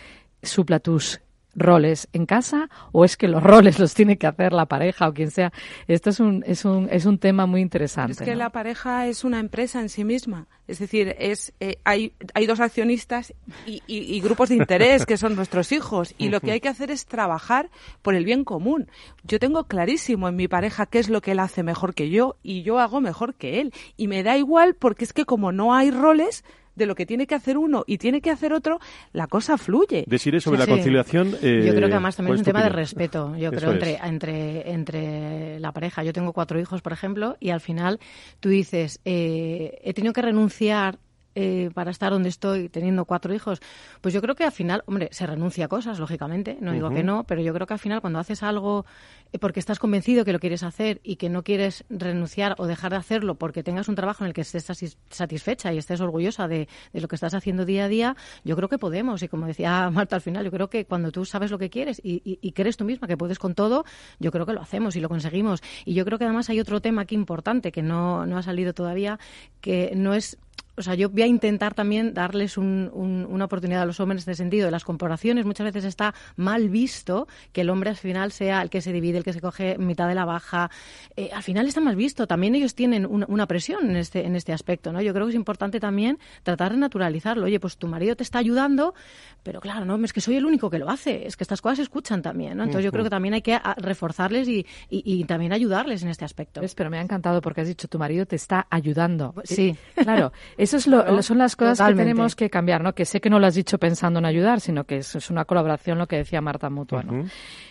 supla 0.42 0.78
tus 0.78 1.20
roles 1.58 2.08
en 2.12 2.26
casa 2.26 2.68
o 2.92 3.04
es 3.04 3.16
que 3.16 3.28
los 3.28 3.42
roles 3.42 3.78
los 3.78 3.94
tiene 3.94 4.18
que 4.18 4.26
hacer 4.26 4.52
la 4.52 4.66
pareja 4.66 5.08
o 5.08 5.14
quien 5.14 5.30
sea. 5.30 5.52
Esto 5.86 6.10
es 6.10 6.20
un, 6.20 6.44
es 6.46 6.64
un, 6.64 6.88
es 6.90 7.06
un 7.06 7.18
tema 7.18 7.46
muy 7.46 7.60
interesante. 7.60 8.12
Es 8.12 8.20
que 8.20 8.32
¿no? 8.32 8.38
la 8.38 8.50
pareja 8.50 9.06
es 9.06 9.24
una 9.24 9.40
empresa 9.40 9.80
en 9.80 9.88
sí 9.88 10.04
misma. 10.04 10.46
Es 10.66 10.78
decir, 10.78 11.16
es, 11.18 11.54
eh, 11.60 11.78
hay, 11.84 12.12
hay 12.34 12.46
dos 12.46 12.60
accionistas 12.60 13.32
y, 13.66 13.82
y, 13.86 14.14
y, 14.14 14.20
grupos 14.20 14.50
de 14.50 14.56
interés 14.56 15.06
que 15.06 15.16
son 15.16 15.34
nuestros 15.34 15.72
hijos 15.72 16.14
y 16.18 16.28
lo 16.28 16.40
que 16.40 16.52
hay 16.52 16.60
que 16.60 16.68
hacer 16.68 16.90
es 16.90 17.06
trabajar 17.06 17.70
por 18.02 18.14
el 18.14 18.26
bien 18.26 18.44
común. 18.44 18.90
Yo 19.24 19.38
tengo 19.38 19.64
clarísimo 19.64 20.28
en 20.28 20.36
mi 20.36 20.46
pareja 20.46 20.84
qué 20.84 20.98
es 20.98 21.08
lo 21.08 21.22
que 21.22 21.32
él 21.32 21.38
hace 21.38 21.62
mejor 21.62 21.94
que 21.94 22.10
yo 22.10 22.36
y 22.42 22.62
yo 22.62 22.78
hago 22.80 23.00
mejor 23.00 23.34
que 23.34 23.60
él. 23.60 23.72
Y 23.96 24.08
me 24.08 24.22
da 24.22 24.36
igual 24.36 24.74
porque 24.74 25.04
es 25.04 25.14
que 25.14 25.24
como 25.24 25.52
no 25.52 25.74
hay 25.74 25.90
roles, 25.90 26.44
de 26.78 26.86
lo 26.86 26.94
que 26.94 27.04
tiene 27.04 27.26
que 27.26 27.34
hacer 27.34 27.58
uno 27.58 27.84
y 27.86 27.98
tiene 27.98 28.20
que 28.20 28.30
hacer 28.30 28.52
otro, 28.52 28.78
la 29.12 29.26
cosa 29.26 29.58
fluye. 29.58 30.04
Decir 30.06 30.40
sobre 30.40 30.60
sí, 30.62 30.66
la 30.66 30.72
conciliación. 30.74 31.36
Eh, 31.42 31.64
yo 31.66 31.74
creo 31.74 31.88
que 31.88 31.94
además 31.94 32.16
también 32.16 32.34
es 32.34 32.40
un 32.40 32.44
tema 32.44 32.62
de 32.62 32.68
respeto. 32.70 33.36
Yo 33.36 33.50
creo 33.50 33.72
entre, 33.72 33.98
entre, 34.02 34.70
entre 34.72 35.60
la 35.60 35.72
pareja. 35.72 36.02
Yo 36.04 36.12
tengo 36.12 36.32
cuatro 36.32 36.60
hijos, 36.60 36.80
por 36.80 36.92
ejemplo, 36.92 37.36
y 37.40 37.50
al 37.50 37.60
final 37.60 37.98
tú 38.40 38.48
dices, 38.48 39.00
eh, 39.04 39.78
he 39.82 39.92
tenido 39.92 40.12
que 40.12 40.22
renunciar 40.22 40.98
eh, 41.40 41.70
para 41.72 41.92
estar 41.92 42.10
donde 42.10 42.28
estoy 42.28 42.68
teniendo 42.68 43.04
cuatro 43.04 43.32
hijos, 43.32 43.60
pues 44.00 44.12
yo 44.12 44.20
creo 44.20 44.34
que 44.34 44.42
al 44.42 44.50
final, 44.50 44.82
hombre, 44.86 45.08
se 45.12 45.24
renuncia 45.24 45.66
a 45.66 45.68
cosas, 45.68 46.00
lógicamente, 46.00 46.58
no 46.60 46.72
digo 46.72 46.88
uh 46.88 46.90
-huh. 46.90 46.96
que 46.96 47.04
no, 47.04 47.22
pero 47.22 47.40
yo 47.42 47.54
creo 47.54 47.64
que 47.64 47.74
al 47.74 47.78
final 47.78 48.00
cuando 48.00 48.18
haces 48.18 48.42
algo 48.42 48.86
eh, 49.32 49.38
porque 49.38 49.60
estás 49.60 49.78
convencido 49.78 50.24
que 50.24 50.32
lo 50.32 50.40
quieres 50.40 50.64
hacer 50.64 51.00
y 51.04 51.14
que 51.14 51.28
no 51.28 51.44
quieres 51.44 51.84
renunciar 51.90 52.56
o 52.58 52.66
dejar 52.66 52.90
de 52.90 52.96
hacerlo 52.96 53.36
porque 53.36 53.62
tengas 53.62 53.88
un 53.88 53.94
trabajo 53.94 54.24
en 54.24 54.28
el 54.28 54.34
que 54.34 54.40
estés 54.40 54.66
satisfecha 55.10 55.72
y 55.72 55.78
estés 55.78 56.00
orgullosa 56.00 56.48
de, 56.48 56.66
de, 56.92 57.00
lo 57.00 57.06
que 57.06 57.14
estás 57.14 57.34
haciendo 57.34 57.64
día 57.64 57.84
a 57.84 57.88
día, 57.88 58.16
yo 58.42 58.56
creo 58.56 58.68
que 58.68 58.78
podemos. 58.78 59.22
Y 59.22 59.28
como 59.28 59.46
decía 59.46 59.88
Marta 59.92 60.16
al 60.16 60.22
final, 60.22 60.44
yo 60.44 60.50
creo 60.50 60.68
que 60.68 60.86
cuando 60.86 61.12
tú 61.12 61.24
sabes 61.24 61.52
lo 61.52 61.58
que 61.58 61.70
quieres 61.70 62.00
y, 62.02 62.20
y, 62.24 62.40
y 62.42 62.50
crees 62.50 62.76
tú 62.76 62.84
misma 62.84 63.06
que 63.06 63.16
puedes 63.16 63.38
con 63.38 63.54
todo, 63.54 63.84
yo 64.18 64.32
creo 64.32 64.44
que 64.44 64.54
lo 64.54 64.60
hacemos 64.60 64.96
y 64.96 65.00
lo 65.00 65.08
conseguimos. 65.08 65.62
Y 65.84 65.94
yo 65.94 66.04
creo 66.04 66.18
que 66.18 66.24
además 66.24 66.50
hay 66.50 66.58
otro 66.58 66.80
tema 66.80 67.02
aquí 67.02 67.14
importante 67.14 67.70
que 67.70 67.82
no, 67.82 68.26
no 68.26 68.38
ha 68.38 68.42
salido 68.42 68.72
todavía, 68.72 69.20
que 69.60 69.92
no 69.94 70.14
es 70.14 70.36
o 70.78 70.82
sea, 70.82 70.94
yo 70.94 71.10
voy 71.10 71.22
a 71.22 71.26
intentar 71.26 71.74
también 71.74 72.14
darles 72.14 72.56
un, 72.56 72.90
un, 72.92 73.26
una 73.28 73.46
oportunidad 73.46 73.82
a 73.82 73.86
los 73.86 74.00
hombres 74.00 74.18
en 74.18 74.30
este 74.30 74.34
sentido. 74.34 74.66
De 74.66 74.70
las 74.70 74.84
comparaciones 74.84 75.44
muchas 75.44 75.64
veces 75.64 75.84
está 75.84 76.14
mal 76.36 76.68
visto 76.68 77.26
que 77.52 77.62
el 77.62 77.70
hombre 77.70 77.90
al 77.90 77.96
final 77.96 78.32
sea 78.32 78.62
el 78.62 78.70
que 78.70 78.80
se 78.80 78.92
divide, 78.92 79.18
el 79.18 79.24
que 79.24 79.32
se 79.32 79.40
coge 79.40 79.76
mitad 79.78 80.08
de 80.08 80.14
la 80.14 80.24
baja. 80.24 80.70
Eh, 81.16 81.30
al 81.32 81.42
final 81.42 81.66
está 81.66 81.80
mal 81.80 81.96
visto. 81.96 82.26
También 82.26 82.54
ellos 82.54 82.74
tienen 82.74 83.06
una, 83.06 83.26
una, 83.28 83.46
presión 83.46 83.90
en 83.90 83.96
este, 83.96 84.24
en 84.24 84.36
este 84.36 84.52
aspecto, 84.52 84.92
¿no? 84.92 85.00
Yo 85.00 85.12
creo 85.12 85.26
que 85.26 85.30
es 85.30 85.36
importante 85.36 85.80
también 85.80 86.18
tratar 86.42 86.72
de 86.72 86.78
naturalizarlo. 86.78 87.46
Oye, 87.46 87.60
pues 87.60 87.76
tu 87.76 87.88
marido 87.88 88.14
te 88.16 88.22
está 88.22 88.38
ayudando, 88.38 88.94
pero 89.42 89.60
claro, 89.60 89.84
no, 89.84 90.02
es 90.04 90.12
que 90.12 90.20
soy 90.20 90.36
el 90.36 90.46
único 90.46 90.70
que 90.70 90.78
lo 90.78 90.88
hace. 90.90 91.26
Es 91.26 91.36
que 91.36 91.44
estas 91.44 91.60
cosas 91.60 91.76
se 91.78 91.82
escuchan 91.82 92.22
también, 92.22 92.56
¿no? 92.56 92.64
Entonces 92.64 92.80
uh 92.80 92.82
-huh. 92.82 92.84
yo 92.84 92.92
creo 92.92 93.04
que 93.04 93.10
también 93.10 93.34
hay 93.34 93.42
que 93.42 93.58
reforzarles 93.78 94.48
y, 94.48 94.66
y, 94.90 95.02
y, 95.04 95.24
también 95.24 95.52
ayudarles 95.52 96.02
en 96.02 96.08
este 96.08 96.24
aspecto. 96.24 96.60
¿Ves? 96.60 96.74
Pero 96.74 96.90
me 96.90 96.98
ha 96.98 97.02
encantado 97.02 97.40
porque 97.40 97.62
has 97.62 97.68
dicho 97.68 97.88
tu 97.88 97.98
marido 97.98 98.26
te 98.26 98.36
está 98.36 98.66
ayudando. 98.70 99.34
Sí. 99.44 99.76
Claro. 99.94 100.32
Eso 100.56 100.67
es 100.67 100.67
lo, 100.86 101.02
claro, 101.04 101.22
son 101.22 101.38
las 101.38 101.56
cosas 101.56 101.78
totalmente. 101.78 102.02
que 102.02 102.08
tenemos 102.10 102.36
que 102.36 102.50
cambiar, 102.50 102.82
¿no? 102.82 102.94
Que 102.94 103.04
sé 103.04 103.20
que 103.20 103.30
no 103.30 103.38
lo 103.38 103.46
has 103.46 103.54
dicho 103.54 103.78
pensando 103.78 104.18
en 104.18 104.24
ayudar, 104.26 104.60
sino 104.60 104.84
que 104.84 104.98
es, 104.98 105.14
es 105.14 105.30
una 105.30 105.44
colaboración, 105.44 105.98
lo 105.98 106.06
que 106.06 106.16
decía 106.16 106.40
Marta 106.40 106.70
Mutua, 106.70 107.02
¿no? 107.02 107.12
Uh 107.12 107.22
-huh. 107.22 107.30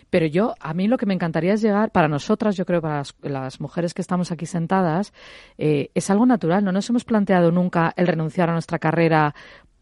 Pero 0.09 0.25
yo, 0.25 0.55
a 0.59 0.73
mí 0.73 0.87
lo 0.87 0.97
que 0.97 1.05
me 1.05 1.13
encantaría 1.13 1.53
es 1.53 1.61
llegar, 1.61 1.91
para 1.91 2.07
nosotras, 2.07 2.55
yo 2.55 2.65
creo, 2.65 2.81
para 2.81 2.97
las, 2.97 3.15
las 3.21 3.59
mujeres 3.59 3.93
que 3.93 4.01
estamos 4.01 4.31
aquí 4.31 4.45
sentadas, 4.45 5.13
eh, 5.57 5.89
es 5.93 6.09
algo 6.09 6.25
natural. 6.25 6.63
No 6.63 6.71
nos 6.71 6.89
hemos 6.89 7.03
planteado 7.03 7.51
nunca 7.51 7.93
el 7.97 8.07
renunciar 8.07 8.49
a 8.49 8.53
nuestra 8.53 8.79
carrera 8.79 9.35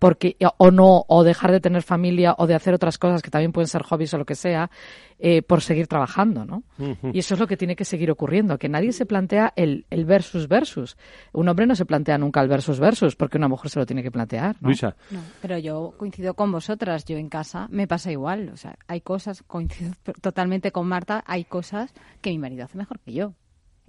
porque 0.05 0.37
o 0.59 0.69
no 0.69 1.03
o 1.07 1.23
dejar 1.23 1.51
de 1.51 1.59
tener 1.59 1.81
familia 1.81 2.35
o 2.37 2.45
de 2.45 2.53
hacer 2.53 2.75
otras 2.75 2.99
cosas 2.99 3.23
que 3.23 3.31
también 3.31 3.51
pueden 3.51 3.67
ser 3.67 3.81
hobbies 3.81 4.13
o 4.13 4.19
lo 4.19 4.25
que 4.25 4.35
sea 4.35 4.69
eh, 5.17 5.41
por 5.41 5.61
seguir 5.61 5.87
trabajando 5.87 6.45
no 6.45 6.57
uh 6.77 6.83
-huh. 6.83 7.11
y 7.11 7.17
eso 7.17 7.33
es 7.33 7.39
lo 7.39 7.47
que 7.47 7.57
tiene 7.57 7.75
que 7.75 7.85
seguir 7.85 8.11
ocurriendo 8.11 8.59
que 8.59 8.69
nadie 8.69 8.91
se 8.91 9.07
plantea 9.07 9.51
el, 9.55 9.87
el, 9.89 10.05
versus 10.05 10.47
versus 10.47 10.95
un 11.33 11.49
hombre 11.49 11.65
no 11.65 11.73
se 11.73 11.85
plantea 11.85 12.19
nunca 12.19 12.39
el 12.39 12.47
versus 12.47 12.79
versus 12.79 13.15
porque 13.15 13.39
una 13.39 13.47
mujer 13.47 13.71
se 13.71 13.79
lo 13.79 13.87
tiene 13.87 14.03
que 14.03 14.11
plantear 14.11 14.57
¿no? 14.61 14.67
Luisa 14.67 14.95
no, 15.09 15.21
pero 15.41 15.57
yo 15.57 15.95
coincido 15.97 16.35
con 16.35 16.51
vosotras 16.51 17.05
yo 17.05 17.17
en 17.17 17.27
casa 17.27 17.67
me 17.71 17.87
pasa 17.87 18.11
igual 18.11 18.51
o 18.53 18.57
sea 18.57 18.77
hay 18.85 19.01
cosas 19.01 19.41
coincido 19.41 19.91
totalmente 20.21 20.71
con 20.71 20.87
Marta 20.87 21.23
hay 21.25 21.45
cosas 21.45 21.95
que 22.21 22.29
mi 22.29 22.37
marido 22.37 22.65
hace 22.65 22.77
mejor 22.77 22.99
que 22.99 23.11
yo 23.11 23.33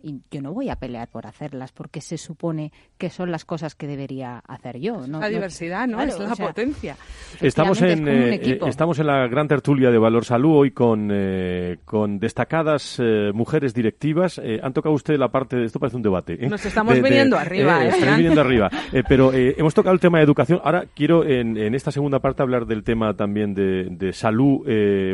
y 0.02 0.20
yo 0.30 0.42
no 0.42 0.52
voy 0.52 0.68
a 0.68 0.76
pelear 0.76 1.08
por 1.08 1.26
hacerlas 1.26 1.72
porque 1.72 2.00
se 2.00 2.18
supone 2.18 2.72
que 2.98 3.10
son 3.10 3.30
las 3.30 3.44
cosas 3.44 3.74
que 3.74 3.86
debería 3.86 4.38
hacer 4.46 4.78
yo. 4.78 5.06
¿no? 5.06 5.20
La 5.20 5.28
diversidad, 5.28 5.86
¿no? 5.86 6.00
es 6.00 6.18
la 6.18 6.36
potencia. 6.36 6.96
Estamos 7.40 7.80
en, 7.82 8.06
eh, 8.08 8.58
estamos 8.66 8.98
en 8.98 9.06
la 9.06 9.26
gran 9.26 9.48
tertulia 9.48 9.90
de 9.90 9.98
Valor 9.98 10.24
Salud 10.24 10.58
hoy 10.58 10.70
con, 10.70 11.10
eh, 11.12 11.78
con 11.84 12.18
destacadas 12.18 12.98
eh, 13.00 13.30
mujeres 13.32 13.74
directivas. 13.74 14.40
han 14.62 14.72
tocado 14.72 14.94
usted 14.94 15.16
la 15.16 15.28
parte, 15.28 15.56
de 15.56 15.64
esto 15.64 15.80
parece 15.80 15.96
un 15.96 16.02
debate. 16.02 16.36
Nos 16.48 16.64
estamos 16.64 17.00
viniendo 17.00 17.38
arriba. 17.38 17.84
estamos 17.84 18.16
viniendo 18.16 18.40
arriba. 18.40 18.70
pero 19.08 19.32
hemos 19.32 19.74
tocado 19.74 19.94
el 19.94 20.00
tema 20.00 20.18
de 20.18 20.24
educación. 20.24 20.60
Ahora 20.62 20.84
quiero 20.94 21.24
en, 21.24 21.56
en 21.56 21.74
esta 21.74 21.90
segunda 21.90 22.20
parte 22.20 22.42
hablar 22.42 22.66
del 22.66 22.84
tema 22.84 23.14
también 23.14 23.54
de, 23.54 23.88
de 23.90 24.12
salud, 24.12 24.66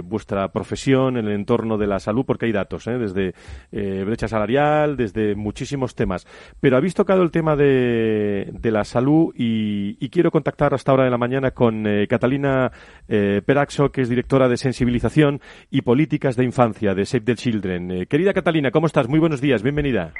vuestra 0.04 0.48
profesión, 0.48 1.16
en 1.16 1.26
el 1.26 1.32
entorno 1.32 1.78
de 1.78 1.86
la 1.86 1.98
salud, 1.98 2.24
porque 2.26 2.46
hay 2.46 2.52
datos, 2.52 2.84
desde 2.84 3.34
brecha 3.70 4.28
salarial, 4.28 4.71
desde 4.96 5.34
muchísimos 5.34 5.94
temas. 5.94 6.26
Pero 6.60 6.76
habéis 6.76 6.94
tocado 6.94 7.22
el 7.22 7.30
tema 7.30 7.56
de, 7.56 8.50
de 8.52 8.70
la 8.70 8.84
salud 8.84 9.32
y, 9.36 10.08
quiero 10.10 10.30
contactar 10.30 10.74
hasta 10.74 10.90
ahora 10.90 11.04
de 11.04 11.10
la 11.10 11.16
mañana 11.16 11.52
con 11.52 11.86
eh, 11.86 12.06
Catalina 12.06 12.70
eh, 13.08 13.40
Peraxo, 13.44 13.90
que 13.90 14.02
es 14.02 14.10
directora 14.10 14.46
de 14.46 14.58
sensibilización 14.58 15.40
y 15.70 15.80
políticas 15.80 16.36
de 16.36 16.44
infancia 16.44 16.94
de 16.94 17.06
Save 17.06 17.24
the 17.24 17.34
Children. 17.34 17.90
Eh, 17.90 18.06
querida 18.06 18.34
Catalina, 18.34 18.70
¿cómo 18.70 18.86
estás? 18.86 19.08
Muy 19.08 19.18
buenos 19.18 19.40
días, 19.40 19.62
bienvenida. 19.62 20.12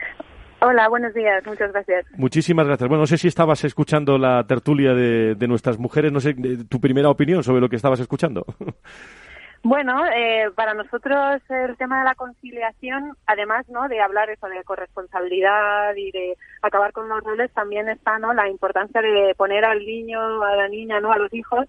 Hola, 0.61 0.89
buenos 0.89 1.13
días, 1.13 1.45
muchas 1.45 1.73
gracias. 1.73 2.07
Muchísimas 2.17 2.67
gracias. 2.67 2.89
Bueno, 2.89 3.03
no 3.03 3.07
sé 3.07 3.19
si 3.19 3.29
estabas 3.29 3.65
escuchando 3.65 4.17
la 4.17 4.47
tertulia 4.47 4.95
de, 4.95 5.35
de 5.35 5.49
nuestras 5.49 5.79
mujeres, 5.79 6.11
no 6.11 6.21
sé 6.21 6.35
tu 6.69 6.81
primera 6.81 7.11
opinión 7.11 7.43
sobre 7.43 7.61
lo 7.61 7.69
que 7.69 7.77
estabas 7.77 8.01
escuchando. 8.01 8.47
Bueno, 9.65 10.05
eh, 10.07 10.51
para 10.57 10.75
nosotros 10.75 11.41
el 11.49 11.77
tema 11.77 12.01
de 12.01 12.05
la 12.05 12.17
conciliación, 12.17 13.17
además 13.27 13.69
¿no? 13.69 13.87
de 13.89 14.01
hablar 14.01 14.29
eso 14.29 14.49
de 14.49 14.65
corresponsabilidad 14.65 15.95
y 15.95 16.11
de 16.11 16.37
acabar 16.63 16.93
con 16.93 17.09
los 17.09 17.23
roles, 17.23 17.53
también 17.53 17.89
está 17.89 18.19
¿no? 18.19 18.35
la 18.35 18.49
importancia 18.49 19.01
de 19.01 19.37
poner 19.37 19.65
al 19.65 19.79
niño, 19.79 20.43
a 20.43 20.57
la 20.57 20.69
niña, 20.69 21.01
no 21.01 21.13
a 21.13 21.19
los 21.19 21.33
hijos 21.33 21.69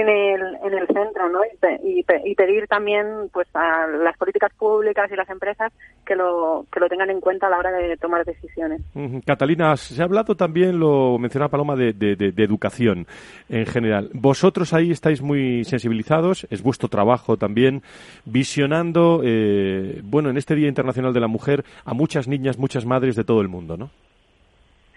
en 0.00 0.08
el, 0.08 0.56
en 0.62 0.74
el 0.74 0.86
centro, 0.86 1.28
¿no? 1.28 1.40
Y, 1.82 2.02
pedir 2.34 2.66
también, 2.66 3.06
pues, 3.32 3.46
a 3.54 3.86
las 3.86 4.16
políticas 4.16 4.52
públicas 4.54 5.10
y 5.10 5.16
las 5.16 5.28
empresas 5.30 5.72
que 6.04 6.16
lo, 6.16 6.66
que 6.72 6.80
lo 6.80 6.88
tengan 6.88 7.10
en 7.10 7.20
cuenta 7.20 7.46
a 7.46 7.50
la 7.50 7.58
hora 7.58 7.70
de 7.70 7.96
tomar 7.96 8.24
decisiones. 8.24 8.82
Catalina, 9.24 9.76
se 9.76 10.00
ha 10.00 10.04
hablado 10.04 10.34
también, 10.34 10.78
lo 10.78 11.18
mencionaba 11.18 11.50
Paloma, 11.50 11.76
de, 11.76 11.92
de, 11.92 12.44
educación 12.44 13.06
en 13.48 13.66
general. 13.66 14.10
Vosotros 14.12 14.72
ahí 14.74 14.90
estáis 14.90 15.22
muy 15.22 15.64
sensibilizados, 15.64 16.46
es 16.50 16.62
vuestro 16.62 16.88
trabajo 16.88 17.36
también, 17.36 17.82
visionando, 18.24 19.22
eh, 19.24 20.00
bueno, 20.02 20.30
en 20.30 20.36
este 20.36 20.54
Día 20.54 20.68
Internacional 20.68 21.12
de 21.12 21.20
la 21.20 21.28
Mujer, 21.28 21.64
a 21.84 21.94
muchas 21.94 22.28
niñas, 22.28 22.58
muchas 22.58 22.84
madres 22.84 23.16
de 23.16 23.24
todo 23.24 23.40
el 23.40 23.48
mundo, 23.48 23.76
¿no? 23.76 23.90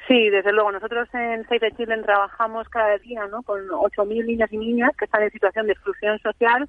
Sí, 0.08 0.30
desde 0.30 0.53
luego. 0.53 0.72
Nosotros 0.72 1.10
en 1.14 1.43
Save 1.47 1.60
the 1.60 1.72
Children 1.72 2.03
trabajamos 2.03 2.70
cada 2.70 2.97
día 2.99 3.28
¿no? 3.28 3.43
con 3.43 3.68
8.000 3.68 4.26
niñas 4.26 4.51
y 4.53 4.58
niñas 4.58 4.91
que 4.97 5.05
están 5.05 5.24
en 5.24 5.32
situación 5.32 5.68
de 5.68 5.74
exclusión 5.74 6.18
social 6.20 6.68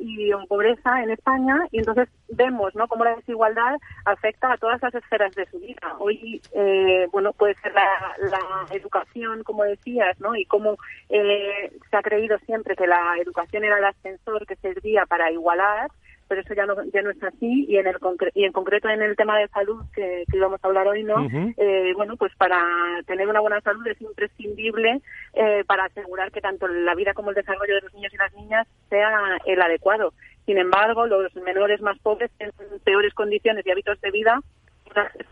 y 0.00 0.32
en 0.32 0.46
pobreza 0.46 1.02
en 1.02 1.10
España 1.10 1.66
y 1.70 1.78
entonces 1.78 2.08
vemos 2.28 2.74
no 2.74 2.88
cómo 2.88 3.04
la 3.04 3.16
desigualdad 3.16 3.76
afecta 4.06 4.52
a 4.52 4.56
todas 4.56 4.82
las 4.82 4.94
esferas 4.94 5.34
de 5.34 5.46
su 5.46 5.60
vida 5.60 5.96
hoy 5.98 6.40
eh, 6.54 7.06
bueno 7.12 7.32
puede 7.34 7.54
ser 7.56 7.74
la, 7.74 7.84
educación 8.70 9.42
como 9.42 9.64
decías 9.64 10.18
no 10.20 10.34
y 10.34 10.46
cómo 10.46 10.78
eh, 11.10 11.70
se 11.90 11.96
ha 11.96 12.02
creído 12.02 12.38
siempre 12.46 12.76
que 12.76 12.86
la 12.86 13.16
educación 13.20 13.62
era 13.62 13.78
el 13.78 13.84
ascensor 13.84 14.46
que 14.46 14.56
servía 14.56 15.04
para 15.06 15.30
igualar 15.30 15.90
pero 16.28 16.40
eso 16.40 16.54
ya 16.54 16.66
no, 16.66 16.74
ya 16.92 17.02
no 17.02 17.10
es 17.10 17.22
así. 17.22 17.66
Y 17.68 17.76
en 17.76 17.86
el 17.86 17.96
y 18.34 18.44
en 18.44 18.52
concreto 18.52 18.88
en 18.88 19.02
el 19.02 19.16
tema 19.16 19.38
de 19.38 19.48
salud 19.48 19.84
que, 19.94 20.24
que 20.30 20.36
íbamos 20.36 20.60
a 20.62 20.66
hablar 20.66 20.86
hoy 20.86 21.02
no 21.02 21.26
eh, 21.56 21.92
bueno 21.94 22.16
pues 22.16 22.32
para 22.36 22.62
tener 23.06 23.28
una 23.28 23.40
buena 23.40 23.60
salud 23.60 23.86
es 23.86 24.00
imprescindible 24.00 25.00
eh, 25.34 25.64
para 25.66 25.84
asegurar 25.84 26.30
que 26.30 26.40
tanto 26.40 26.66
la 26.68 26.94
vida 26.94 27.14
como 27.14 27.30
el 27.30 27.36
desarrollo 27.36 27.74
de 27.74 27.80
los 27.82 27.94
niños 27.94 28.12
y 28.12 28.16
las 28.16 28.34
niñas 28.34 28.66
sea 28.88 29.38
el 29.46 29.60
adecuado. 29.60 30.12
Sin 30.46 30.58
embargo 30.58 31.06
los 31.06 31.34
menores 31.36 31.80
más 31.80 31.98
pobres 31.98 32.30
tienen 32.36 32.54
peores 32.84 33.14
condiciones 33.14 33.66
y 33.66 33.70
hábitos 33.70 34.00
de 34.00 34.10
vida 34.10 34.40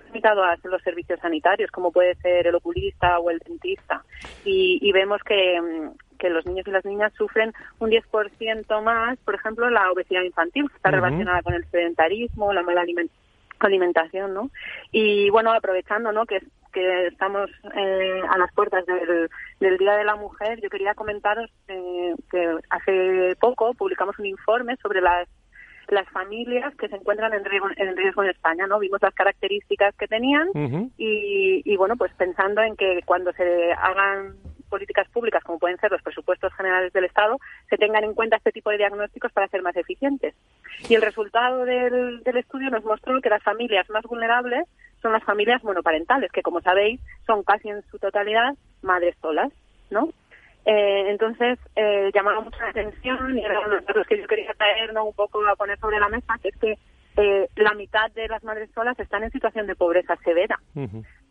limitado 0.09 0.43
a 0.45 0.57
los 0.65 0.83
servicios 0.83 1.21
sanitarios, 1.21 1.71
como 1.71 1.93
puede 1.93 2.15
ser 2.17 2.47
el 2.47 2.55
oculista 2.55 3.19
o 3.19 3.31
el 3.31 3.39
dentista. 3.39 4.03
Y, 4.45 4.79
y 4.81 4.93
vemos 4.93 5.23
que, 5.23 5.61
mm, 5.61 5.91
que 6.23 6.31
los 6.31 6.47
niños 6.47 6.65
y 6.69 6.71
las 6.71 6.85
niñas 6.85 7.13
sufren 7.15 7.53
un 7.81 7.91
10% 7.91 8.83
más, 8.83 9.19
por 9.25 9.35
ejemplo, 9.35 9.69
la 9.71 9.91
obesidad 9.91 10.23
infantil, 10.23 10.69
que 10.71 10.77
está 10.77 10.93
relacionada 10.93 11.43
con 11.43 11.55
el 11.55 11.65
sedentarismo, 11.69 12.53
la 12.53 12.63
mala 12.63 12.85
alimentación, 13.59 14.33
¿no? 14.33 14.49
Y 14.93 15.31
bueno, 15.31 15.53
aprovechando, 15.53 16.13
¿no? 16.13 16.25
Que, 16.25 16.39
que 16.73 17.09
estamos 17.09 17.51
eh, 17.75 18.21
a 18.31 18.39
las 18.39 18.53
puertas 18.55 18.87
del, 18.87 19.29
del, 19.59 19.79
Día 19.79 19.97
de 19.97 20.05
la 20.05 20.15
Mujer, 20.15 20.61
yo 20.61 20.71
quería 20.71 20.95
comentaros 20.95 21.51
eh, 21.67 22.15
que 22.31 22.57
hace 22.71 23.35
poco 23.41 23.75
publicamos 23.75 24.17
un 24.21 24.27
informe 24.27 24.77
sobre 24.77 25.01
las 25.01 25.29
las 25.89 26.09
familias 26.09 26.75
que 26.77 26.89
se 26.89 26.97
encuentran 26.97 27.35
en 27.35 27.45
riesgo, 27.45 27.69
en 27.77 27.97
riesgo 27.97 28.23
en 28.23 28.31
España, 28.31 28.67
¿no? 28.67 28.79
Vimos 28.79 29.03
las 29.03 29.13
características 29.15 29.95
que 29.97 30.07
tenían 30.07 30.49
y, 30.97 31.61
y, 31.65 31.77
bueno, 31.77 31.97
pues 31.97 32.13
pensando 32.15 32.63
en 32.63 32.77
que 32.77 33.01
cuando 33.05 33.33
se 33.33 33.73
hagan 33.73 34.37
políticas 34.73 35.07
públicas, 35.11 35.45
como 35.45 35.59
pueden 35.59 35.77
ser 35.77 35.93
los 35.93 36.01
presupuestos 36.01 36.51
generales 36.55 36.95
del 36.95 37.05
Estado, 37.05 37.37
se 37.69 37.77
tengan 37.77 38.05
en 38.05 38.15
cuenta 38.15 38.39
este 38.39 38.53
tipo 38.53 38.71
de 38.71 38.79
diagnósticos 38.79 39.31
para 39.31 39.49
ser 39.49 39.61
más 39.61 39.77
eficientes. 39.77 40.35
Y 40.89 40.95
el 40.95 41.03
resultado 41.03 41.67
del, 41.67 42.23
estudio 42.25 42.71
nos 42.71 42.83
mostró 42.83 43.21
que 43.21 43.29
las 43.29 43.43
familias 43.43 43.91
más 43.91 44.03
vulnerables 44.05 44.67
son 45.03 45.13
las 45.13 45.23
familias 45.25 45.63
monoparentales, 45.63 46.33
que 46.33 46.41
como 46.41 46.63
sabéis 46.63 47.03
son 47.27 47.43
casi 47.43 47.69
en 47.69 47.83
su 47.91 47.99
totalidad 47.99 48.55
madres 48.81 49.15
solas, 49.21 49.53
¿no? 49.91 50.09
Eh, 50.65 51.11
entonces, 51.11 51.59
eh, 51.77 52.11
llamaba 52.15 52.41
mucho 52.41 52.59
la 52.61 52.71
atención 52.71 53.37
y 53.37 53.45
eran 53.45 53.69
los 53.69 53.85
datos 53.85 54.07
que 54.07 54.17
yo 54.17 54.27
quería 54.27 54.55
traer 54.55 54.95
¿no? 54.95 55.05
un 55.05 55.13
poco 55.13 55.47
a 55.47 55.57
poner 55.57 55.79
sobre 55.81 55.99
la 55.99 56.09
mesa, 56.09 56.39
que 56.41 56.49
es 56.49 56.57
que 56.57 56.79
eh, 57.19 57.49
la 57.57 57.75
mitad 57.75 58.11
de 58.13 58.27
las 58.29 58.43
madres 58.43 58.71
solas 58.75 58.99
están 58.99 59.23
en 59.23 59.33
situación 59.33 59.67
de 59.67 59.75
pobreza 59.75 60.17
severa. 60.25 60.59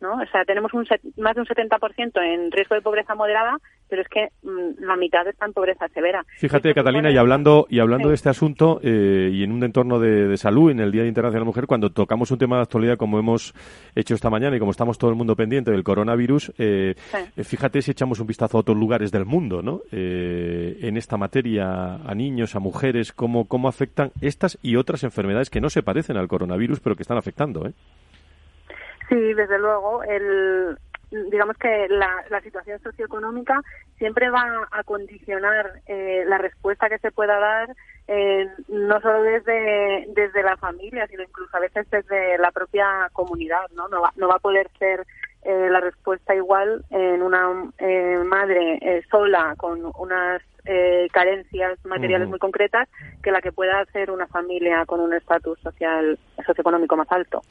¿No? 0.02 0.16
O 0.16 0.26
sea, 0.32 0.44
tenemos 0.46 0.74
un 0.74 0.86
más 1.18 1.36
de 1.36 1.42
un 1.42 1.48
70% 1.48 2.22
en 2.22 2.52
riesgo 2.52 2.76
de 2.76 2.82
pobreza 2.82 3.16
moderada, 3.16 3.58
pero 3.88 4.02
es 4.02 4.08
que 4.08 4.30
mm, 4.44 4.84
la 4.84 4.96
mitad 4.96 5.28
está 5.28 5.46
en 5.46 5.54
pobreza 5.54 5.88
severa. 5.90 6.26
Fíjate, 6.38 6.74
Catalina, 6.74 7.12
y 7.12 7.18
hablando 7.18 7.68
y 7.70 7.80
hablando 7.80 8.10
de 8.10 8.16
este 8.16 8.30
asunto 8.30 8.80
eh, 8.84 9.30
y 9.32 9.44
en 9.44 9.52
un 9.52 9.64
entorno 9.64 10.00
de, 10.00 10.36
salud, 10.38 10.72
en 10.72 10.80
el 10.80 10.92
Día 10.92 11.06
Internacional 11.06 11.34
de 11.34 11.40
la 11.40 11.46
Mujer, 11.46 11.68
cuando 11.68 11.92
tocamos 11.92 12.32
un 12.32 12.38
tema 12.38 12.58
de 12.58 12.64
actualidad 12.64 12.98
como 12.98 13.20
hemos 13.20 13.54
hecho 13.96 14.16
esta 14.16 14.30
mañana 14.30 14.56
y 14.56 14.60
como 14.60 14.72
estamos 14.72 14.98
todo 14.98 15.10
el 15.10 15.16
mundo 15.16 15.36
pendiente 15.36 15.72
del 15.72 15.84
coronavirus, 15.84 16.54
eh, 16.58 16.96
eh, 17.36 17.44
fíjate 17.44 17.82
si 17.82 17.92
echamos 17.92 18.20
un 18.20 18.28
vistazo 18.28 18.58
a 18.58 18.62
otros 18.62 18.78
lugares 18.78 19.12
del 19.12 19.26
mundo, 19.26 19.62
¿no? 19.62 19.82
en 19.92 20.98
esta 20.98 21.18
materia, 21.18 21.96
a 21.96 22.16
niños, 22.16 22.56
a 22.56 22.60
mujeres, 22.60 23.12
cómo, 23.12 23.46
cómo 23.46 23.68
afectan 23.68 24.12
estas 24.22 24.58
y 24.62 24.76
otras 24.76 25.04
enfermedades 25.04 25.50
que 25.50 25.62
no 25.62 25.70
se 25.70 25.84
parecen 25.84 26.18
al 26.18 26.28
coronavirus, 26.28 26.80
pero 26.80 26.96
que 26.96 27.04
están 27.04 27.18
afectando, 27.18 27.68
¿eh? 27.68 27.74
Sí, 29.12 29.34
desde 29.34 29.60
luego. 29.60 30.04
El, 30.04 30.78
digamos 31.12 31.58
que 31.58 31.88
la, 31.90 32.24
la 32.30 32.40
situación 32.40 32.80
socioeconómica 32.82 33.62
siempre 33.98 34.30
va 34.30 34.70
a 34.72 34.84
condicionar 34.84 35.82
eh, 35.86 36.24
la 36.26 36.38
respuesta 36.38 36.88
que 36.88 36.98
se 37.00 37.12
pueda 37.12 37.38
dar, 37.38 37.76
eh, 38.08 38.48
no 38.70 39.02
solo 39.02 39.22
desde, 39.24 40.08
desde 40.16 40.44
la 40.44 40.56
familia, 40.56 41.06
sino 41.08 41.24
incluso 41.24 41.58
a 41.58 41.60
veces 41.60 41.90
desde 41.90 42.38
la 42.38 42.52
propia 42.52 43.10
comunidad. 43.12 43.70
No, 43.76 43.90
no, 43.90 44.02
va, 44.02 44.14
no 44.16 44.30
va 44.30 44.36
a 44.36 44.40
poder 44.40 44.70
ser 44.80 45.06
eh, 45.42 45.68
la 45.70 45.82
respuesta 45.82 46.34
igual 46.34 46.86
en 46.90 47.22
una 47.22 47.50
madre 48.24 49.04
sola 49.12 49.56
con 49.58 49.92
unas 49.98 50.42
carencias 51.12 51.84
materiales 51.86 52.30
muy 52.30 52.40
concretas 52.40 52.88
que 53.22 53.32
la 53.32 53.42
que 53.42 53.52
pueda 53.52 53.82
hacer 53.82 54.12
una 54.12 54.28
familia 54.28 54.86
con 54.86 55.00
un 55.00 55.14
estatus 55.14 55.60
social 55.60 56.18
socioeconómico 56.46 56.96
más 56.96 57.12
alto. 57.12 57.42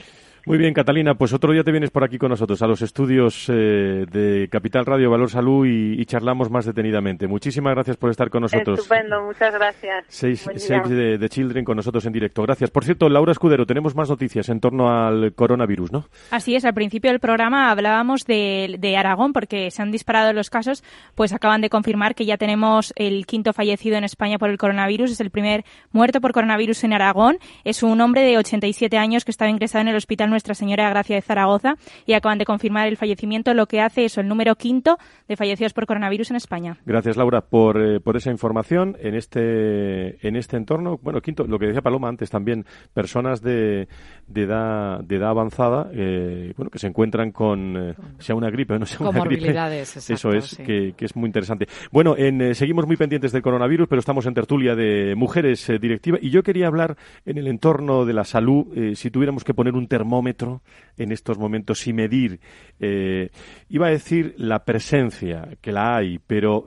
Muy 0.46 0.56
bien, 0.56 0.72
Catalina, 0.72 1.14
pues 1.14 1.34
otro 1.34 1.52
día 1.52 1.62
te 1.62 1.70
vienes 1.70 1.90
por 1.90 2.02
aquí 2.02 2.16
con 2.16 2.30
nosotros 2.30 2.62
a 2.62 2.66
los 2.66 2.80
estudios 2.80 3.46
eh, 3.50 4.06
de 4.10 4.48
Capital 4.50 4.86
Radio 4.86 5.10
Valor 5.10 5.30
Salud 5.30 5.66
y, 5.66 6.04
charlamos 6.06 6.50
más 6.50 6.64
detenidamente. 6.64 7.28
Muchísimas 7.28 7.74
gracias 7.74 7.96
por 7.98 8.10
estar 8.10 8.30
con 8.30 8.42
nosotros. 8.42 8.80
Estupendo, 8.80 9.22
muchas 9.22 9.52
gracias. 9.52 10.04
Seis, 10.08 10.44
de, 10.46 11.28
Children 11.28 11.64
con 11.64 11.76
nosotros 11.76 12.06
en 12.06 12.12
directo. 12.12 12.42
Gracias. 12.42 12.70
Por 12.70 12.84
cierto, 12.84 13.08
Laura 13.08 13.32
Escudero, 13.32 13.66
tenemos 13.66 13.94
más 13.94 14.08
noticias 14.08 14.48
en 14.48 14.60
torno 14.60 14.90
al 14.90 15.34
coronavirus, 15.34 15.92
¿no? 15.92 16.04
Así 16.30 16.56
es, 16.56 16.64
al 16.64 16.74
principio 16.74 17.10
del 17.10 17.20
programa 17.20 17.70
hablábamos 17.70 18.24
de 18.24 18.76
de, 18.78 18.96
Aragón, 18.96 19.32
porque 19.32 19.70
se 19.70 19.82
han 19.82 19.90
disparado 19.90 20.32
los 20.32 20.50
casos, 20.50 20.82
pues 21.14 21.32
acaban 21.32 21.60
de 21.60 21.70
confirmar 21.70 22.14
que 22.14 22.26
ya 22.26 22.36
tenemos 22.36 22.92
el 23.00 23.24
quinto 23.24 23.52
fallecido 23.54 23.96
en 23.96 24.04
España 24.04 24.38
por 24.38 24.50
el 24.50 24.58
coronavirus. 24.58 25.12
Es 25.12 25.20
el 25.20 25.30
primer 25.30 25.64
muerto 25.90 26.20
por 26.20 26.32
coronavirus 26.32 26.84
en 26.84 26.92
Aragón. 26.92 27.38
Es 27.64 27.82
un 27.82 27.98
hombre 28.00 28.22
de 28.22 28.36
87 28.36 28.96
años 28.98 29.24
que 29.24 29.30
estaba 29.30 29.50
ingresado 29.50 29.82
en 29.82 29.88
el 29.88 29.96
Hospital 29.96 30.28
Nuestra 30.28 30.54
Señora 30.54 30.84
de 30.84 30.90
Gracia 30.90 31.16
de 31.16 31.22
Zaragoza 31.22 31.76
y 32.04 32.12
acaban 32.12 32.36
de 32.36 32.44
confirmar 32.44 32.88
el 32.88 32.98
fallecimiento, 32.98 33.54
lo 33.54 33.66
que 33.66 33.80
hace 33.80 34.04
eso, 34.04 34.20
el 34.20 34.28
número 34.28 34.54
quinto 34.56 34.98
de 35.28 35.36
fallecidos 35.36 35.72
por 35.72 35.86
coronavirus 35.86 36.30
en 36.30 36.36
España. 36.36 36.76
Gracias, 36.84 37.16
Laura, 37.16 37.40
por, 37.40 37.80
eh, 37.80 38.00
por 38.00 38.18
esa 38.18 38.30
información 38.30 38.96
en 39.00 39.14
este, 39.14 40.26
en 40.26 40.36
este 40.36 40.58
entorno. 40.58 40.98
Bueno, 41.02 41.22
quinto, 41.22 41.46
lo 41.46 41.58
que 41.58 41.66
decía 41.66 41.80
Paloma 41.80 42.08
antes 42.08 42.28
también, 42.28 42.66
personas 42.92 43.40
de, 43.40 43.88
de, 44.26 44.42
edad, 44.42 45.00
de 45.00 45.16
edad 45.16 45.30
avanzada, 45.30 45.90
eh, 45.94 46.52
bueno, 46.54 46.70
que 46.70 46.78
se 46.78 46.86
encuentran 46.86 47.32
con, 47.32 47.76
eh, 47.76 47.94
sea 48.18 48.34
una 48.34 48.50
gripe 48.50 48.74
o 48.74 48.78
no 48.78 48.84
sea 48.84 49.08
una 49.08 49.24
gripe. 49.24 49.54
Eso 49.74 50.32
es, 50.32 50.56
que, 50.56 50.92
que, 50.94 51.04
es 51.06 51.16
muy 51.16 51.26
interesante. 51.26 51.66
Bueno, 51.90 52.14
en, 52.18 52.54
seguimos 52.54 52.86
muy 52.90 52.96
pendientes 52.96 53.30
del 53.30 53.42
coronavirus, 53.42 53.86
pero 53.86 54.00
estamos 54.00 54.26
en 54.26 54.34
tertulia 54.34 54.74
de 54.74 55.14
mujeres 55.14 55.70
directiva 55.80 56.18
y 56.20 56.30
yo 56.30 56.42
quería 56.42 56.66
hablar 56.66 56.96
en 57.24 57.38
el 57.38 57.46
entorno 57.46 58.04
de 58.04 58.12
la 58.12 58.24
salud, 58.24 58.66
si 58.96 59.12
tuviéramos 59.12 59.44
que 59.44 59.54
poner 59.54 59.74
un 59.74 59.86
termómetro 59.86 60.62
en 60.96 61.12
estos 61.12 61.38
momentos 61.38 61.86
y 61.86 61.92
medir, 61.92 62.40
iba 62.80 63.86
a 63.86 63.90
decir 63.90 64.34
la 64.38 64.64
presencia, 64.64 65.50
que 65.60 65.70
la 65.70 65.98
hay, 65.98 66.18
pero 66.18 66.66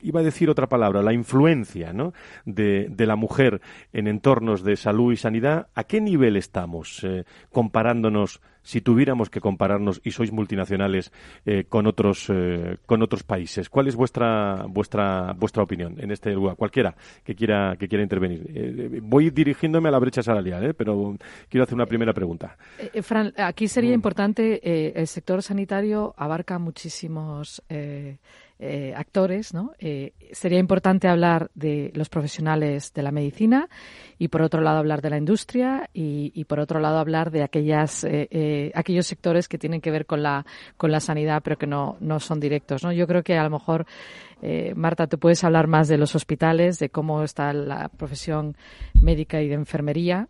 iba 0.00 0.20
a 0.20 0.22
decir 0.22 0.48
otra 0.48 0.68
palabra, 0.68 1.02
la 1.02 1.12
influencia 1.12 1.92
¿no? 1.92 2.14
de, 2.46 2.88
la 2.96 3.16
mujer 3.16 3.60
en 3.92 4.08
entornos 4.08 4.62
de 4.64 4.76
salud 4.76 5.12
y 5.12 5.16
sanidad, 5.16 5.68
¿a 5.74 5.84
qué 5.84 6.00
nivel 6.00 6.36
estamos 6.36 7.04
eh, 7.04 7.24
comparándonos, 7.50 8.40
si 8.68 8.82
tuviéramos 8.82 9.30
que 9.30 9.40
compararnos 9.40 9.98
y 10.04 10.10
sois 10.10 10.30
multinacionales 10.30 11.10
eh, 11.46 11.64
con 11.66 11.86
otros 11.86 12.28
eh, 12.28 12.76
con 12.84 13.00
otros 13.02 13.22
países? 13.22 13.70
¿Cuál 13.70 13.88
es 13.88 13.96
vuestra 13.96 14.66
vuestra 14.68 15.32
vuestra 15.32 15.62
opinión 15.62 15.96
en 15.98 16.10
este 16.10 16.34
lugar? 16.34 16.56
Cualquiera 16.56 16.94
que 17.24 17.34
quiera 17.34 17.76
que 17.78 17.88
quiera 17.88 18.02
intervenir. 18.02 19.00
voy 19.00 19.30
dirigiéndome 19.30 19.88
a 19.88 19.92
la 19.92 19.98
brecha 19.98 20.22
salarial, 20.22 20.74
pero 20.74 21.16
quiero 21.48 21.64
hacer 21.64 21.76
una 21.76 21.86
primera 21.86 22.12
pregunta. 22.12 22.58
Fran, 23.00 23.32
aquí 23.38 23.68
sería 23.68 23.92
mm. 23.92 24.00
importante 24.00 25.00
el 25.00 25.06
sector 25.06 25.42
sanitario 25.42 26.14
abarca 26.18 26.58
muchísimos 26.58 27.62
eh, 28.60 28.92
actores, 28.96 29.54
¿no? 29.54 29.72
Eh, 29.78 30.14
sería 30.32 30.58
importante 30.58 31.06
hablar 31.06 31.48
de 31.54 31.92
los 31.94 32.08
profesionales 32.08 32.92
de 32.92 33.02
la 33.04 33.12
medicina 33.12 33.68
y, 34.18 34.28
por 34.28 34.42
otro 34.42 34.60
lado, 34.60 34.78
hablar 34.78 35.00
de 35.00 35.10
la 35.10 35.16
industria 35.16 35.88
y, 35.92 36.44
por 36.44 36.58
otro 36.58 36.80
lado, 36.80 36.98
hablar 36.98 37.30
de 37.30 37.44
aquellas, 37.44 38.02
eh, 38.02 38.72
aquellos 38.74 39.06
sectores 39.06 39.46
que 39.46 39.58
tienen 39.58 39.80
que 39.80 39.92
ver 39.92 40.06
con 40.06 40.24
la, 40.24 40.44
con 40.76 40.90
la 40.90 40.98
sanidad, 40.98 41.40
pero 41.44 41.56
que 41.56 41.68
no, 41.68 41.98
no 42.00 42.18
son 42.18 42.40
directos, 42.40 42.82
¿no? 42.82 42.90
Yo 42.90 43.06
creo 43.06 43.22
que 43.22 43.38
a 43.38 43.44
lo 43.44 43.50
mejor, 43.50 43.86
Marta, 44.74 45.06
tú 45.06 45.20
puedes 45.20 45.44
hablar 45.44 45.68
más 45.68 45.86
de 45.86 45.98
los 45.98 46.16
hospitales, 46.16 46.80
de 46.80 46.90
cómo 46.90 47.22
está 47.22 47.52
la 47.52 47.88
profesión 47.88 48.56
médica 49.00 49.40
y 49.40 49.46
de 49.46 49.54
enfermería. 49.54 50.28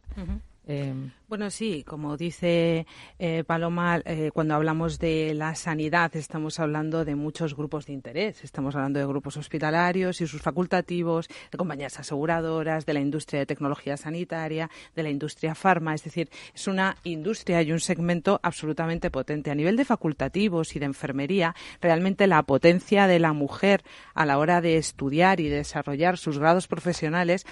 Bueno, 1.28 1.50
sí, 1.50 1.82
como 1.86 2.16
dice 2.16 2.86
eh, 3.18 3.44
Paloma, 3.44 4.00
eh, 4.04 4.30
cuando 4.34 4.54
hablamos 4.54 4.98
de 4.98 5.32
la 5.34 5.54
sanidad 5.54 6.14
estamos 6.14 6.60
hablando 6.60 7.06
de 7.06 7.14
muchos 7.14 7.56
grupos 7.56 7.86
de 7.86 7.94
interés. 7.94 8.44
Estamos 8.44 8.74
hablando 8.76 8.98
de 8.98 9.06
grupos 9.06 9.38
hospitalarios 9.38 10.20
y 10.20 10.26
sus 10.26 10.42
facultativos, 10.42 11.28
de 11.50 11.58
compañías 11.58 11.98
aseguradoras, 11.98 12.84
de 12.84 12.92
la 12.92 13.00
industria 13.00 13.40
de 13.40 13.46
tecnología 13.46 13.96
sanitaria, 13.96 14.70
de 14.94 15.02
la 15.02 15.10
industria 15.10 15.54
farma. 15.54 15.94
Es 15.94 16.04
decir, 16.04 16.28
es 16.54 16.66
una 16.66 16.96
industria 17.04 17.62
y 17.62 17.72
un 17.72 17.80
segmento 17.80 18.40
absolutamente 18.42 19.10
potente. 19.10 19.50
A 19.50 19.54
nivel 19.54 19.76
de 19.76 19.86
facultativos 19.86 20.76
y 20.76 20.78
de 20.78 20.86
enfermería, 20.86 21.54
realmente 21.80 22.26
la 22.26 22.42
potencia 22.42 23.06
de 23.06 23.18
la 23.18 23.32
mujer 23.32 23.82
a 24.14 24.26
la 24.26 24.38
hora 24.38 24.60
de 24.60 24.76
estudiar 24.76 25.40
y 25.40 25.48
desarrollar 25.48 26.18
sus 26.18 26.38
grados 26.38 26.68
profesionales 26.68 27.46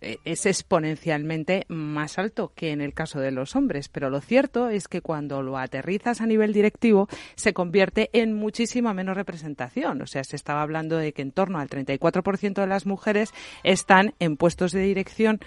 eh, 0.00 0.18
es 0.24 0.46
exponencialmente 0.46 1.64
más 1.68 2.18
alto 2.18 2.52
que 2.54 2.70
en 2.70 2.80
el 2.80 2.94
caso 2.94 3.20
de 3.20 3.30
los 3.30 3.56
hombres, 3.56 3.88
pero 3.88 4.10
lo 4.10 4.20
cierto 4.20 4.68
es 4.68 4.88
que 4.88 5.00
cuando 5.00 5.42
lo 5.42 5.58
aterrizas 5.58 6.20
a 6.20 6.26
nivel 6.26 6.52
directivo 6.52 7.08
se 7.34 7.52
convierte 7.52 8.10
en 8.12 8.34
muchísima 8.34 8.94
menos 8.94 9.16
representación. 9.16 10.02
O 10.02 10.06
sea, 10.06 10.24
se 10.24 10.36
estaba 10.36 10.62
hablando 10.62 10.96
de 10.96 11.12
que 11.12 11.22
en 11.22 11.32
torno 11.32 11.58
al 11.58 11.68
34% 11.68 12.54
de 12.54 12.66
las 12.66 12.86
mujeres 12.86 13.32
están 13.64 14.14
en 14.18 14.36
puestos 14.36 14.72
de 14.72 14.80
dirección 14.80 15.40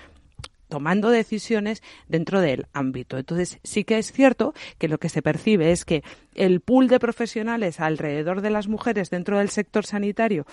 tomando 0.71 1.09
decisiones 1.09 1.83
dentro 2.07 2.39
del 2.39 2.65
ámbito. 2.71 3.17
Entonces, 3.17 3.59
sí 3.61 3.83
que 3.83 3.97
es 3.97 4.13
cierto 4.13 4.53
que 4.77 4.87
lo 4.87 4.99
que 4.99 5.09
se 5.09 5.21
percibe 5.21 5.71
es 5.71 5.83
que 5.83 6.01
el 6.33 6.61
pool 6.61 6.87
de 6.87 6.97
profesionales 6.97 7.81
alrededor 7.81 8.41
de 8.41 8.51
las 8.51 8.69
mujeres 8.69 9.09
dentro 9.09 9.37
del 9.37 9.49
sector 9.49 9.85
sanitario 9.85 10.45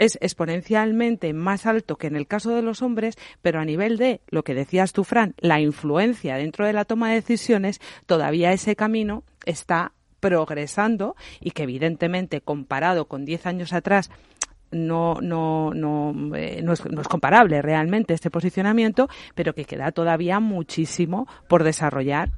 es 0.00 0.18
exponencialmente 0.22 1.32
más 1.34 1.66
alto 1.66 1.96
que 1.96 2.08
en 2.08 2.16
el 2.16 2.26
caso 2.26 2.54
de 2.54 2.62
los 2.62 2.82
hombres, 2.82 3.16
pero 3.42 3.60
a 3.60 3.64
nivel 3.64 3.98
de, 3.98 4.22
lo 4.28 4.42
que 4.42 4.54
decías 4.54 4.92
tú, 4.92 5.04
Fran, 5.04 5.34
la 5.38 5.60
influencia 5.60 6.36
dentro 6.36 6.66
de 6.66 6.72
la 6.72 6.86
toma 6.86 7.10
de 7.10 7.16
decisiones, 7.16 7.80
todavía 8.06 8.52
ese 8.52 8.74
camino 8.74 9.24
está 9.44 9.92
progresando 10.18 11.16
y 11.38 11.50
que 11.50 11.64
evidentemente 11.64 12.40
comparado 12.40 13.08
con 13.08 13.26
10 13.26 13.46
años 13.46 13.72
atrás 13.74 14.10
no, 14.70 15.16
no, 15.20 15.72
no, 15.74 16.14
eh, 16.34 16.62
no, 16.62 16.72
es, 16.72 16.84
no, 16.86 17.02
es, 17.02 17.08
comparable 17.08 17.60
realmente 17.60 18.14
este 18.14 18.30
posicionamiento, 18.30 19.08
pero 19.34 19.54
que 19.54 19.66
queda 19.66 19.92
todavía 19.92 20.40
muchísimo 20.40 21.26
por 21.46 21.62
desarrollar 21.62 22.30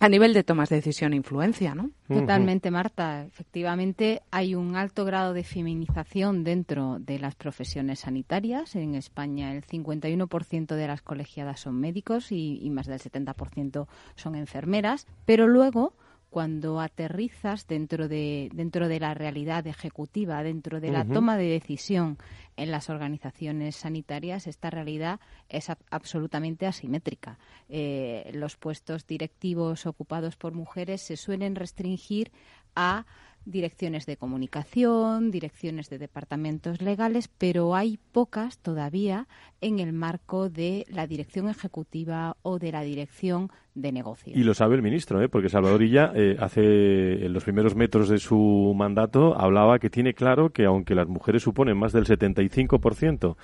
a 0.00 0.08
nivel 0.08 0.34
de 0.34 0.44
tomas 0.44 0.68
de 0.68 0.76
decisión 0.76 1.12
e 1.12 1.16
influencia, 1.16 1.74
¿no? 1.74 1.90
Totalmente, 2.08 2.70
Marta. 2.70 3.24
Efectivamente, 3.24 4.22
hay 4.30 4.54
un 4.54 4.76
alto 4.76 5.04
grado 5.04 5.32
de 5.32 5.44
feminización 5.44 6.44
dentro 6.44 6.98
de 7.00 7.18
las 7.18 7.34
profesiones 7.34 8.00
sanitarias. 8.00 8.76
En 8.76 8.94
España, 8.94 9.52
el 9.52 9.64
51% 9.64 10.74
de 10.74 10.86
las 10.86 11.02
colegiadas 11.02 11.60
son 11.60 11.80
médicos 11.80 12.32
y, 12.32 12.58
y 12.60 12.70
más 12.70 12.86
del 12.86 13.00
70% 13.00 13.86
son 14.16 14.34
enfermeras. 14.34 15.06
Pero 15.24 15.46
luego, 15.46 15.94
cuando 16.34 16.80
aterrizas 16.80 17.68
dentro 17.68 18.08
de, 18.08 18.50
dentro 18.52 18.88
de 18.88 18.98
la 18.98 19.14
realidad 19.14 19.64
ejecutiva, 19.68 20.42
dentro 20.42 20.80
de 20.80 20.90
la 20.90 21.04
toma 21.04 21.36
de 21.36 21.44
decisión 21.44 22.18
en 22.56 22.72
las 22.72 22.90
organizaciones 22.90 23.76
sanitarias, 23.76 24.48
esta 24.48 24.68
realidad 24.68 25.20
es 25.48 25.70
absolutamente 25.90 26.66
asimétrica. 26.66 27.38
Eh, 27.68 28.32
los 28.34 28.56
puestos 28.56 29.06
directivos 29.06 29.86
ocupados 29.86 30.34
por 30.34 30.54
mujeres 30.54 31.02
se 31.02 31.16
suelen 31.16 31.54
restringir 31.54 32.32
a 32.74 33.06
direcciones 33.44 34.06
de 34.06 34.16
comunicación, 34.16 35.30
direcciones 35.30 35.90
de 35.90 35.98
departamentos 35.98 36.80
legales, 36.80 37.28
pero 37.28 37.74
hay 37.74 37.98
pocas 38.12 38.58
todavía 38.58 39.26
en 39.60 39.78
el 39.78 39.92
marco 39.92 40.48
de 40.48 40.86
la 40.88 41.06
dirección 41.06 41.48
ejecutiva 41.48 42.36
o 42.42 42.58
de 42.58 42.72
la 42.72 42.82
dirección 42.82 43.50
de 43.74 43.92
negocios. 43.92 44.36
Y 44.36 44.44
lo 44.44 44.54
sabe 44.54 44.76
el 44.76 44.82
ministro, 44.82 45.20
¿eh? 45.20 45.28
porque 45.28 45.48
Salvador 45.48 45.82
Illa 45.82 46.12
eh, 46.14 46.36
hace 46.38 47.26
en 47.26 47.32
los 47.32 47.44
primeros 47.44 47.74
metros 47.74 48.08
de 48.08 48.18
su 48.18 48.72
mandato 48.76 49.38
hablaba 49.38 49.78
que 49.78 49.90
tiene 49.90 50.14
claro 50.14 50.50
que 50.50 50.64
aunque 50.64 50.94
las 50.94 51.08
mujeres 51.08 51.42
suponen 51.42 51.76
más 51.76 51.92
del 51.92 52.06
75% 52.06 53.36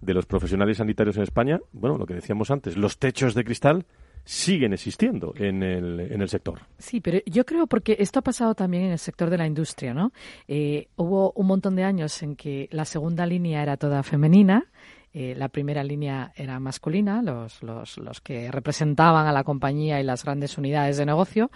de 0.00 0.14
los 0.14 0.26
profesionales 0.26 0.76
sanitarios 0.76 1.16
en 1.16 1.22
España, 1.22 1.60
bueno, 1.72 1.96
lo 1.96 2.06
que 2.06 2.14
decíamos 2.14 2.50
antes, 2.50 2.76
los 2.76 2.98
techos 2.98 3.34
de 3.34 3.44
cristal 3.44 3.86
siguen 4.28 4.74
existiendo 4.74 5.32
en 5.38 5.62
el, 5.62 6.00
en 6.00 6.20
el 6.20 6.28
sector. 6.28 6.60
Sí, 6.76 7.00
pero 7.00 7.20
yo 7.24 7.46
creo 7.46 7.66
porque 7.66 7.96
esto 7.98 8.18
ha 8.18 8.22
pasado 8.22 8.54
también 8.54 8.84
en 8.84 8.92
el 8.92 8.98
sector 8.98 9.30
de 9.30 9.38
la 9.38 9.46
industria, 9.46 9.94
¿no? 9.94 10.12
Eh, 10.46 10.88
hubo 10.96 11.32
un 11.32 11.46
montón 11.46 11.76
de 11.76 11.84
años 11.84 12.22
en 12.22 12.36
que 12.36 12.68
la 12.70 12.84
segunda 12.84 13.24
línea 13.24 13.62
era 13.62 13.78
toda 13.78 14.02
femenina, 14.02 14.66
eh, 15.14 15.34
la 15.34 15.48
primera 15.48 15.82
línea 15.82 16.30
era 16.36 16.60
masculina, 16.60 17.22
los, 17.22 17.62
los, 17.62 17.96
los, 17.96 18.20
que 18.20 18.50
representaban 18.50 19.26
a 19.26 19.32
la 19.32 19.44
compañía 19.44 19.98
y 19.98 20.04
las 20.04 20.24
grandes 20.24 20.58
unidades 20.58 20.98
de 20.98 21.06
negocio, 21.06 21.50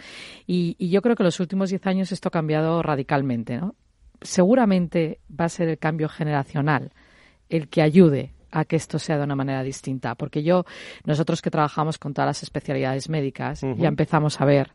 y, 0.47 0.75
y 0.79 0.89
yo 0.89 1.03
creo 1.03 1.15
que 1.15 1.25
en 1.25 1.27
los 1.27 1.41
últimos 1.41 1.69
diez 1.69 1.87
años 1.87 2.11
esto 2.11 2.29
ha 2.29 2.33
cambiado 2.33 2.83
radicalmente, 2.83 3.59
¿no? 3.59 3.75
Seguramente 4.23 5.21
va 5.31 5.45
a 5.45 5.51
ser 5.51 5.69
el 5.69 5.77
cambio 5.77 6.09
generacional 6.09 6.95
el 7.51 7.69
que 7.69 7.83
ayude 7.83 8.33
a 8.53 8.65
que 8.65 8.77
esto 8.77 8.99
sea 8.99 9.19
de 9.19 9.25
una 9.25 9.35
manera 9.35 9.63
distinta. 9.63 10.15
Porque 10.15 10.43
yo, 10.43 10.65
nosotros 11.05 11.43
que 11.43 11.51
trabajamos 11.51 11.99
con 11.99 12.15
todas 12.15 12.29
las 12.29 12.43
especialidades 12.43 13.09
médicas, 13.09 13.63
ya 13.77 13.89
empezamos 13.89 14.41
a 14.41 14.45
ver 14.45 14.73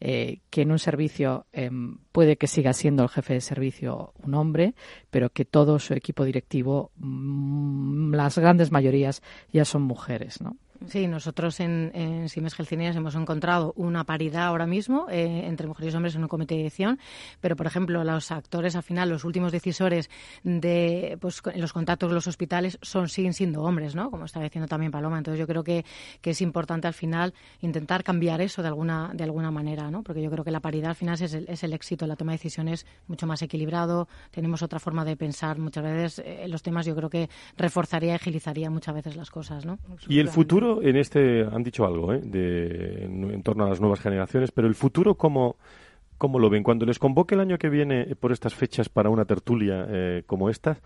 eh, 0.00 0.40
que 0.50 0.62
en 0.62 0.72
un 0.72 0.78
servicio 0.78 1.46
em, 1.52 1.98
puede 2.12 2.36
que 2.36 2.46
siga 2.46 2.72
siendo 2.72 3.02
el 3.02 3.08
jefe 3.08 3.34
de 3.34 3.40
servicio 3.40 4.12
un 4.22 4.34
hombre, 4.34 4.74
pero 5.10 5.30
que 5.30 5.44
todo 5.44 5.78
su 5.78 5.94
equipo 5.94 6.24
directivo, 6.24 6.90
mm, 6.96 8.14
las 8.14 8.36
grandes 8.36 8.72
mayorías, 8.72 9.22
ya 9.52 9.64
son 9.64 9.82
mujeres, 9.82 10.40
¿no? 10.40 10.56
Sí, 10.86 11.06
nosotros 11.08 11.60
en, 11.60 12.28
Siemens 12.28 12.58
Healthineers 12.58 12.96
hemos 12.96 13.14
encontrado 13.14 13.74
una 13.76 14.04
paridad 14.04 14.44
ahora 14.44 14.66
mismo 14.66 15.06
eh, 15.10 15.42
entre 15.46 15.66
mujeres 15.66 15.92
y 15.92 15.96
hombres 15.96 16.14
en 16.14 16.22
un 16.22 16.28
comité 16.28 16.54
de 16.54 16.62
edición, 16.62 16.98
pero 17.40 17.54
por 17.54 17.66
ejemplo 17.66 18.02
los 18.02 18.30
actores 18.30 18.76
al 18.76 18.82
final, 18.82 19.10
los 19.10 19.24
últimos 19.24 19.52
decisores 19.52 20.08
de 20.42 21.18
pues, 21.20 21.42
los 21.54 21.72
contactos 21.72 22.08
con 22.08 22.14
los 22.14 22.26
hospitales 22.26 22.78
son 22.80 23.08
siguen 23.08 23.34
siendo 23.34 23.62
hombres, 23.62 23.94
¿no? 23.94 24.10
Como 24.10 24.24
estaba 24.24 24.44
diciendo 24.44 24.68
también 24.68 24.90
Paloma. 24.90 25.18
Entonces 25.18 25.38
yo 25.38 25.46
creo 25.46 25.62
que, 25.62 25.84
que 26.22 26.30
es 26.30 26.40
importante 26.40 26.86
al 26.86 26.94
final 26.94 27.34
intentar 27.60 28.02
cambiar 28.02 28.40
eso 28.40 28.62
de 28.62 28.68
alguna 28.68 29.10
de 29.12 29.24
alguna 29.24 29.50
manera, 29.50 29.90
¿no? 29.90 30.02
Porque 30.02 30.22
yo 30.22 30.30
creo 30.30 30.44
que 30.44 30.50
la 30.50 30.60
paridad 30.60 30.90
al 30.90 30.96
final 30.96 31.20
es 31.20 31.34
el, 31.34 31.46
es 31.48 31.62
el 31.62 31.74
éxito, 31.74 32.06
la 32.06 32.16
toma 32.16 32.32
de 32.32 32.38
decisiones 32.38 32.86
mucho 33.06 33.26
más 33.26 33.42
equilibrado, 33.42 34.08
tenemos 34.30 34.62
otra 34.62 34.78
forma 34.78 35.04
de 35.04 35.16
pensar 35.16 35.58
muchas 35.58 35.84
veces 35.84 36.22
eh, 36.24 36.46
los 36.48 36.62
temas. 36.62 36.86
Yo 36.86 36.96
creo 36.96 37.10
que 37.10 37.28
reforzaría 37.56 38.14
agilizaría 38.14 38.70
muchas 38.70 38.94
veces 38.94 39.16
las 39.16 39.30
cosas, 39.30 39.66
¿no? 39.66 39.78
Y 40.08 40.20
el 40.20 40.28
futuro 40.28 40.69
en 40.82 40.96
este, 40.96 41.42
han 41.42 41.62
dicho 41.62 41.84
algo, 41.84 42.12
¿eh? 42.12 42.20
de, 42.22 43.04
en, 43.04 43.42
torno 43.42 43.64
a 43.64 43.68
las 43.68 43.80
nuevas 43.80 44.00
generaciones, 44.00 44.52
pero 44.52 44.68
el 44.68 44.74
futuro, 44.74 45.16
¿cómo, 45.16 45.56
¿Cómo 46.20 46.38
lo 46.38 46.50
ven? 46.50 46.62
Cuando 46.62 46.84
les 46.84 46.98
convoque 46.98 47.34
el 47.34 47.40
año 47.40 47.56
que 47.56 47.70
viene 47.70 48.02
eh, 48.02 48.14
por 48.14 48.30
estas 48.30 48.54
fechas 48.54 48.90
para 48.90 49.08
una 49.08 49.24
tertulia 49.24 49.86
eh, 49.88 50.22
como 50.26 50.50
esta, 50.50 50.78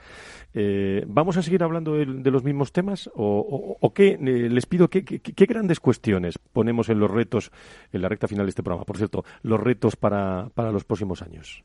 eh, 0.53 1.05
¿vamos 1.09 1.37
a 1.37 1.43
seguir 1.43 1.65
hablando 1.65 1.95
de, 1.95 2.31
los 2.31 2.45
mismos 2.45 2.71
temas? 2.71 3.11
¿O, 3.17 3.77
o, 3.81 3.93
qué? 3.93 4.17
les 4.17 4.67
pido, 4.67 4.89
¿qué, 4.89 5.05
¿qué, 5.05 5.19
qué, 5.19 5.47
grandes 5.47 5.81
cuestiones 5.81 6.39
ponemos 6.39 6.89
en 6.89 7.01
los 7.01 7.11
retos, 7.11 7.51
en 7.93 8.03
la 8.03 8.09
recta 8.09 8.29
final 8.29 8.47
de 8.47 8.51
este 8.51 8.63
programa? 8.63 8.85
Por 8.85 8.97
cierto, 8.97 9.25
los 9.43 9.59
retos 9.59 9.97
para, 9.97 10.51
para 10.55 10.71
los 10.71 10.85
próximos 10.85 11.21
años. 11.21 11.65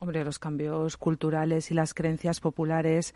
Hombre, 0.00 0.24
los 0.24 0.40
cambios 0.40 0.96
culturales 0.96 1.70
y 1.70 1.74
las 1.74 1.94
creencias 1.94 2.40
populares 2.40 3.14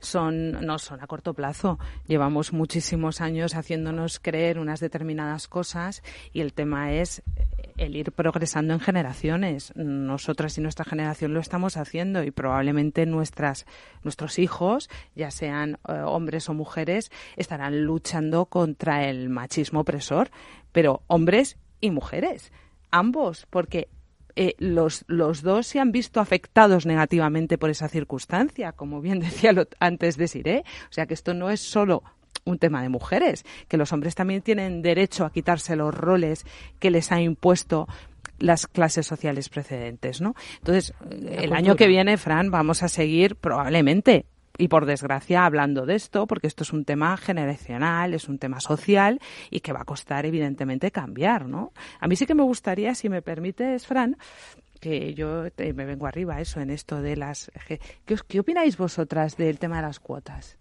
son, 0.00 0.52
no 0.66 0.78
son 0.78 1.00
a 1.02 1.06
corto 1.06 1.34
plazo. 1.34 1.78
Llevamos 2.06 2.52
muchísimos 2.52 3.20
años 3.20 3.54
haciéndonos 3.54 4.18
creer 4.18 4.58
unas 4.58 4.80
determinadas 4.80 5.48
cosas 5.48 6.02
y 6.32 6.40
el 6.40 6.52
tema 6.52 6.92
es 6.92 7.22
el 7.76 7.96
ir 7.96 8.12
progresando 8.12 8.74
en 8.74 8.80
generaciones. 8.80 9.72
Nosotras 9.76 10.56
y 10.58 10.60
nuestra 10.60 10.84
generación 10.84 11.32
lo 11.34 11.40
estamos 11.40 11.76
haciendo 11.76 12.22
y 12.24 12.30
probablemente 12.30 13.06
nuestras, 13.06 13.66
nuestros 14.02 14.38
hijos, 14.38 14.90
ya 15.14 15.30
sean 15.30 15.78
eh, 15.88 15.92
hombres 16.04 16.48
o 16.48 16.54
mujeres, 16.54 17.10
estarán 17.36 17.84
luchando 17.84 18.46
contra 18.46 19.08
el 19.08 19.28
machismo 19.28 19.80
opresor, 19.80 20.30
pero 20.72 21.02
hombres 21.06 21.58
y 21.80 21.90
mujeres, 21.90 22.52
ambos, 22.90 23.46
porque 23.50 23.88
eh, 24.42 24.54
los, 24.56 25.04
los 25.06 25.42
dos 25.42 25.66
se 25.66 25.80
han 25.80 25.92
visto 25.92 26.18
afectados 26.18 26.86
negativamente 26.86 27.58
por 27.58 27.68
esa 27.68 27.88
circunstancia, 27.88 28.72
como 28.72 29.02
bien 29.02 29.20
decía 29.20 29.52
lo, 29.52 29.66
antes 29.80 30.16
de 30.16 30.28
Siré. 30.28 30.64
O 30.88 30.92
sea 30.94 31.04
que 31.04 31.12
esto 31.12 31.34
no 31.34 31.50
es 31.50 31.60
solo 31.60 32.02
un 32.46 32.58
tema 32.58 32.80
de 32.80 32.88
mujeres, 32.88 33.44
que 33.68 33.76
los 33.76 33.92
hombres 33.92 34.14
también 34.14 34.40
tienen 34.40 34.80
derecho 34.80 35.26
a 35.26 35.30
quitarse 35.30 35.76
los 35.76 35.94
roles 35.94 36.46
que 36.78 36.90
les 36.90 37.12
ha 37.12 37.20
impuesto 37.20 37.86
las 38.38 38.66
clases 38.66 39.06
sociales 39.06 39.50
precedentes, 39.50 40.22
¿no? 40.22 40.34
Entonces, 40.60 40.94
el 41.10 41.52
año 41.52 41.76
que 41.76 41.86
viene, 41.86 42.16
Fran, 42.16 42.50
vamos 42.50 42.82
a 42.82 42.88
seguir 42.88 43.36
probablemente 43.36 44.24
y 44.58 44.68
por 44.68 44.86
desgracia 44.86 45.46
hablando 45.46 45.86
de 45.86 45.94
esto, 45.94 46.26
porque 46.26 46.46
esto 46.46 46.64
es 46.64 46.72
un 46.72 46.84
tema 46.84 47.16
generacional, 47.16 48.14
es 48.14 48.28
un 48.28 48.38
tema 48.38 48.60
social 48.60 49.20
y 49.50 49.60
que 49.60 49.72
va 49.72 49.82
a 49.82 49.84
costar 49.84 50.26
evidentemente 50.26 50.90
cambiar, 50.90 51.46
¿no? 51.46 51.72
A 51.98 52.08
mí 52.08 52.16
sí 52.16 52.26
que 52.26 52.34
me 52.34 52.42
gustaría, 52.42 52.94
si 52.94 53.08
me 53.08 53.22
permites, 53.22 53.86
Fran, 53.86 54.16
que 54.80 55.14
yo 55.14 55.44
me 55.58 55.84
vengo 55.84 56.06
arriba 56.06 56.40
eso 56.40 56.60
en 56.60 56.70
esto 56.70 57.00
de 57.00 57.16
las 57.16 57.50
¿qué, 57.66 57.80
¿qué 58.26 58.40
opináis 58.40 58.76
vosotras 58.76 59.36
del 59.36 59.58
tema 59.58 59.76
de 59.76 59.82
las 59.82 60.00
cuotas? 60.00 60.56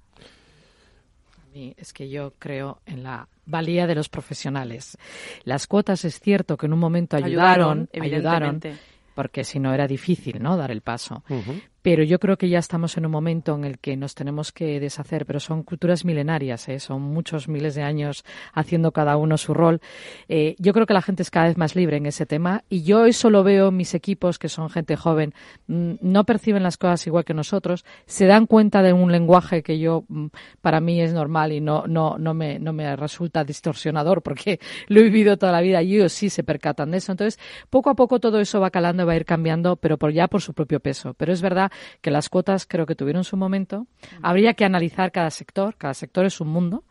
A 1.38 1.52
mí 1.54 1.74
es 1.78 1.94
que 1.94 2.10
yo 2.10 2.34
creo 2.38 2.82
en 2.86 3.04
la 3.04 3.28
valía 3.46 3.88
de 3.88 3.96
los 3.96 4.08
profesionales. 4.08 4.98
Las 5.44 5.68
cuotas 5.68 6.06
es 6.06 6.20
cierto 6.20 6.58
que 6.58 6.68
en 6.68 6.74
un 6.74 6.80
momento 6.80 7.18
ayudaron, 7.18 7.90
ayudaron, 7.94 8.60
ayudaron 8.60 8.80
porque 9.16 9.44
si 9.44 9.60
no 9.60 9.74
era 9.74 9.88
difícil, 9.88 10.42
¿no? 10.42 10.56
Dar 10.56 10.72
el 10.72 10.82
paso. 10.82 11.24
Uh 11.28 11.42
-huh 11.42 11.62
pero 11.82 12.04
yo 12.04 12.20
creo 12.20 12.38
que 12.38 12.50
ya 12.50 12.60
estamos 12.60 12.98
en 12.98 13.06
un 13.06 13.12
momento 13.12 13.56
en 13.56 13.64
el 13.64 13.80
que 13.80 13.96
nos 13.96 14.16
tenemos 14.16 14.52
que 14.52 14.80
deshacer, 14.80 15.26
pero 15.26 15.40
son 15.40 15.64
culturas 15.64 16.06
milenarias, 16.06 16.68
¿eh? 16.70 16.80
son 16.80 17.02
muchos 17.02 17.48
miles 17.48 17.76
de 17.76 17.84
años 17.84 18.24
haciendo 18.54 18.92
cada 18.92 19.18
uno 19.18 19.38
su 19.38 19.54
rol. 19.54 19.82
Eh, 20.28 20.56
yo 20.60 20.74
creo 20.74 20.86
que 20.86 20.94
la 20.94 21.02
gente 21.02 21.24
es 21.24 21.32
cada 21.32 21.48
vez 21.48 21.58
más 21.58 21.76
libre 21.76 21.98
en 21.98 22.06
ese 22.06 22.26
tema 22.26 22.64
y 22.70 22.84
yo 22.84 23.06
eso 23.06 23.30
lo 23.30 23.44
veo 23.44 23.70
en 23.70 23.78
mis 23.78 23.94
equipos, 23.94 24.40
que 24.40 24.50
son 24.50 24.70
gente 24.70 24.96
joven, 24.96 25.34
mm, 25.68 25.94
no 26.02 26.26
perciben 26.26 26.64
las 26.64 26.78
cosas 26.78 27.06
igual 27.08 27.26
que 27.26 27.34
nosotros, 27.34 27.86
se 28.06 28.26
dan 28.26 28.46
cuenta 28.46 28.82
de 28.82 28.94
un 28.94 29.12
lenguaje 29.12 29.64
que 29.64 29.80
yo, 29.80 30.06
mm, 30.08 30.28
para 30.62 30.82
mí 30.82 31.02
es 31.02 31.14
normal 31.14 31.52
y 31.52 31.62
no, 31.62 31.86
no, 31.88 32.18
no, 32.18 32.34
me, 32.34 32.60
no 32.60 32.74
me 32.74 32.96
resulta 32.96 33.44
distorsionador 33.44 34.22
porque 34.22 34.60
lo 34.88 35.00
he 35.00 35.04
vivido 35.04 35.38
toda 35.38 35.52
la 35.52 35.62
vida 35.62 35.82
y 35.82 35.96
ellos 35.96 36.14
sí 36.14 36.30
se 36.30 36.44
percatan 36.44 36.92
de 36.92 36.98
eso. 36.98 37.12
Entonces, 37.12 37.40
poco 37.70 37.90
a 37.90 37.96
poco 37.96 38.20
todo 38.20 38.40
eso 38.40 38.60
va 38.60 38.70
calando 38.70 39.04
y 39.04 39.06
va 39.06 39.14
a 39.14 39.16
ir 39.16 39.26
cambiando, 39.26 39.76
pero 39.76 39.98
por 39.98 40.12
ya 40.12 40.28
por 40.28 40.42
su 40.42 40.54
propio 40.54 40.80
peso. 40.80 41.14
Pero 41.14 41.34
es 41.34 41.42
verdad 41.42 41.72
que 42.02 42.12
las 42.12 42.30
cuotas 42.30 42.66
creo 42.66 42.86
que 42.86 42.96
tuvieron 42.96 43.24
su 43.24 43.38
momento. 43.38 43.88
Habría 44.22 44.54
que 44.54 44.66
analizar 44.66 45.12
cada 45.12 45.30
sector, 45.30 45.76
cada 45.78 45.94
sector 45.94 46.26
es 46.26 46.40
un 46.42 46.50
mundo. 46.50 46.84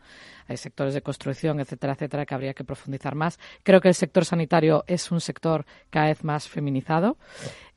Hay 0.47 0.57
sectores 0.57 0.95
de 0.95 1.03
construcción, 1.03 1.59
etcétera, 1.59 1.93
etcétera, 1.93 2.25
que 2.25 2.33
habría 2.33 2.55
que 2.55 2.63
profundizar 2.63 3.13
más. 3.13 3.39
Creo 3.61 3.81
que 3.81 3.87
el 3.87 3.93
sector 3.93 4.25
sanitario 4.25 4.83
es 4.87 5.11
un 5.11 5.21
sector 5.21 5.65
cada 5.91 6.07
vez 6.07 6.23
más 6.23 6.47
feminizado 6.49 7.17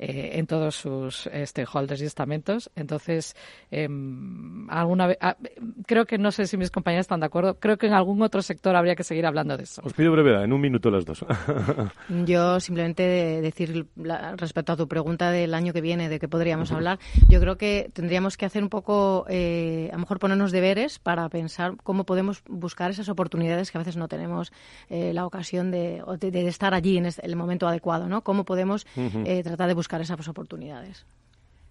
eh, 0.03 0.39
en 0.41 0.49
todos 0.49 0.75
sus 0.75 1.29
eh, 1.29 1.47
stakeholders 1.47 2.03
y 2.03 2.07
estamentos. 2.07 2.73
Entonces, 2.75 3.37
eh, 3.71 3.89
alguna 4.69 5.07
vez, 5.07 5.19
ah, 5.21 5.37
creo 5.87 6.07
que 6.07 6.19
no 6.19 6.33
sé 6.33 6.49
si 6.49 6.57
mis 6.57 6.73
compañeros 6.73 7.05
están 7.05 7.21
de 7.21 7.27
acuerdo. 7.27 7.55
Creo 7.61 7.79
que 7.79 7.87
en 7.87 7.93
algún 7.93 8.21
otro 8.21 8.43
sector 8.43 8.75
habría 8.75 8.97
que 8.97 9.05
seguir 9.05 9.27
hablando 9.27 9.57
de 9.57 9.63
eso. 9.63 9.81
Os 9.85 9.93
pido 9.93 10.11
brevedad, 10.11 10.43
en 10.43 10.53
un 10.53 10.61
minuto 10.61 10.91
las 10.91 11.05
dos. 11.05 11.25
yo 12.27 12.59
simplemente 12.59 13.05
decir 13.43 13.87
la, 13.95 14.35
respecto 14.35 14.73
a 14.73 14.77
tu 14.77 14.89
pregunta 14.89 15.31
del 15.31 15.55
año 15.55 15.73
que 15.73 15.81
viene, 15.81 16.09
de 16.09 16.19
qué 16.19 16.27
podríamos 16.27 16.71
uh 16.71 16.75
-huh. 16.75 16.77
hablar, 16.79 16.99
yo 17.29 17.39
creo 17.39 17.57
que 17.57 17.89
tendríamos 17.93 18.37
que 18.37 18.45
hacer 18.45 18.65
un 18.65 18.71
poco, 18.71 19.25
eh, 19.29 19.89
a 19.93 19.95
lo 19.95 20.01
mejor 20.01 20.19
ponernos 20.19 20.51
deberes 20.51 20.99
para 20.99 21.29
pensar 21.29 21.77
cómo 21.85 22.03
podemos 22.03 22.43
buscar 22.49 22.91
esas 22.91 23.09
oportunidades 23.09 23.71
que 23.71 23.79
a 23.79 23.81
veces 23.81 23.97
no 23.97 24.09
tenemos 24.09 24.53
eh, 24.89 25.13
la 25.13 25.27
ocasión 25.27 25.71
de, 25.71 26.03
de, 26.19 26.31
de, 26.33 26.49
estar 26.49 26.75
allí 26.75 26.99
en 26.99 27.07
el 27.23 27.37
momento 27.37 27.69
adecuado, 27.69 28.09
¿no? 28.09 28.23
Cómo 28.23 28.45
podemos 28.45 28.85
uh 28.97 29.01
-huh. 29.01 29.23
eh, 29.29 29.45
tratar 29.45 29.69
de 29.69 29.75
buscar 29.75 29.92
esas 30.01 30.29
oportunidades. 30.29 31.07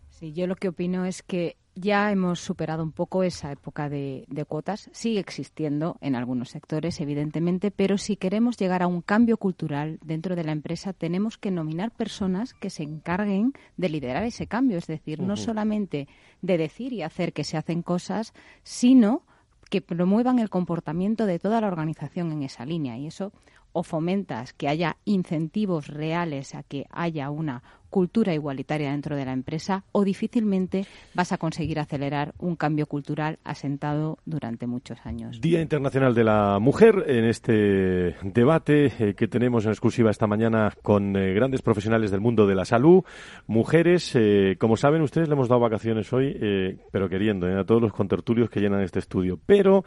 Sí, 0.09 0.33
yo 0.33 0.45
lo 0.45 0.55
que 0.55 0.67
opino 0.67 1.05
es 1.05 1.23
que 1.23 1.57
ya 1.73 2.11
hemos 2.11 2.39
superado 2.39 2.83
un 2.83 2.91
poco 2.91 3.23
esa 3.23 3.51
época 3.51 3.89
de, 3.89 4.25
de, 4.27 4.45
cuotas. 4.45 4.89
Sigue 4.91 5.19
existiendo 5.19 5.97
en 6.01 6.15
algunos 6.15 6.49
sectores, 6.49 6.99
evidentemente, 6.99 7.71
pero 7.71 7.97
si 7.97 8.17
queremos 8.17 8.57
llegar 8.57 8.83
a 8.83 8.87
un 8.87 9.01
cambio 9.01 9.37
cultural 9.37 9.99
dentro 10.03 10.35
de 10.35 10.43
la 10.43 10.51
empresa, 10.51 10.93
tenemos 10.93 11.37
que 11.37 11.49
nominar 11.49 11.91
personas 11.91 12.53
que 12.53 12.69
se 12.69 12.83
encarguen 12.83 13.53
de 13.77 13.89
liderar 13.89 14.23
ese 14.23 14.47
cambio. 14.47 14.77
Es 14.77 14.87
decir, 14.87 15.21
uh 15.21 15.23
-huh. 15.23 15.27
no 15.27 15.37
solamente 15.37 16.07
de 16.41 16.57
decir 16.57 16.93
y 16.93 17.03
hacer 17.03 17.31
que 17.31 17.45
se 17.45 17.57
hacen 17.57 17.81
cosas, 17.81 18.33
sino 18.63 19.23
que 19.69 19.81
promuevan 19.81 20.39
el 20.39 20.49
comportamiento 20.49 21.25
de 21.25 21.39
toda 21.39 21.61
la 21.61 21.67
organización 21.67 22.33
en 22.33 22.43
esa 22.43 22.65
línea. 22.65 22.97
Y 22.97 23.07
eso 23.07 23.31
o 23.73 23.83
fomentas 23.83 24.53
que 24.53 24.67
haya 24.67 24.97
incentivos 25.05 25.87
reales 25.87 26.55
a 26.55 26.63
que 26.63 26.85
haya 26.91 27.29
una 27.29 27.63
cultura 27.91 28.33
igualitaria 28.33 28.89
dentro 28.89 29.15
de 29.15 29.25
la 29.25 29.33
empresa 29.33 29.83
o 29.91 30.03
difícilmente 30.03 30.85
vas 31.13 31.31
a 31.31 31.37
conseguir 31.37 31.79
acelerar 31.79 32.33
un 32.39 32.55
cambio 32.55 32.87
cultural 32.87 33.37
asentado 33.43 34.17
durante 34.25 34.65
muchos 34.65 34.97
años. 35.05 35.39
Día 35.41 35.61
Internacional 35.61 36.15
de 36.15 36.23
la 36.23 36.57
Mujer 36.59 37.03
en 37.07 37.25
este 37.25 38.15
debate 38.23 38.91
eh, 38.97 39.13
que 39.13 39.27
tenemos 39.27 39.65
en 39.65 39.71
exclusiva 39.71 40.09
esta 40.09 40.25
mañana 40.25 40.73
con 40.81 41.15
eh, 41.15 41.33
grandes 41.33 41.61
profesionales 41.61 42.11
del 42.11 42.21
mundo 42.21 42.47
de 42.47 42.55
la 42.55 42.65
salud, 42.65 43.03
mujeres, 43.45 44.15
eh, 44.15 44.55
como 44.57 44.77
saben 44.77 45.01
ustedes 45.01 45.27
le 45.27 45.33
hemos 45.33 45.49
dado 45.49 45.59
vacaciones 45.59 46.11
hoy, 46.13 46.79
pero 46.91 47.09
queriendo, 47.09 47.47
a 47.47 47.65
todos 47.65 47.81
los 47.81 47.91
contertulios 47.91 48.49
que 48.49 48.61
llenan 48.61 48.81
este 48.81 48.99
estudio, 48.99 49.37
pero 49.45 49.83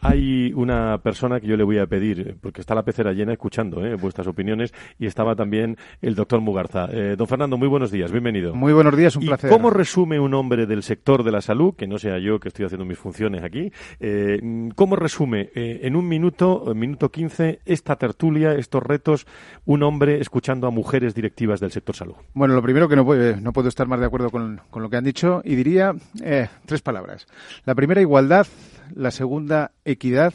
hay 0.00 0.52
una 0.54 0.98
persona 0.98 1.38
que 1.38 1.46
yo 1.46 1.56
le 1.56 1.64
voy 1.64 1.78
a 1.78 1.86
pedir, 1.86 2.38
porque 2.40 2.62
está 2.62 2.74
la 2.74 2.82
pecera 2.82 3.12
llena 3.12 3.32
escuchando 3.32 3.82
vuestras 3.98 4.26
opiniones 4.26 4.72
y 4.98 5.06
estaba 5.06 5.36
también 5.36 5.76
el 6.00 6.14
doctor 6.14 6.40
Mugarza. 6.40 6.88
Eh, 6.96 7.16
don 7.16 7.26
Fernando, 7.26 7.58
muy 7.58 7.66
buenos 7.66 7.90
días, 7.90 8.12
bienvenido. 8.12 8.54
Muy 8.54 8.72
buenos 8.72 8.96
días, 8.96 9.16
un 9.16 9.24
¿Y 9.24 9.26
placer. 9.26 9.50
¿Cómo 9.50 9.68
resume 9.68 10.20
un 10.20 10.32
hombre 10.32 10.64
del 10.66 10.84
sector 10.84 11.24
de 11.24 11.32
la 11.32 11.40
salud, 11.40 11.74
que 11.74 11.88
no 11.88 11.98
sea 11.98 12.20
yo 12.20 12.38
que 12.38 12.46
estoy 12.46 12.66
haciendo 12.66 12.84
mis 12.84 12.98
funciones 12.98 13.42
aquí, 13.42 13.72
eh, 13.98 14.40
cómo 14.76 14.94
resume 14.94 15.50
eh, 15.56 15.80
en 15.82 15.96
un 15.96 16.06
minuto, 16.06 16.70
en 16.70 16.78
minuto 16.78 17.10
quince, 17.10 17.58
esta 17.64 17.96
tertulia, 17.96 18.52
estos 18.52 18.80
retos, 18.80 19.26
un 19.64 19.82
hombre 19.82 20.20
escuchando 20.20 20.68
a 20.68 20.70
mujeres 20.70 21.16
directivas 21.16 21.58
del 21.58 21.72
sector 21.72 21.96
salud? 21.96 22.14
Bueno, 22.32 22.54
lo 22.54 22.62
primero 22.62 22.88
que 22.88 22.94
no, 22.94 23.04
puede, 23.04 23.40
no 23.40 23.52
puedo 23.52 23.68
estar 23.68 23.88
más 23.88 23.98
de 23.98 24.06
acuerdo 24.06 24.30
con, 24.30 24.60
con 24.70 24.80
lo 24.80 24.88
que 24.88 24.96
han 24.96 25.04
dicho 25.04 25.42
y 25.44 25.56
diría 25.56 25.96
eh, 26.22 26.46
tres 26.64 26.80
palabras. 26.80 27.26
La 27.64 27.74
primera, 27.74 28.00
igualdad. 28.00 28.46
La 28.94 29.10
segunda, 29.10 29.72
equidad. 29.84 30.32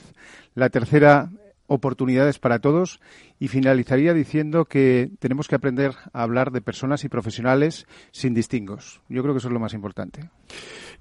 La 0.56 0.70
tercera, 0.70 1.30
oportunidades 1.70 2.40
para 2.40 2.60
todos 2.60 3.00
y 3.40 3.48
finalizaría 3.48 4.14
diciendo 4.14 4.66
que 4.66 5.10
tenemos 5.20 5.48
que 5.48 5.56
aprender 5.56 5.94
a 6.12 6.24
hablar 6.24 6.52
de 6.52 6.62
personas 6.62 7.06
y 7.06 7.10
profesionales 7.10 7.88
sin 8.12 8.34
distingos. 8.34 9.02
Yo 9.08 9.22
creo 9.22 9.34
que 9.34 9.38
eso 9.38 9.48
es 9.48 9.54
lo 9.54 9.60
más 9.60 9.74
importante. 9.74 10.30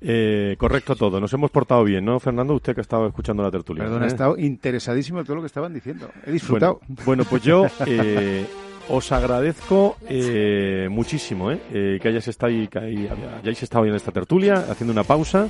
Eh, 0.01 0.55
correcto 0.59 0.95
todo. 0.95 1.21
Nos 1.21 1.33
hemos 1.33 1.51
portado 1.51 1.83
bien, 1.83 2.05
¿no, 2.05 2.21
Fernando? 2.21 2.55
Usted 2.55 2.75
que 2.75 2.81
ha 2.81 2.83
estado 2.83 3.09
escuchando 3.09 3.43
la 3.43 3.51
tertulia. 3.51 3.83
Perdón, 3.83 4.03
¿eh? 4.03 4.07
he 4.07 4.09
estado 4.09 4.39
interesadísimo 4.39 5.19
en 5.19 5.25
todo 5.25 5.37
lo 5.37 5.43
que 5.43 5.49
estaban 5.49 5.75
diciendo. 5.75 6.09
He 6.25 6.31
disfrutado. 6.31 6.81
Bueno, 6.87 7.03
bueno 7.05 7.25
pues 7.25 7.43
yo 7.43 7.67
eh, 7.87 8.47
os 8.89 9.13
agradezco 9.13 9.97
eh, 10.09 10.89
muchísimo 10.91 11.51
eh, 11.51 11.99
que 12.01 12.09
hayáis 12.09 12.29
estado, 12.29 12.53
ahí, 12.53 12.69
que 12.69 12.79
hayáis 12.79 13.63
estado 13.63 13.85
en 13.87 13.95
esta 13.95 14.13
tertulia, 14.13 14.67
haciendo 14.71 14.93
una 14.93 15.05
pausa. 15.05 15.49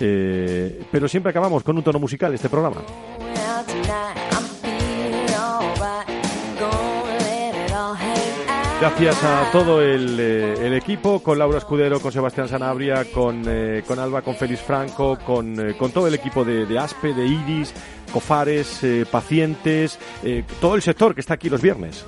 Eh, 0.00 0.84
pero 0.90 1.08
siempre 1.08 1.30
acabamos 1.30 1.62
con 1.62 1.76
un 1.76 1.82
tono 1.82 1.98
musical 1.98 2.32
este 2.32 2.48
programa. 2.48 2.82
Gracias 8.80 9.24
a 9.24 9.50
todo 9.50 9.82
el, 9.82 10.20
eh, 10.20 10.54
el, 10.64 10.72
equipo, 10.72 11.20
con 11.20 11.36
Laura 11.36 11.58
Escudero, 11.58 11.98
con 11.98 12.12
Sebastián 12.12 12.46
Sanabria, 12.46 13.06
con, 13.10 13.42
eh, 13.48 13.82
con 13.84 13.98
Alba, 13.98 14.22
con 14.22 14.36
Félix 14.36 14.60
Franco, 14.60 15.18
con, 15.18 15.58
eh, 15.58 15.76
con 15.76 15.90
todo 15.90 16.06
el 16.06 16.14
equipo 16.14 16.44
de, 16.44 16.64
de, 16.64 16.78
ASPE, 16.78 17.12
de 17.12 17.26
IRIS, 17.26 17.74
COFARES, 18.12 19.06
pacientes, 19.10 19.98
todo 20.60 20.76
el 20.76 20.82
sector 20.82 21.12
que 21.12 21.20
está 21.20 21.34
aquí 21.34 21.50
los 21.50 21.60
viernes. 21.60 22.04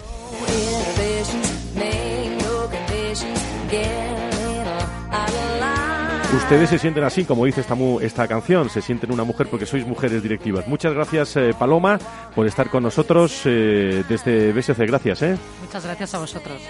Ustedes 6.42 6.70
se 6.70 6.78
sienten 6.78 7.04
así, 7.04 7.24
como 7.24 7.44
dice 7.44 7.60
esta, 7.60 7.76
esta 8.02 8.26
canción, 8.26 8.68
se 8.68 8.82
sienten 8.82 9.12
una 9.12 9.22
mujer 9.22 9.46
porque 9.48 9.66
sois 9.66 9.86
mujeres 9.86 10.22
directivas. 10.22 10.66
Muchas 10.66 10.92
gracias, 10.92 11.36
eh, 11.36 11.54
Paloma, 11.56 11.98
por 12.34 12.46
estar 12.46 12.68
con 12.68 12.82
nosotros 12.82 13.42
eh, 13.44 14.02
desde 14.08 14.52
BSC. 14.52 14.86
Gracias. 14.86 15.22
¿eh? 15.22 15.38
Muchas 15.62 15.84
gracias 15.84 16.14
a 16.14 16.18
vosotros. 16.18 16.60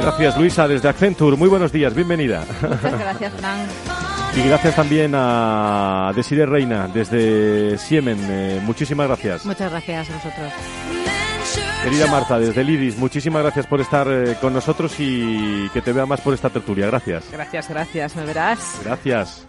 Gracias, 0.00 0.38
Luisa, 0.38 0.68
desde 0.68 0.88
Accenture. 0.88 1.36
Muy 1.36 1.48
buenos 1.48 1.72
días, 1.72 1.94
bienvenida. 1.94 2.44
Muchas 2.60 2.82
gracias, 3.00 3.32
Frank. 3.34 3.68
Y 4.36 4.42
gracias 4.46 4.76
también 4.76 5.12
a 5.14 6.12
Desiree 6.14 6.46
Reina, 6.46 6.86
desde 6.92 7.78
Siemen. 7.78 8.18
Eh, 8.28 8.60
muchísimas 8.62 9.08
gracias. 9.08 9.44
Muchas 9.46 9.70
gracias 9.70 10.10
a 10.10 10.14
vosotros. 10.14 10.52
Querida 11.82 12.06
Marta, 12.08 12.38
desde 12.38 12.64
Lidis, 12.64 12.98
muchísimas 12.98 13.42
gracias 13.42 13.66
por 13.66 13.80
estar 13.80 14.06
eh, 14.10 14.36
con 14.40 14.52
nosotros 14.52 14.94
y 14.98 15.68
que 15.70 15.80
te 15.80 15.92
vea 15.92 16.06
más 16.06 16.20
por 16.20 16.34
esta 16.34 16.50
tertulia. 16.50 16.86
Gracias. 16.86 17.30
Gracias, 17.30 17.68
gracias. 17.68 18.16
¿Me 18.16 18.24
verás? 18.24 18.80
Gracias. 18.84 19.46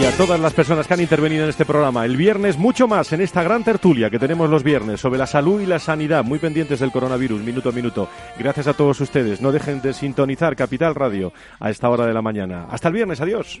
Y 0.00 0.04
a 0.04 0.10
todas 0.16 0.40
las 0.40 0.54
personas 0.54 0.86
que 0.86 0.94
han 0.94 1.00
intervenido 1.00 1.44
en 1.44 1.50
este 1.50 1.66
programa. 1.66 2.04
El 2.04 2.16
viernes 2.16 2.56
mucho 2.56 2.88
más 2.88 3.12
en 3.12 3.20
esta 3.20 3.42
gran 3.42 3.62
tertulia 3.62 4.08
que 4.08 4.18
tenemos 4.18 4.48
los 4.48 4.62
viernes 4.62 5.00
sobre 5.00 5.18
la 5.18 5.26
salud 5.26 5.60
y 5.60 5.66
la 5.66 5.78
sanidad, 5.78 6.24
muy 6.24 6.38
pendientes 6.38 6.80
del 6.80 6.90
coronavirus, 6.90 7.42
minuto 7.42 7.68
a 7.68 7.72
minuto. 7.72 8.08
Gracias 8.38 8.66
a 8.66 8.74
todos 8.74 9.00
ustedes. 9.00 9.40
No 9.40 9.52
dejen 9.52 9.82
de 9.82 9.92
sintonizar 9.92 10.56
Capital 10.56 10.94
Radio 10.94 11.32
a 11.60 11.70
esta 11.70 11.90
hora 11.90 12.06
de 12.06 12.14
la 12.14 12.22
mañana. 12.22 12.66
Hasta 12.70 12.88
el 12.88 12.94
viernes. 12.94 13.20
Adiós. 13.20 13.60